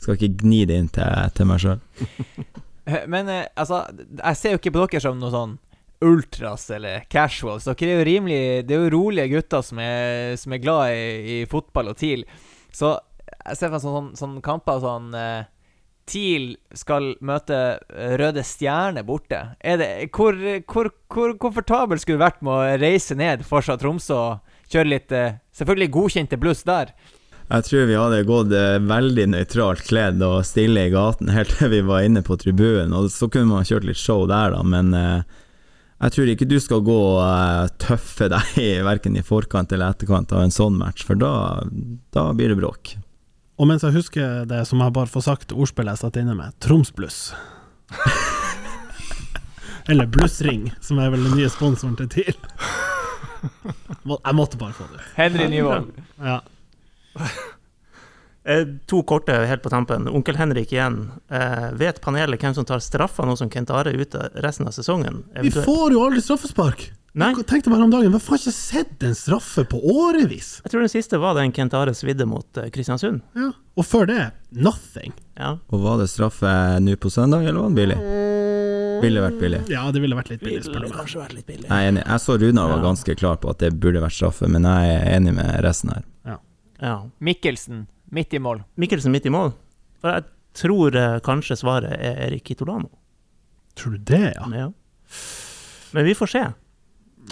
skal 0.00 0.16
ikke 0.16 0.44
gni 0.44 0.66
det 0.68 0.76
inn 0.82 0.92
til, 0.92 1.32
til 1.36 1.48
meg 1.48 1.64
sjøl. 1.64 1.80
Men 3.12 3.28
eh, 3.30 3.44
altså, 3.60 3.84
jeg 3.92 4.38
ser 4.40 4.54
jo 4.54 4.58
ikke 4.58 4.72
på 4.74 4.86
dere 4.88 5.02
som 5.04 5.18
noe 5.20 5.30
sånn 5.30 5.52
ultras 6.00 6.70
eller 6.70 7.04
casuals. 7.12 7.68
Dere 7.68 7.92
er 7.92 8.00
jo 8.00 8.08
rimelig 8.08 8.42
Det 8.66 8.76
er 8.76 8.84
jo 8.84 8.94
rolige 8.96 9.28
gutter 9.34 9.64
som 9.64 9.80
er, 9.82 10.36
som 10.40 10.52
er 10.52 10.62
glad 10.62 10.96
i, 10.96 11.06
i 11.34 11.38
fotball 11.50 11.92
og 11.92 11.98
TIL. 12.00 12.24
Så 12.72 12.96
jeg 13.30 13.56
ser 13.58 13.68
for 13.68 13.76
meg 13.76 13.82
sånn, 13.84 13.94
sånn, 13.94 14.12
sånn 14.20 14.38
kamper 14.44 14.80
sånn 14.82 15.10
uh, 15.14 15.48
TIL 16.10 16.54
skal 16.74 17.12
møte 17.22 17.56
eh, 17.78 18.16
Røde 18.18 18.42
Stjerne 18.46 19.04
borte. 19.06 19.38
Er 19.62 19.78
det, 19.78 19.90
hvor, 20.16 20.34
hvor, 20.66 20.90
hvor 21.12 21.36
komfortabel 21.38 22.00
skulle 22.02 22.18
du 22.18 22.24
vært 22.24 22.40
med 22.42 22.56
å 22.56 22.80
reise 22.82 23.14
ned 23.14 23.44
Forsa 23.46 23.76
Tromsø 23.78 24.16
og 24.16 24.72
kjøre 24.72 24.90
litt 24.90 25.14
uh, 25.14 25.38
Selvfølgelig 25.54 25.94
godkjente 25.94 26.40
bluss 26.40 26.64
der. 26.66 26.94
Jeg 27.50 27.66
tror 27.66 27.86
vi 27.88 27.98
hadde 27.98 28.26
gått 28.28 28.52
veldig 28.86 29.24
nøytralt 29.32 29.82
kledd 29.88 30.20
og 30.22 30.44
stille 30.46 30.86
i 30.86 30.92
gaten 30.92 31.30
helt 31.36 31.56
til 31.58 31.72
vi 31.72 31.80
var 31.86 32.06
inne 32.06 32.22
på 32.26 32.38
tribunen, 32.38 32.94
og 32.94 33.10
så 33.10 33.26
kunne 33.26 33.50
man 33.50 33.66
kjørt 33.66 33.88
litt 33.88 33.98
show 33.98 34.22
der, 34.30 34.54
da, 34.54 34.62
men 34.62 34.94
eh, 34.94 35.40
jeg 36.00 36.14
tror 36.14 36.30
ikke 36.32 36.48
du 36.48 36.56
skal 36.62 36.80
gå 36.84 36.96
og 36.96 37.20
eh, 37.24 37.68
tøffe 37.82 38.30
deg 38.32 38.58
verken 38.86 39.18
i 39.20 39.26
forkant 39.26 39.72
eller 39.76 39.94
etterkant 39.94 40.32
av 40.32 40.46
en 40.46 40.54
sånn 40.54 40.78
match, 40.80 41.04
for 41.06 41.20
da, 41.20 41.60
da 42.16 42.30
blir 42.36 42.54
det 42.54 42.60
bråk. 42.62 42.94
Og 43.60 43.68
mens 43.68 43.84
jeg 43.84 43.92
husker 43.92 44.46
det 44.48 44.62
som 44.68 44.80
jeg 44.80 44.94
bare 44.96 45.12
får 45.12 45.26
sagt 45.26 45.52
ordspillet 45.52 45.98
jeg 45.98 46.06
satt 46.06 46.16
inne 46.22 46.36
med, 46.38 46.56
Tromsbluss. 46.64 47.26
Eller 49.90 50.06
Blussring, 50.06 50.70
som 50.80 51.00
er 51.02 51.10
vel 51.12 51.26
den 51.26 51.36
nye 51.36 51.50
sponsoren 51.52 51.98
til 51.98 52.08
TIL. 52.12 52.38
Jeg 54.04 54.36
måtte 54.36 54.58
bare 54.60 54.76
få 54.76 54.84
det 54.90 55.00
ut. 55.00 55.06
Henry 55.16 55.46
Nyvold. 55.50 55.88
Ja. 56.20 56.38
Eh, 58.50 58.64
to 58.90 59.02
korte 59.06 59.34
helt 59.46 59.62
på 59.62 59.70
tampen. 59.70 60.08
Onkel 60.10 60.36
Henrik 60.40 60.72
igjen. 60.74 61.10
Eh, 61.30 61.68
vet 61.78 62.00
panelet 62.02 62.40
hvem 62.42 62.54
som 62.56 62.64
tar 62.66 62.80
straffa 62.82 63.22
nå 63.28 63.36
som 63.38 63.50
Kent 63.52 63.70
Are 63.70 63.92
er 63.92 64.00
ute 64.00 64.30
resten 64.42 64.66
av 64.66 64.74
sesongen? 64.74 65.22
Vi 65.44 65.52
får 65.54 65.92
jo 65.94 66.02
aldri 66.06 66.22
straffespark! 66.24 66.88
Nei, 67.12 67.32
Jeg 67.34 67.42
tenkte 67.50 67.70
bare 67.72 67.82
om 67.82 67.90
dagen, 67.90 68.12
hva 68.14 68.20
faen 68.22 68.38
ikke 68.38 68.52
sett 68.54 69.02
en 69.02 69.16
straffe 69.18 69.64
på 69.66 69.80
årevis? 69.82 70.60
jeg 70.62 70.70
tror 70.70 70.84
den 70.84 70.92
siste 70.92 71.18
var 71.18 71.34
den 71.34 71.50
Kent 71.52 71.74
Are 71.74 71.90
svidde 71.94 72.26
mot 72.26 72.46
eh, 72.62 72.68
Kristiansund. 72.70 73.20
Ja. 73.34 73.48
Og 73.78 73.86
før 73.86 74.06
det, 74.06 74.28
nothing. 74.54 75.12
Ja. 75.38 75.56
Og 75.74 75.82
var 75.82 75.98
det 75.98 76.06
straffe 76.12 76.52
nå 76.82 76.94
på 77.02 77.10
søndag, 77.10 77.42
eller 77.50 77.60
var 77.64 77.70
det 77.74 77.80
billig? 77.80 77.98
Ville 79.02 79.22
vært 79.24 79.40
billig. 79.40 79.60
Ja, 79.72 79.86
det 79.90 80.02
ville 80.04 80.14
vært 80.18 80.30
litt 80.30 80.42
billig, 80.44 80.62
Ville 80.70 80.90
kanskje 80.94 81.22
vært 81.22 81.34
litt 81.34 81.46
billig. 81.48 81.66
Jeg 81.66 81.72
er 81.86 81.90
enig. 81.90 82.02
Jeg 82.06 82.20
så 82.26 82.36
Runar 82.38 82.68
var 82.68 82.78
Ja. 82.78 82.84
ganske 82.84 83.16
klar 83.18 83.36
på 83.42 83.50
at 83.50 83.58
det 83.58 83.72
burde 83.80 84.02
vært 84.02 84.14
straffe, 84.18 84.46
men 84.48 84.62
jeg 84.62 84.94
er 84.94 85.16
enig 85.16 85.34
med 85.34 85.64
resten 85.64 85.90
her. 85.94 86.04
Ja. 86.80 86.94
Mikkelsen, 87.20 87.86
midt 88.14 88.34
i 88.34 88.40
mål. 88.42 88.62
Mikkelsen 88.80 89.14
midt 89.14 89.26
i 89.26 89.32
mål. 89.34 89.52
For 90.02 90.14
jeg 90.16 90.26
tror 90.58 90.96
eh, 90.98 91.18
kanskje 91.24 91.58
svaret 91.60 91.92
er 91.94 92.18
Erik 92.26 92.44
Kitolano. 92.48 92.90
Tror 93.78 93.96
du 93.96 94.02
det, 94.10 94.34
ja? 94.36 94.48
Ja. 94.56 94.70
Men 95.94 96.06
vi 96.06 96.14
får 96.18 96.32
se. 96.32 96.42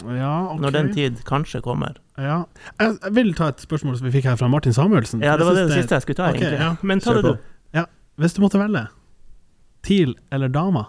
Ja, 0.04 0.34
ok. 0.52 0.60
Når 0.62 0.74
den 0.74 0.92
tid 0.94 1.22
kanskje 1.26 1.60
kommer. 1.64 1.98
Ja. 2.18 2.42
Jeg, 2.78 2.98
jeg 3.02 3.14
vil 3.16 3.32
ta 3.38 3.50
et 3.52 3.62
spørsmål 3.64 3.98
som 3.98 4.06
vi 4.06 4.14
fikk 4.14 4.28
her 4.30 4.38
fra 4.38 4.50
Martin 4.50 4.74
Samuelsen. 4.76 5.22
Ja, 5.24 5.36
det 5.38 5.46
var 5.48 5.56
det, 5.58 5.68
det 5.70 5.80
siste 5.80 5.98
jeg 5.98 6.06
skulle 6.06 6.20
ta, 6.20 6.28
okay, 6.30 6.44
egentlig. 6.44 6.60
ja. 6.60 6.70
Men 6.82 7.02
ta 7.02 7.14
Kjør 7.14 7.22
det, 7.22 7.32
du. 7.32 7.48
du. 7.78 7.84
Hvis 8.18 8.34
du 8.34 8.40
måtte 8.42 8.58
velge 8.58 8.88
TIL 9.86 10.16
eller 10.34 10.50
Dama? 10.50 10.88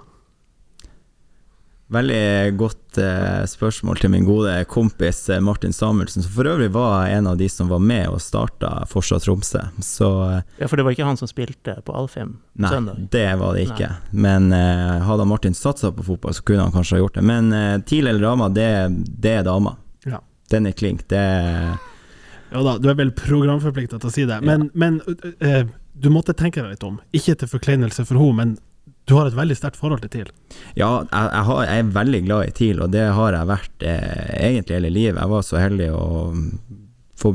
Veldig 1.89 2.53
godt 2.53 2.97
eh, 3.01 3.45
spørsmål 3.49 3.97
til 3.97 4.11
min 4.13 4.25
gode 4.27 4.51
kompis 4.69 5.23
eh, 5.33 5.39
Martin 5.41 5.73
Samuelsen, 5.73 6.21
som 6.21 6.33
for 6.35 6.45
øvrig 6.45 6.67
var 6.69 7.07
en 7.09 7.27
av 7.27 7.39
de 7.39 7.47
som 7.49 7.71
var 7.71 7.81
med 7.81 8.11
og 8.11 8.21
starta 8.21 8.83
Forsa 8.91 9.17
Tromsø. 9.19 9.63
Så 9.81 10.09
eh, 10.27 10.43
Ja, 10.59 10.69
for 10.69 10.77
det 10.77 10.85
var 10.85 10.93
ikke 10.93 11.07
han 11.07 11.17
som 11.17 11.31
spilte 11.31 11.79
på 11.87 11.95
Alfheim 11.97 12.35
nei, 12.53 12.69
søndag. 12.69 13.01
det 13.09 13.25
var 13.41 13.57
det 13.57 13.65
ikke. 13.71 13.89
Men 14.13 14.53
eh, 14.53 15.01
hadde 15.09 15.25
Martin 15.25 15.57
satsa 15.57 15.89
på 15.89 16.05
fotball, 16.11 16.37
så 16.37 16.45
kunne 16.45 16.67
han 16.67 16.77
kanskje 16.77 16.99
ha 16.99 17.01
gjort 17.01 17.17
det. 17.17 17.25
Men 17.25 17.49
eh, 17.57 17.81
TIL 17.81 18.13
eller 18.13 18.21
dama, 18.21 18.53
det, 18.53 18.69
det 19.09 19.33
er 19.39 19.49
dama. 19.49 19.73
Ja. 20.05 20.21
Den 20.53 20.69
er 20.69 20.77
klink. 20.77 21.07
Det 21.09 21.25
Ja 22.53 22.65
da, 22.65 22.77
du 22.77 22.85
er 22.89 23.01
vel 23.01 23.15
programforplikta 23.17 23.97
til 23.97 24.13
å 24.13 24.13
si 24.13 24.29
det, 24.29 24.39
men, 24.45 24.69
men 24.77 25.01
uh, 25.09 25.25
uh, 25.41 25.65
du 25.97 26.13
måtte 26.13 26.37
tenke 26.37 26.61
deg 26.61 26.77
litt 26.77 26.85
om. 26.85 27.01
Ikke 27.17 27.33
til 27.33 27.49
forkleinelse 27.49 28.05
for 28.05 28.21
henne, 28.21 28.37
men 28.37 28.57
du 29.09 29.15
har 29.17 29.27
et 29.27 29.37
veldig 29.37 29.57
sterkt 29.57 29.79
forhold 29.79 30.03
til 30.03 30.11
TIL. 30.13 30.27
Ja, 30.77 30.89
jeg, 31.01 31.29
jeg, 31.33 31.45
har, 31.47 31.61
jeg 31.65 31.83
er 31.83 31.93
veldig 31.95 32.19
glad 32.27 32.49
i 32.49 32.55
TIL, 32.59 32.81
og 32.85 32.91
det 32.93 33.07
har 33.17 33.35
jeg 33.35 33.49
vært 33.49 33.85
eh, 33.89 34.27
egentlig 34.51 34.77
hele 34.77 34.91
livet. 34.93 35.21
Jeg 35.21 35.33
var 35.33 35.47
så 35.47 35.61
heldig 35.61 35.87
å 35.97 36.03
få 37.19 37.33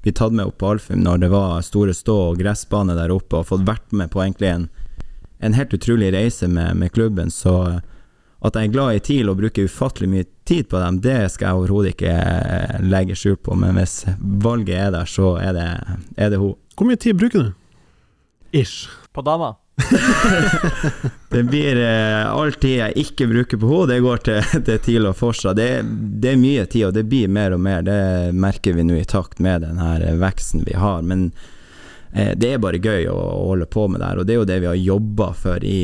bli 0.00 0.12
tatt 0.16 0.36
med 0.36 0.48
opp 0.48 0.58
på 0.60 0.68
Alfheim 0.74 1.02
når 1.04 1.22
det 1.24 1.30
var 1.32 1.64
store 1.64 1.94
stå 1.96 2.16
og 2.30 2.40
gressbane 2.40 2.96
der 2.96 3.12
oppe, 3.12 3.40
og 3.40 3.48
fått 3.48 3.64
vært 3.68 3.96
med 3.96 4.12
på 4.12 4.22
egentlig 4.24 4.52
en, 4.52 4.68
en 5.44 5.56
helt 5.56 5.72
utrolig 5.76 6.12
reise 6.14 6.48
med, 6.48 6.76
med 6.80 6.92
klubben. 6.96 7.32
Så 7.32 7.54
at 8.40 8.56
jeg 8.56 8.70
er 8.70 8.72
glad 8.72 8.96
i 8.96 9.02
TIL 9.04 9.28
og 9.28 9.40
bruker 9.40 9.68
ufattelig 9.68 10.08
mye 10.08 10.28
tid 10.48 10.70
på 10.72 10.80
dem, 10.80 11.00
det 11.04 11.18
skal 11.32 11.50
jeg 11.50 11.60
overhodet 11.60 11.94
ikke 11.94 12.12
eh, 12.12 12.76
legge 12.84 13.16
skjul 13.18 13.36
på. 13.40 13.56
Men 13.60 13.76
hvis 13.76 14.02
valget 14.18 14.76
er 14.78 14.94
der, 14.96 15.08
så 15.08 15.34
er 15.40 15.56
det, 15.56 15.68
er 16.16 16.32
det 16.32 16.40
hun. 16.40 16.56
Hvor 16.76 16.88
mye 16.88 17.00
tid 17.00 17.20
bruker 17.20 17.50
du? 17.50 17.50
Ish. 18.56 18.88
På 19.12 19.24
dama. 19.26 19.59
Det 21.30 21.42
blir 21.46 21.76
eh, 21.78 22.26
all 22.26 22.52
tid 22.52 22.76
jeg 22.80 23.04
ikke 23.04 23.28
bruker 23.30 23.60
på 23.60 23.68
henne, 23.70 23.86
det 23.92 24.00
går 24.02 24.22
til, 24.26 24.40
til 24.66 24.80
TIL 24.82 25.06
og 25.06 25.16
Forsa. 25.18 25.54
Det, 25.54 25.68
det 26.22 26.32
er 26.32 26.40
mye 26.40 26.66
tid, 26.66 26.88
og 26.88 26.96
det 26.96 27.04
blir 27.06 27.30
mer 27.30 27.54
og 27.54 27.62
mer. 27.62 27.84
Det 27.86 28.34
merker 28.34 28.74
vi 28.74 28.86
nå 28.86 28.98
i 28.98 29.06
takt 29.06 29.38
med 29.38 29.62
den 29.62 29.78
her 29.78 30.02
veksten 30.18 30.64
vi 30.66 30.74
har. 30.74 31.04
Men 31.06 31.28
eh, 32.10 32.32
det 32.34 32.50
er 32.54 32.64
bare 32.64 32.82
gøy 32.82 33.06
å, 33.12 33.14
å 33.14 33.44
holde 33.52 33.70
på 33.70 33.86
med 33.92 34.02
det 34.02 34.08
her, 34.10 34.22
og 34.22 34.26
det 34.26 34.34
er 34.34 34.40
jo 34.40 34.48
det 34.50 34.58
vi 34.64 34.70
har 34.72 34.80
jobba 34.80 35.30
for 35.38 35.62
i 35.62 35.78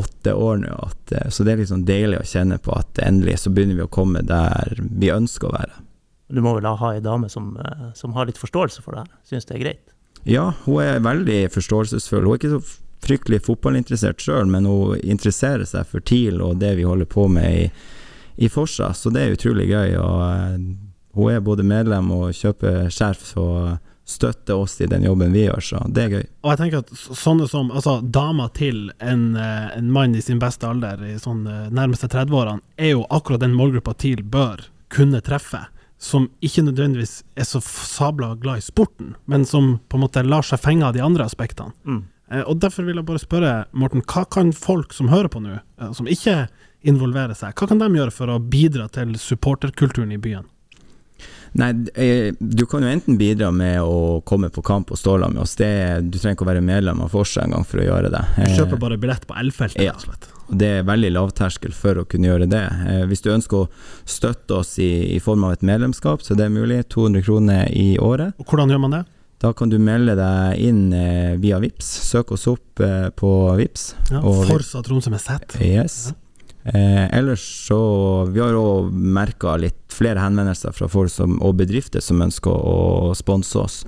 åtte 0.00 0.34
år 0.34 0.64
nå. 0.64 0.72
At, 0.88 1.12
eh, 1.12 1.28
så 1.28 1.44
det 1.44 1.54
er 1.54 1.62
liksom 1.66 1.84
deilig 1.88 2.22
å 2.22 2.30
kjenne 2.32 2.60
på 2.64 2.72
at 2.78 3.04
endelig 3.04 3.42
så 3.44 3.52
begynner 3.52 3.82
vi 3.82 3.86
å 3.86 3.92
komme 4.00 4.24
der 4.24 4.72
vi 4.88 5.12
ønsker 5.12 5.52
å 5.52 5.56
være. 5.58 5.84
Du 6.28 6.42
må 6.44 6.56
vel 6.58 6.66
ha 6.68 6.90
ei 6.92 7.04
dame 7.04 7.28
som, 7.32 7.56
eh, 7.60 7.88
som 7.94 8.16
har 8.16 8.28
litt 8.28 8.40
forståelse 8.40 8.82
for 8.84 8.96
det 8.96 9.04
her, 9.04 9.14
syns 9.24 9.48
det 9.48 9.56
er 9.56 9.64
greit. 9.64 9.96
Ja, 10.28 10.50
hun 10.64 10.82
er 10.82 11.00
veldig 11.00 11.46
forståelsesfull. 11.54 12.24
Hun 12.24 12.34
er 12.34 12.40
ikke 12.40 12.56
så 12.56 12.78
fryktelig 13.04 13.42
fotballinteressert 13.46 14.22
sjøl, 14.22 14.46
men 14.50 14.66
hun 14.68 14.98
interesserer 15.00 15.66
seg 15.68 15.86
for 15.88 16.04
TIL 16.04 16.42
og 16.44 16.58
det 16.62 16.74
vi 16.78 16.86
holder 16.88 17.08
på 17.08 17.28
med 17.32 17.48
i, 17.64 17.66
i 18.44 18.48
Forsa, 18.52 18.92
så 18.94 19.10
det 19.14 19.24
er 19.24 19.36
utrolig 19.36 19.68
gøy. 19.70 19.96
Og 19.98 20.22
eh, 20.28 20.56
hun 21.18 21.34
er 21.34 21.44
både 21.44 21.66
medlem 21.66 22.10
og 22.14 22.34
kjøper 22.36 22.90
skjerf 22.94 23.32
og 23.40 23.78
støtter 24.08 24.54
oss 24.56 24.80
i 24.80 24.86
den 24.86 25.02
jobben 25.04 25.32
vi 25.32 25.42
gjør, 25.44 25.60
så 25.60 25.80
det 25.92 26.04
er 26.04 26.12
gøy. 26.14 26.26
Og 26.40 26.52
jeg 26.52 26.60
tenker 26.62 26.84
at 26.84 26.92
sånne 26.96 27.48
som 27.50 27.68
altså, 27.68 27.98
dama 28.00 28.46
til 28.56 28.86
en, 29.04 29.24
eh, 29.36 29.66
en 29.76 29.90
mann 29.92 30.16
i 30.16 30.22
sin 30.24 30.40
beste 30.40 30.64
alder, 30.68 31.02
i 31.04 31.18
sånn 31.20 31.42
eh, 31.46 31.66
nærmeste 31.68 32.08
30-årene, 32.08 32.64
er 32.80 32.94
jo 32.94 33.04
akkurat 33.12 33.44
den 33.44 33.56
målgruppa 33.58 33.92
TIL 34.00 34.24
bør 34.24 34.64
kunne 34.94 35.20
treffe. 35.24 35.66
Som 36.00 36.28
ikke 36.40 36.62
nødvendigvis 36.62 37.24
er 37.36 37.44
så 37.44 37.60
sabla 37.60 38.30
glad 38.38 38.62
i 38.62 38.64
sporten, 38.64 39.16
men 39.26 39.44
som 39.44 39.80
på 39.90 39.98
en 39.98 40.04
måte 40.06 40.22
lar 40.22 40.46
seg 40.46 40.62
fenge 40.62 40.86
av 40.86 40.94
de 40.94 41.02
andre 41.04 41.26
aspektene. 41.26 41.74
Mm. 41.84 42.04
Eh, 42.30 42.44
Og 42.46 42.60
Derfor 42.60 42.84
vil 42.86 43.00
jeg 43.00 43.08
bare 43.08 43.22
spørre, 43.22 43.54
Morten, 43.72 44.04
hva 44.04 44.24
kan 44.30 44.52
folk 44.52 44.92
som 44.96 45.08
hører 45.12 45.30
på 45.32 45.42
nå, 45.42 45.58
eh, 45.80 45.92
som 45.96 46.06
ikke 46.06 46.46
involverer 46.88 47.34
seg, 47.34 47.56
hva 47.56 47.68
kan 47.68 47.80
de 47.80 47.90
gjøre 47.90 48.14
for 48.14 48.30
å 48.30 48.38
bidra 48.38 48.88
til 48.92 49.16
supporterkulturen 49.18 50.12
i 50.14 50.20
byen? 50.20 50.46
Nei, 51.58 51.72
eh, 51.96 52.34
du 52.38 52.66
kan 52.68 52.84
jo 52.84 52.90
enten 52.92 53.16
bidra 53.18 53.48
med 53.50 53.80
å 53.80 54.22
komme 54.22 54.50
på 54.52 54.62
kamp 54.62 54.92
og 54.92 54.98
ståla 55.00 55.30
med 55.32 55.42
oss, 55.42 55.56
det, 55.56 56.10
du 56.10 56.18
trenger 56.18 56.36
ikke 56.36 56.44
å 56.46 56.52
være 56.52 56.62
medlem 56.62 57.00
av 57.00 57.10
Forsa 57.10 57.42
engang 57.46 57.64
for 57.66 57.80
å 57.80 57.86
gjøre 57.88 58.12
det. 58.12 58.24
Du 58.36 58.58
kjøper 58.60 58.82
bare 58.84 59.00
billett 59.00 59.26
på 59.26 59.34
L-feltet, 59.34 59.82
ja. 59.88 59.96
rett 59.96 60.34
det 60.48 60.68
er 60.78 60.86
veldig 60.88 61.10
lavterskel 61.12 61.74
for 61.76 62.00
å 62.00 62.06
kunne 62.08 62.30
gjøre 62.30 62.46
det. 62.48 62.62
Hvis 63.10 63.20
du 63.20 63.28
ønsker 63.34 63.66
å 63.66 63.68
støtte 64.08 64.62
oss 64.62 64.78
i, 64.80 64.88
i 65.12 65.18
form 65.20 65.44
av 65.44 65.58
et 65.58 65.64
medlemskap, 65.66 66.24
så 66.24 66.32
det 66.38 66.46
er 66.46 66.54
mulig. 66.54 66.78
200 66.88 67.20
kroner 67.26 67.68
i 67.68 67.98
året. 68.00 68.32
Og 68.40 68.48
hvordan 68.48 68.72
gjør 68.72 68.80
man 68.80 68.96
det? 68.96 69.02
Da 69.38 69.52
kan 69.54 69.70
du 69.70 69.78
melde 69.78 70.16
deg 70.18 70.62
inn 70.66 70.88
eh, 70.92 71.36
via 71.38 71.60
VIPS. 71.62 71.90
Søk 72.08 72.32
oss 72.34 72.48
opp 72.50 72.80
eh, 72.82 73.10
på 73.14 73.30
VIPS. 73.60 73.92
Ja, 74.10 74.22
Forsa 74.48 74.82
Tromsø 74.82 75.12
med 75.14 75.22
Z. 75.22 75.54
Yes. 75.62 76.08
Eh, 76.64 77.04
ellers 77.14 77.44
så 77.68 77.78
Vi 78.32 78.40
har 78.42 78.56
òg 78.58 78.90
merka 78.92 79.54
litt 79.56 79.78
flere 79.94 80.20
henvendelser 80.20 80.74
fra 80.74 80.88
folk 80.90 81.12
som, 81.12 81.38
og 81.42 81.54
bedrifter 81.60 82.02
som 82.04 82.20
ønsker 82.22 82.50
å, 82.50 82.80
å 83.10 83.14
sponse 83.16 83.62
oss. 83.62 83.78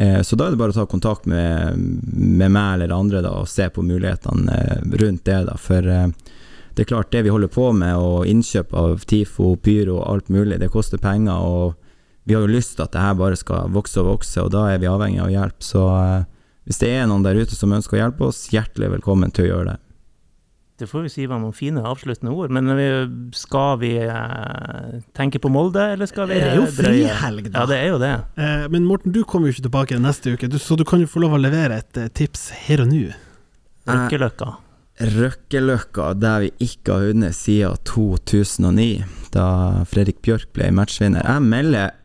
Eh, 0.00 0.22
så 0.22 0.36
da 0.36 0.46
er 0.46 0.54
det 0.54 0.60
bare 0.62 0.72
å 0.72 0.78
ta 0.80 0.86
kontakt 0.88 1.28
med, 1.28 1.76
med 1.76 2.48
meg 2.48 2.78
eller 2.78 2.96
andre 2.96 3.20
da, 3.24 3.34
og 3.42 3.50
se 3.52 3.68
på 3.68 3.84
mulighetene 3.84 4.56
eh, 4.56 4.96
rundt 5.02 5.26
det. 5.28 5.42
da 5.50 5.58
For 5.60 5.84
eh, 5.84 6.08
det 6.72 6.86
er 6.86 6.88
klart, 6.88 7.12
det 7.12 7.26
vi 7.26 7.34
holder 7.34 7.52
på 7.52 7.68
med, 7.76 8.00
og 8.00 8.24
innkjøp 8.30 8.72
av 8.80 9.04
TIFO, 9.04 9.52
Pyro 9.60 9.98
og 9.98 10.06
alt 10.08 10.32
mulig, 10.32 10.56
det 10.62 10.72
koster 10.72 11.02
penger. 11.02 11.44
Og 11.44 11.76
vi 12.28 12.36
har 12.36 12.44
jo 12.44 12.52
lyst 12.52 12.76
til 12.76 12.86
at 12.86 12.94
det 12.94 13.02
her 13.02 13.14
bare 13.18 13.38
skal 13.38 13.70
vokse 13.74 14.00
og 14.02 14.10
vokse, 14.14 14.42
og 14.42 14.52
da 14.54 14.66
er 14.72 14.80
vi 14.82 14.90
avhengig 14.90 15.22
av 15.24 15.30
hjelp. 15.32 15.62
Så 15.64 15.84
eh, 15.96 16.26
hvis 16.68 16.80
det 16.82 16.90
er 16.94 17.06
noen 17.10 17.24
der 17.26 17.38
ute 17.40 17.56
som 17.56 17.72
ønsker 17.74 17.98
å 17.98 18.02
hjelpe 18.04 18.28
oss, 18.28 18.48
hjertelig 18.52 18.92
velkommen 18.98 19.32
til 19.34 19.48
å 19.48 19.52
gjøre 19.52 19.72
det. 19.72 19.78
Det 20.80 20.86
får 20.88 21.02
vi 21.04 21.10
si 21.12 21.26
var 21.28 21.42
noen 21.42 21.52
fine 21.52 21.82
avsluttende 21.84 22.32
ord, 22.32 22.52
men 22.56 22.70
skal 23.36 23.74
vi 23.82 23.90
eh, 24.00 24.94
tenke 25.16 25.40
på 25.42 25.50
Molde, 25.52 25.90
eller 25.92 26.08
skal 26.08 26.30
vi 26.30 26.38
Det 26.40 26.54
er 26.54 26.56
jo 26.56 26.70
frihelg, 26.72 27.50
da. 27.50 27.58
Ja, 27.58 27.66
det 27.68 27.80
er 27.82 27.90
jo 27.90 27.98
det. 28.00 28.14
Eh, 28.40 28.64
men 28.72 28.88
Morten, 28.88 29.12
du 29.12 29.20
kommer 29.28 29.50
jo 29.50 29.58
ikke 29.58 29.66
tilbake 29.68 30.00
neste 30.00 30.32
uke, 30.32 30.48
så 30.56 30.78
du 30.80 30.86
kan 30.88 31.04
jo 31.04 31.10
få 31.10 31.20
lov 31.26 31.36
å 31.36 31.42
levere 31.42 31.82
et 31.82 32.02
tips 32.16 32.48
her 32.64 32.86
og 32.86 32.92
nå. 32.94 33.10
Røkkeløkka. 33.90 34.54
Røkkeløkka, 35.00 36.10
der 36.20 36.46
vi 36.46 36.50
ikke 36.64 36.96
har 36.96 37.06
vunnet 37.10 37.36
siden 37.36 37.76
2009, 37.88 38.88
da 39.36 39.46
Fredrik 39.88 40.20
Bjørk 40.24 40.48
ble 40.56 40.72
matchvinner. 40.76 41.24
Jeg 41.24 41.44
melder 41.44 41.96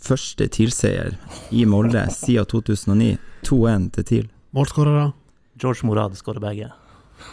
første 0.00 0.46
TIL-seier 0.48 1.14
i 1.52 1.64
Molde 1.68 2.06
siden 2.14 2.46
2009. 2.50 3.16
2-1 3.46 3.90
til 3.96 4.04
TIL. 4.10 4.26
Målskårere, 4.56 5.12
George 5.60 5.86
Morad 5.88 6.16
skårer 6.18 6.40
begge. 6.42 6.70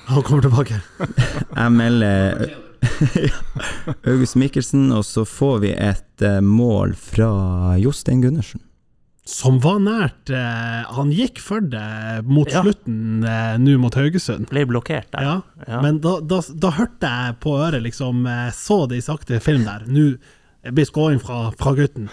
han 0.07 0.23
kommer 0.23 0.41
tilbake. 0.43 0.81
Jeg 1.55 1.71
melder 1.71 2.47
August 4.07 4.35
Mikkelsen, 4.39 4.89
og 4.95 5.03
så 5.07 5.25
får 5.27 5.59
vi 5.63 5.71
et 5.73 6.23
eh, 6.25 6.39
mål 6.43 6.93
fra 6.99 7.75
Jostein 7.81 8.21
Gundersen. 8.23 8.61
Som 9.27 9.57
var 9.59 9.81
nært. 9.83 10.29
Eh, 10.31 10.83
han 10.95 11.09
gikk 11.11 11.41
for 11.43 11.59
det 11.59 12.23
mot 12.27 12.47
Ja. 12.51 12.61
slutten 12.63 13.25
eh, 13.27 13.57
nå 13.59 13.75
mot 13.81 13.95
Haugesund. 13.99 14.47
Ble 14.51 14.63
blokkert 14.69 15.09
der. 15.11 15.25
Ja, 15.27 15.35
Ja. 15.67 15.81
men 15.83 15.99
da, 16.03 16.19
da, 16.23 16.39
da 16.55 16.71
hørte 16.77 17.09
jeg 17.11 17.39
på 17.43 17.57
øret, 17.59 17.83
liksom, 17.83 18.23
så 18.55 18.85
det 18.87 19.01
i 19.01 19.07
sakte 19.07 19.41
film 19.43 19.65
der. 19.67 19.83
Nå 19.87 20.13
blir 20.71 20.87
scoring 20.89 21.19
fra, 21.23 21.51
fra 21.57 21.73
gutten. 21.77 22.09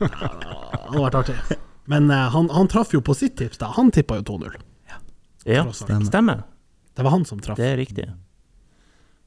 Ja, 0.00 0.08
det 0.08 0.88
hadde 0.88 1.04
vært 1.04 1.18
artig. 1.20 1.58
Men 1.90 2.10
eh, 2.10 2.28
han, 2.34 2.50
han 2.50 2.70
traff 2.70 2.92
jo 2.94 3.02
på 3.04 3.14
sitt 3.18 3.36
tips, 3.38 3.60
da. 3.60 3.72
Han 3.76 3.90
tippa 3.94 4.20
jo 4.20 4.26
2-0. 4.34 4.58
ja. 5.46 5.62
Tross 5.62 5.82
alt. 5.82 5.88
Stemmer. 5.88 6.10
Stemmer. 6.10 6.44
Det 6.92 7.06
var 7.06 7.14
han 7.14 7.24
som 7.24 7.40
traff. 7.42 7.58
Det 7.58 7.70
er 7.72 7.78
riktig. 7.80 8.06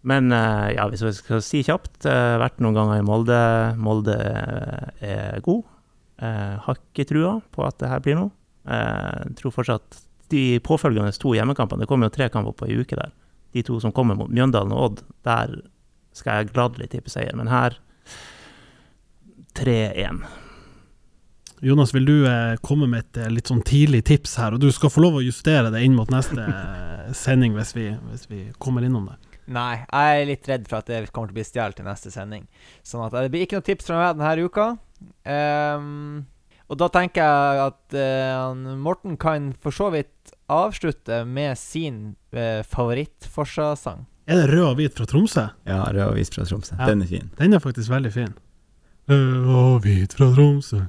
Men 0.06 0.30
eh, 0.32 0.76
ja, 0.76 0.86
hvis 0.91 1.01
jeg 1.01 1.18
skal 1.18 1.41
si 1.41 1.64
kjapt, 1.66 2.06
uh, 2.06 2.38
vært 2.38 2.62
noen 2.62 2.78
ganger 2.78 3.01
i 3.01 3.06
Molde. 3.06 3.41
Molde 3.82 4.18
eh, 4.22 5.08
er 5.10 5.45
god. 5.45 5.64
Uh, 6.22 6.56
har 6.68 6.78
ikke 6.80 7.08
trua 7.10 7.39
på 7.51 7.66
at 7.66 7.80
det 7.82 7.89
her 7.91 8.03
blir 8.06 8.20
noe. 8.20 8.34
Eh, 8.66 9.26
tror 9.38 9.53
fortsatt 9.53 9.99
de 10.34 10.58
påfølgende 10.66 11.14
to 11.22 11.36
hjemmekampene 11.38 11.84
Det 11.84 11.88
kommer 11.89 12.10
jo 12.10 12.16
tre 12.16 12.32
kamper 12.34 12.56
på 12.58 12.66
ei 12.66 12.80
uke 12.82 12.97
der. 12.97 13.12
De 13.53 13.62
to 13.62 13.78
som 13.80 13.93
kommer 13.93 14.18
mot 14.18 14.32
Mjøndalen 14.32 14.74
og 14.74 14.86
Odd, 14.86 15.03
der 15.28 15.53
skal 16.18 16.39
jeg 16.39 16.53
gladelig 16.56 16.89
tippe 16.95 17.14
seier. 17.14 17.36
Men 17.38 17.51
her 17.51 17.78
3-1. 19.58 20.24
Jonas, 21.66 21.93
vil 21.95 22.06
du 22.06 22.16
eh, 22.28 22.56
komme 22.62 22.88
med 22.91 23.06
et 23.06 23.22
eh, 23.24 23.32
litt 23.32 23.47
sånn 23.49 23.64
tidlig 23.66 24.03
tips 24.10 24.36
her? 24.41 24.56
Og 24.56 24.62
du 24.62 24.68
skal 24.76 24.91
få 24.91 25.06
lov 25.06 25.20
å 25.20 25.24
justere 25.24 25.72
det 25.74 25.86
inn 25.86 25.95
mot 25.97 26.12
neste 26.14 26.43
eh, 26.43 27.08
sending 27.16 27.56
hvis 27.56 27.72
vi, 27.78 27.88
hvis 28.12 28.28
vi 28.30 28.41
kommer 28.62 28.86
innom 28.86 29.08
det. 29.10 29.16
Nei, 29.56 29.86
jeg 29.86 30.20
er 30.20 30.30
litt 30.30 30.47
redd 30.49 30.70
for 30.70 30.82
at 30.82 30.89
det 30.89 31.03
kommer 31.14 31.30
til 31.30 31.38
å 31.38 31.39
bli 31.39 31.45
stjålet 31.47 31.78
til 31.80 31.88
neste 31.88 32.12
sending. 32.14 32.47
Sånn 32.86 33.06
at 33.06 33.14
det 33.16 33.30
blir 33.34 33.45
ikke 33.45 33.60
noe 33.60 33.68
tips 33.68 33.89
fra 33.89 34.01
meg 34.01 34.18
denne 34.18 34.49
uka. 34.49 34.68
Um, 35.26 36.26
og 36.66 36.80
da 36.82 36.89
tenker 36.89 37.22
jeg 37.22 37.62
at 37.68 37.97
uh, 37.97 38.78
Morten 38.82 39.20
kan 39.22 39.51
for 39.62 39.76
så 39.76 39.91
vidt 39.93 40.34
avslutte 40.49 41.22
med 41.30 41.60
sin 41.62 42.16
uh, 42.34 42.66
favoritt-Forsa-sang. 42.66 44.08
Er 44.26 44.41
det 44.41 44.49
rød 44.49 44.66
og 44.72 44.80
hvit 44.80 44.97
fra 44.97 45.06
Tromsø? 45.06 45.45
Ja, 45.70 45.84
rød 45.93 46.08
og 46.08 46.18
hvit 46.18 46.34
fra 46.34 46.47
Tromsø. 46.49 46.74
Ja. 46.80 46.89
Den 46.89 47.06
er 47.06 47.12
fin. 47.12 47.30
Den 47.38 47.53
er 47.53 47.62
faktisk 47.62 47.93
veldig 47.93 48.14
fin. 48.16 48.34
Rød 49.10 49.49
og 49.56 49.82
hvit 49.86 50.14
fra 50.18 50.28
Tromsø. 50.34 50.84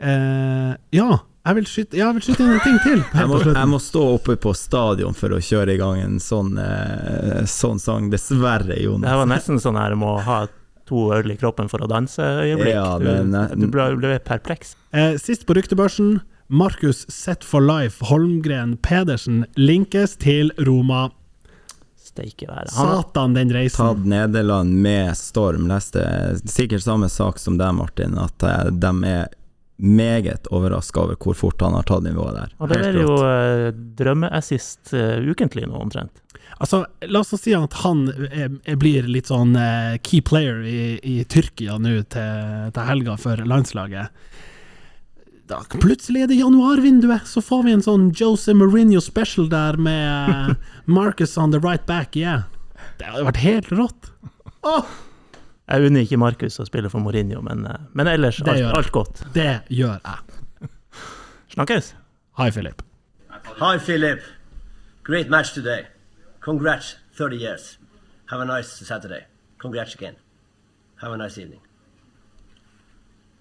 Eh, 0.00 0.72
ja, 0.96 1.08
jeg 1.46 1.56
vil 1.58 1.66
skyte, 1.70 1.96
ja, 1.96 2.08
jeg 2.08 2.18
vil 2.18 2.24
skyte 2.26 2.44
inn 2.44 2.54
en 2.56 2.62
ting 2.64 2.78
til. 2.84 3.02
Jeg 3.14 3.30
må, 3.30 3.40
jeg 3.46 3.70
må 3.70 3.80
stå 3.80 4.04
oppe 4.16 4.36
på 4.40 4.52
stadion 4.56 5.16
for 5.16 5.36
å 5.36 5.40
kjøre 5.40 5.76
i 5.76 5.80
gang 5.80 6.00
en 6.02 6.16
sånn, 6.22 6.56
eh, 6.60 7.42
sånn 7.50 7.78
sang. 7.82 8.08
Dessverre, 8.12 8.76
Det 8.76 9.16
var 9.20 9.28
nesten 9.30 9.60
sånn 9.62 9.78
her 9.78 9.94
må 9.94 10.16
ha 10.26 10.46
to 10.86 11.10
øl 11.14 11.30
i 11.30 11.36
kroppen 11.36 11.68
for 11.70 11.82
å 11.82 11.88
danse-øyeblikk. 11.90 12.72
Ja, 12.74 12.98
det 12.98 13.12
er 13.18 13.54
du, 13.54 13.66
du 13.66 13.70
ble, 13.74 13.88
ble 13.98 14.18
perpleks. 14.22 14.74
Eh, 14.92 15.16
sist 15.22 15.46
på 15.46 15.56
ryktebørsen, 15.58 16.20
Markus 16.48 17.04
Set 17.10 17.42
for 17.42 17.60
Life 17.64 18.04
Holmgren 18.06 18.76
Pedersen 18.78 19.44
linkes 19.58 20.14
til 20.22 20.52
Roma. 20.62 21.08
Steike 22.16 22.48
være. 22.48 22.68
Han, 22.76 22.92
Satan, 22.96 23.34
den 23.36 23.52
reisen. 23.52 23.82
Tatt 23.82 24.06
Nederland 24.08 24.72
med 24.82 25.16
storm. 25.16 25.68
Leste 25.68 26.04
sikkert 26.48 26.86
samme 26.86 27.10
sak 27.12 27.40
som 27.42 27.58
deg, 27.60 27.74
Martin, 27.76 28.16
at 28.18 28.46
eh, 28.46 28.70
de 28.72 28.92
er 29.10 29.26
meget 29.76 30.48
overraska 30.48 31.02
over 31.02 31.18
hvor 31.20 31.36
fort 31.36 31.60
han 31.60 31.74
har 31.76 31.84
tatt 31.84 32.06
nivået 32.06 32.38
der. 32.38 32.52
Og 32.58 32.70
det 32.72 32.78
er 32.80 32.96
jo 32.96 33.16
uh, 33.20 33.66
drømmeassist 33.98 34.94
eh, 34.96 35.18
ukentlig 35.28 35.66
nå, 35.68 35.76
omtrent. 35.76 36.22
Altså, 36.56 36.86
la 37.04 37.20
oss 37.20 37.34
si 37.36 37.52
at 37.52 37.74
han 37.82 38.06
er, 38.30 38.54
er 38.64 38.78
blir 38.80 39.04
litt 39.12 39.28
sånn 39.28 39.52
eh, 39.60 39.98
key 40.00 40.22
player 40.24 40.62
i, 40.64 40.96
i 41.04 41.18
Tyrkia 41.28 41.76
nå 41.76 41.98
til, 42.14 42.70
til 42.72 42.88
helga 42.88 43.18
for 43.20 43.44
landslaget. 43.44 44.24
Da, 45.46 45.60
plutselig 45.78 46.24
er 46.24 46.30
det 46.30 46.40
januarvinduet, 46.40 47.26
så 47.30 47.38
får 47.44 47.66
vi 47.66 47.74
en 47.76 47.82
sånn 47.84 48.08
Jose 48.18 48.50
Mourinho 48.56 48.98
special 49.02 49.46
der 49.52 49.78
med 49.78 50.56
Marcus 50.90 51.36
on 51.38 51.52
the 51.54 51.60
right 51.62 51.84
back, 51.86 52.16
yeah. 52.18 52.48
Det 52.98 53.06
hadde 53.06 53.28
vært 53.28 53.42
helt 53.44 53.70
rått. 53.70 54.08
Jeg 55.66 55.86
unner 55.86 56.02
ikke 56.02 56.18
Markus 56.18 56.58
å 56.62 56.66
spille 56.66 56.90
for 56.90 57.02
Mourinho, 57.04 57.44
men, 57.46 57.62
eh, 57.66 57.86
men 57.94 58.10
ellers 58.10 58.40
alt, 58.42 58.64
alt 58.74 58.90
godt. 58.94 59.22
Det 59.34 59.62
gjør 59.70 60.00
jeg. 60.02 60.70
Snakkes! 61.54 61.92
Hi, 62.40 62.50
Philip. 62.50 62.82
Hi, 63.62 63.78
Philip. 63.78 64.20
Great 65.06 65.30
match 65.30 65.54
today. 65.54 65.86
Congrats, 66.40 66.96
30 67.16 67.36
years. 67.36 67.78
Have 68.30 68.40
a 68.40 68.44
nice 68.44 68.68
Saturday. 68.84 69.26
Congrats 69.58 69.94
again. 69.94 70.16
Have 70.96 71.12
a 71.12 71.16
nice 71.16 71.38
evening. 71.38 71.60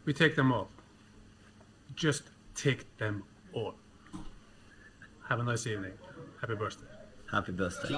We 0.05 0.13
take 0.13 0.35
them 0.35 0.51
all. 0.51 0.69
Just 1.95 2.23
take 2.55 2.97
them 2.97 3.23
all. 3.53 3.75
Have 5.29 5.39
a 5.39 5.43
nice 5.43 5.65
evening. 5.65 5.93
Happy 6.41 6.55
birthday. 6.55 6.85
Happy 7.31 7.51
birthday. 7.51 7.95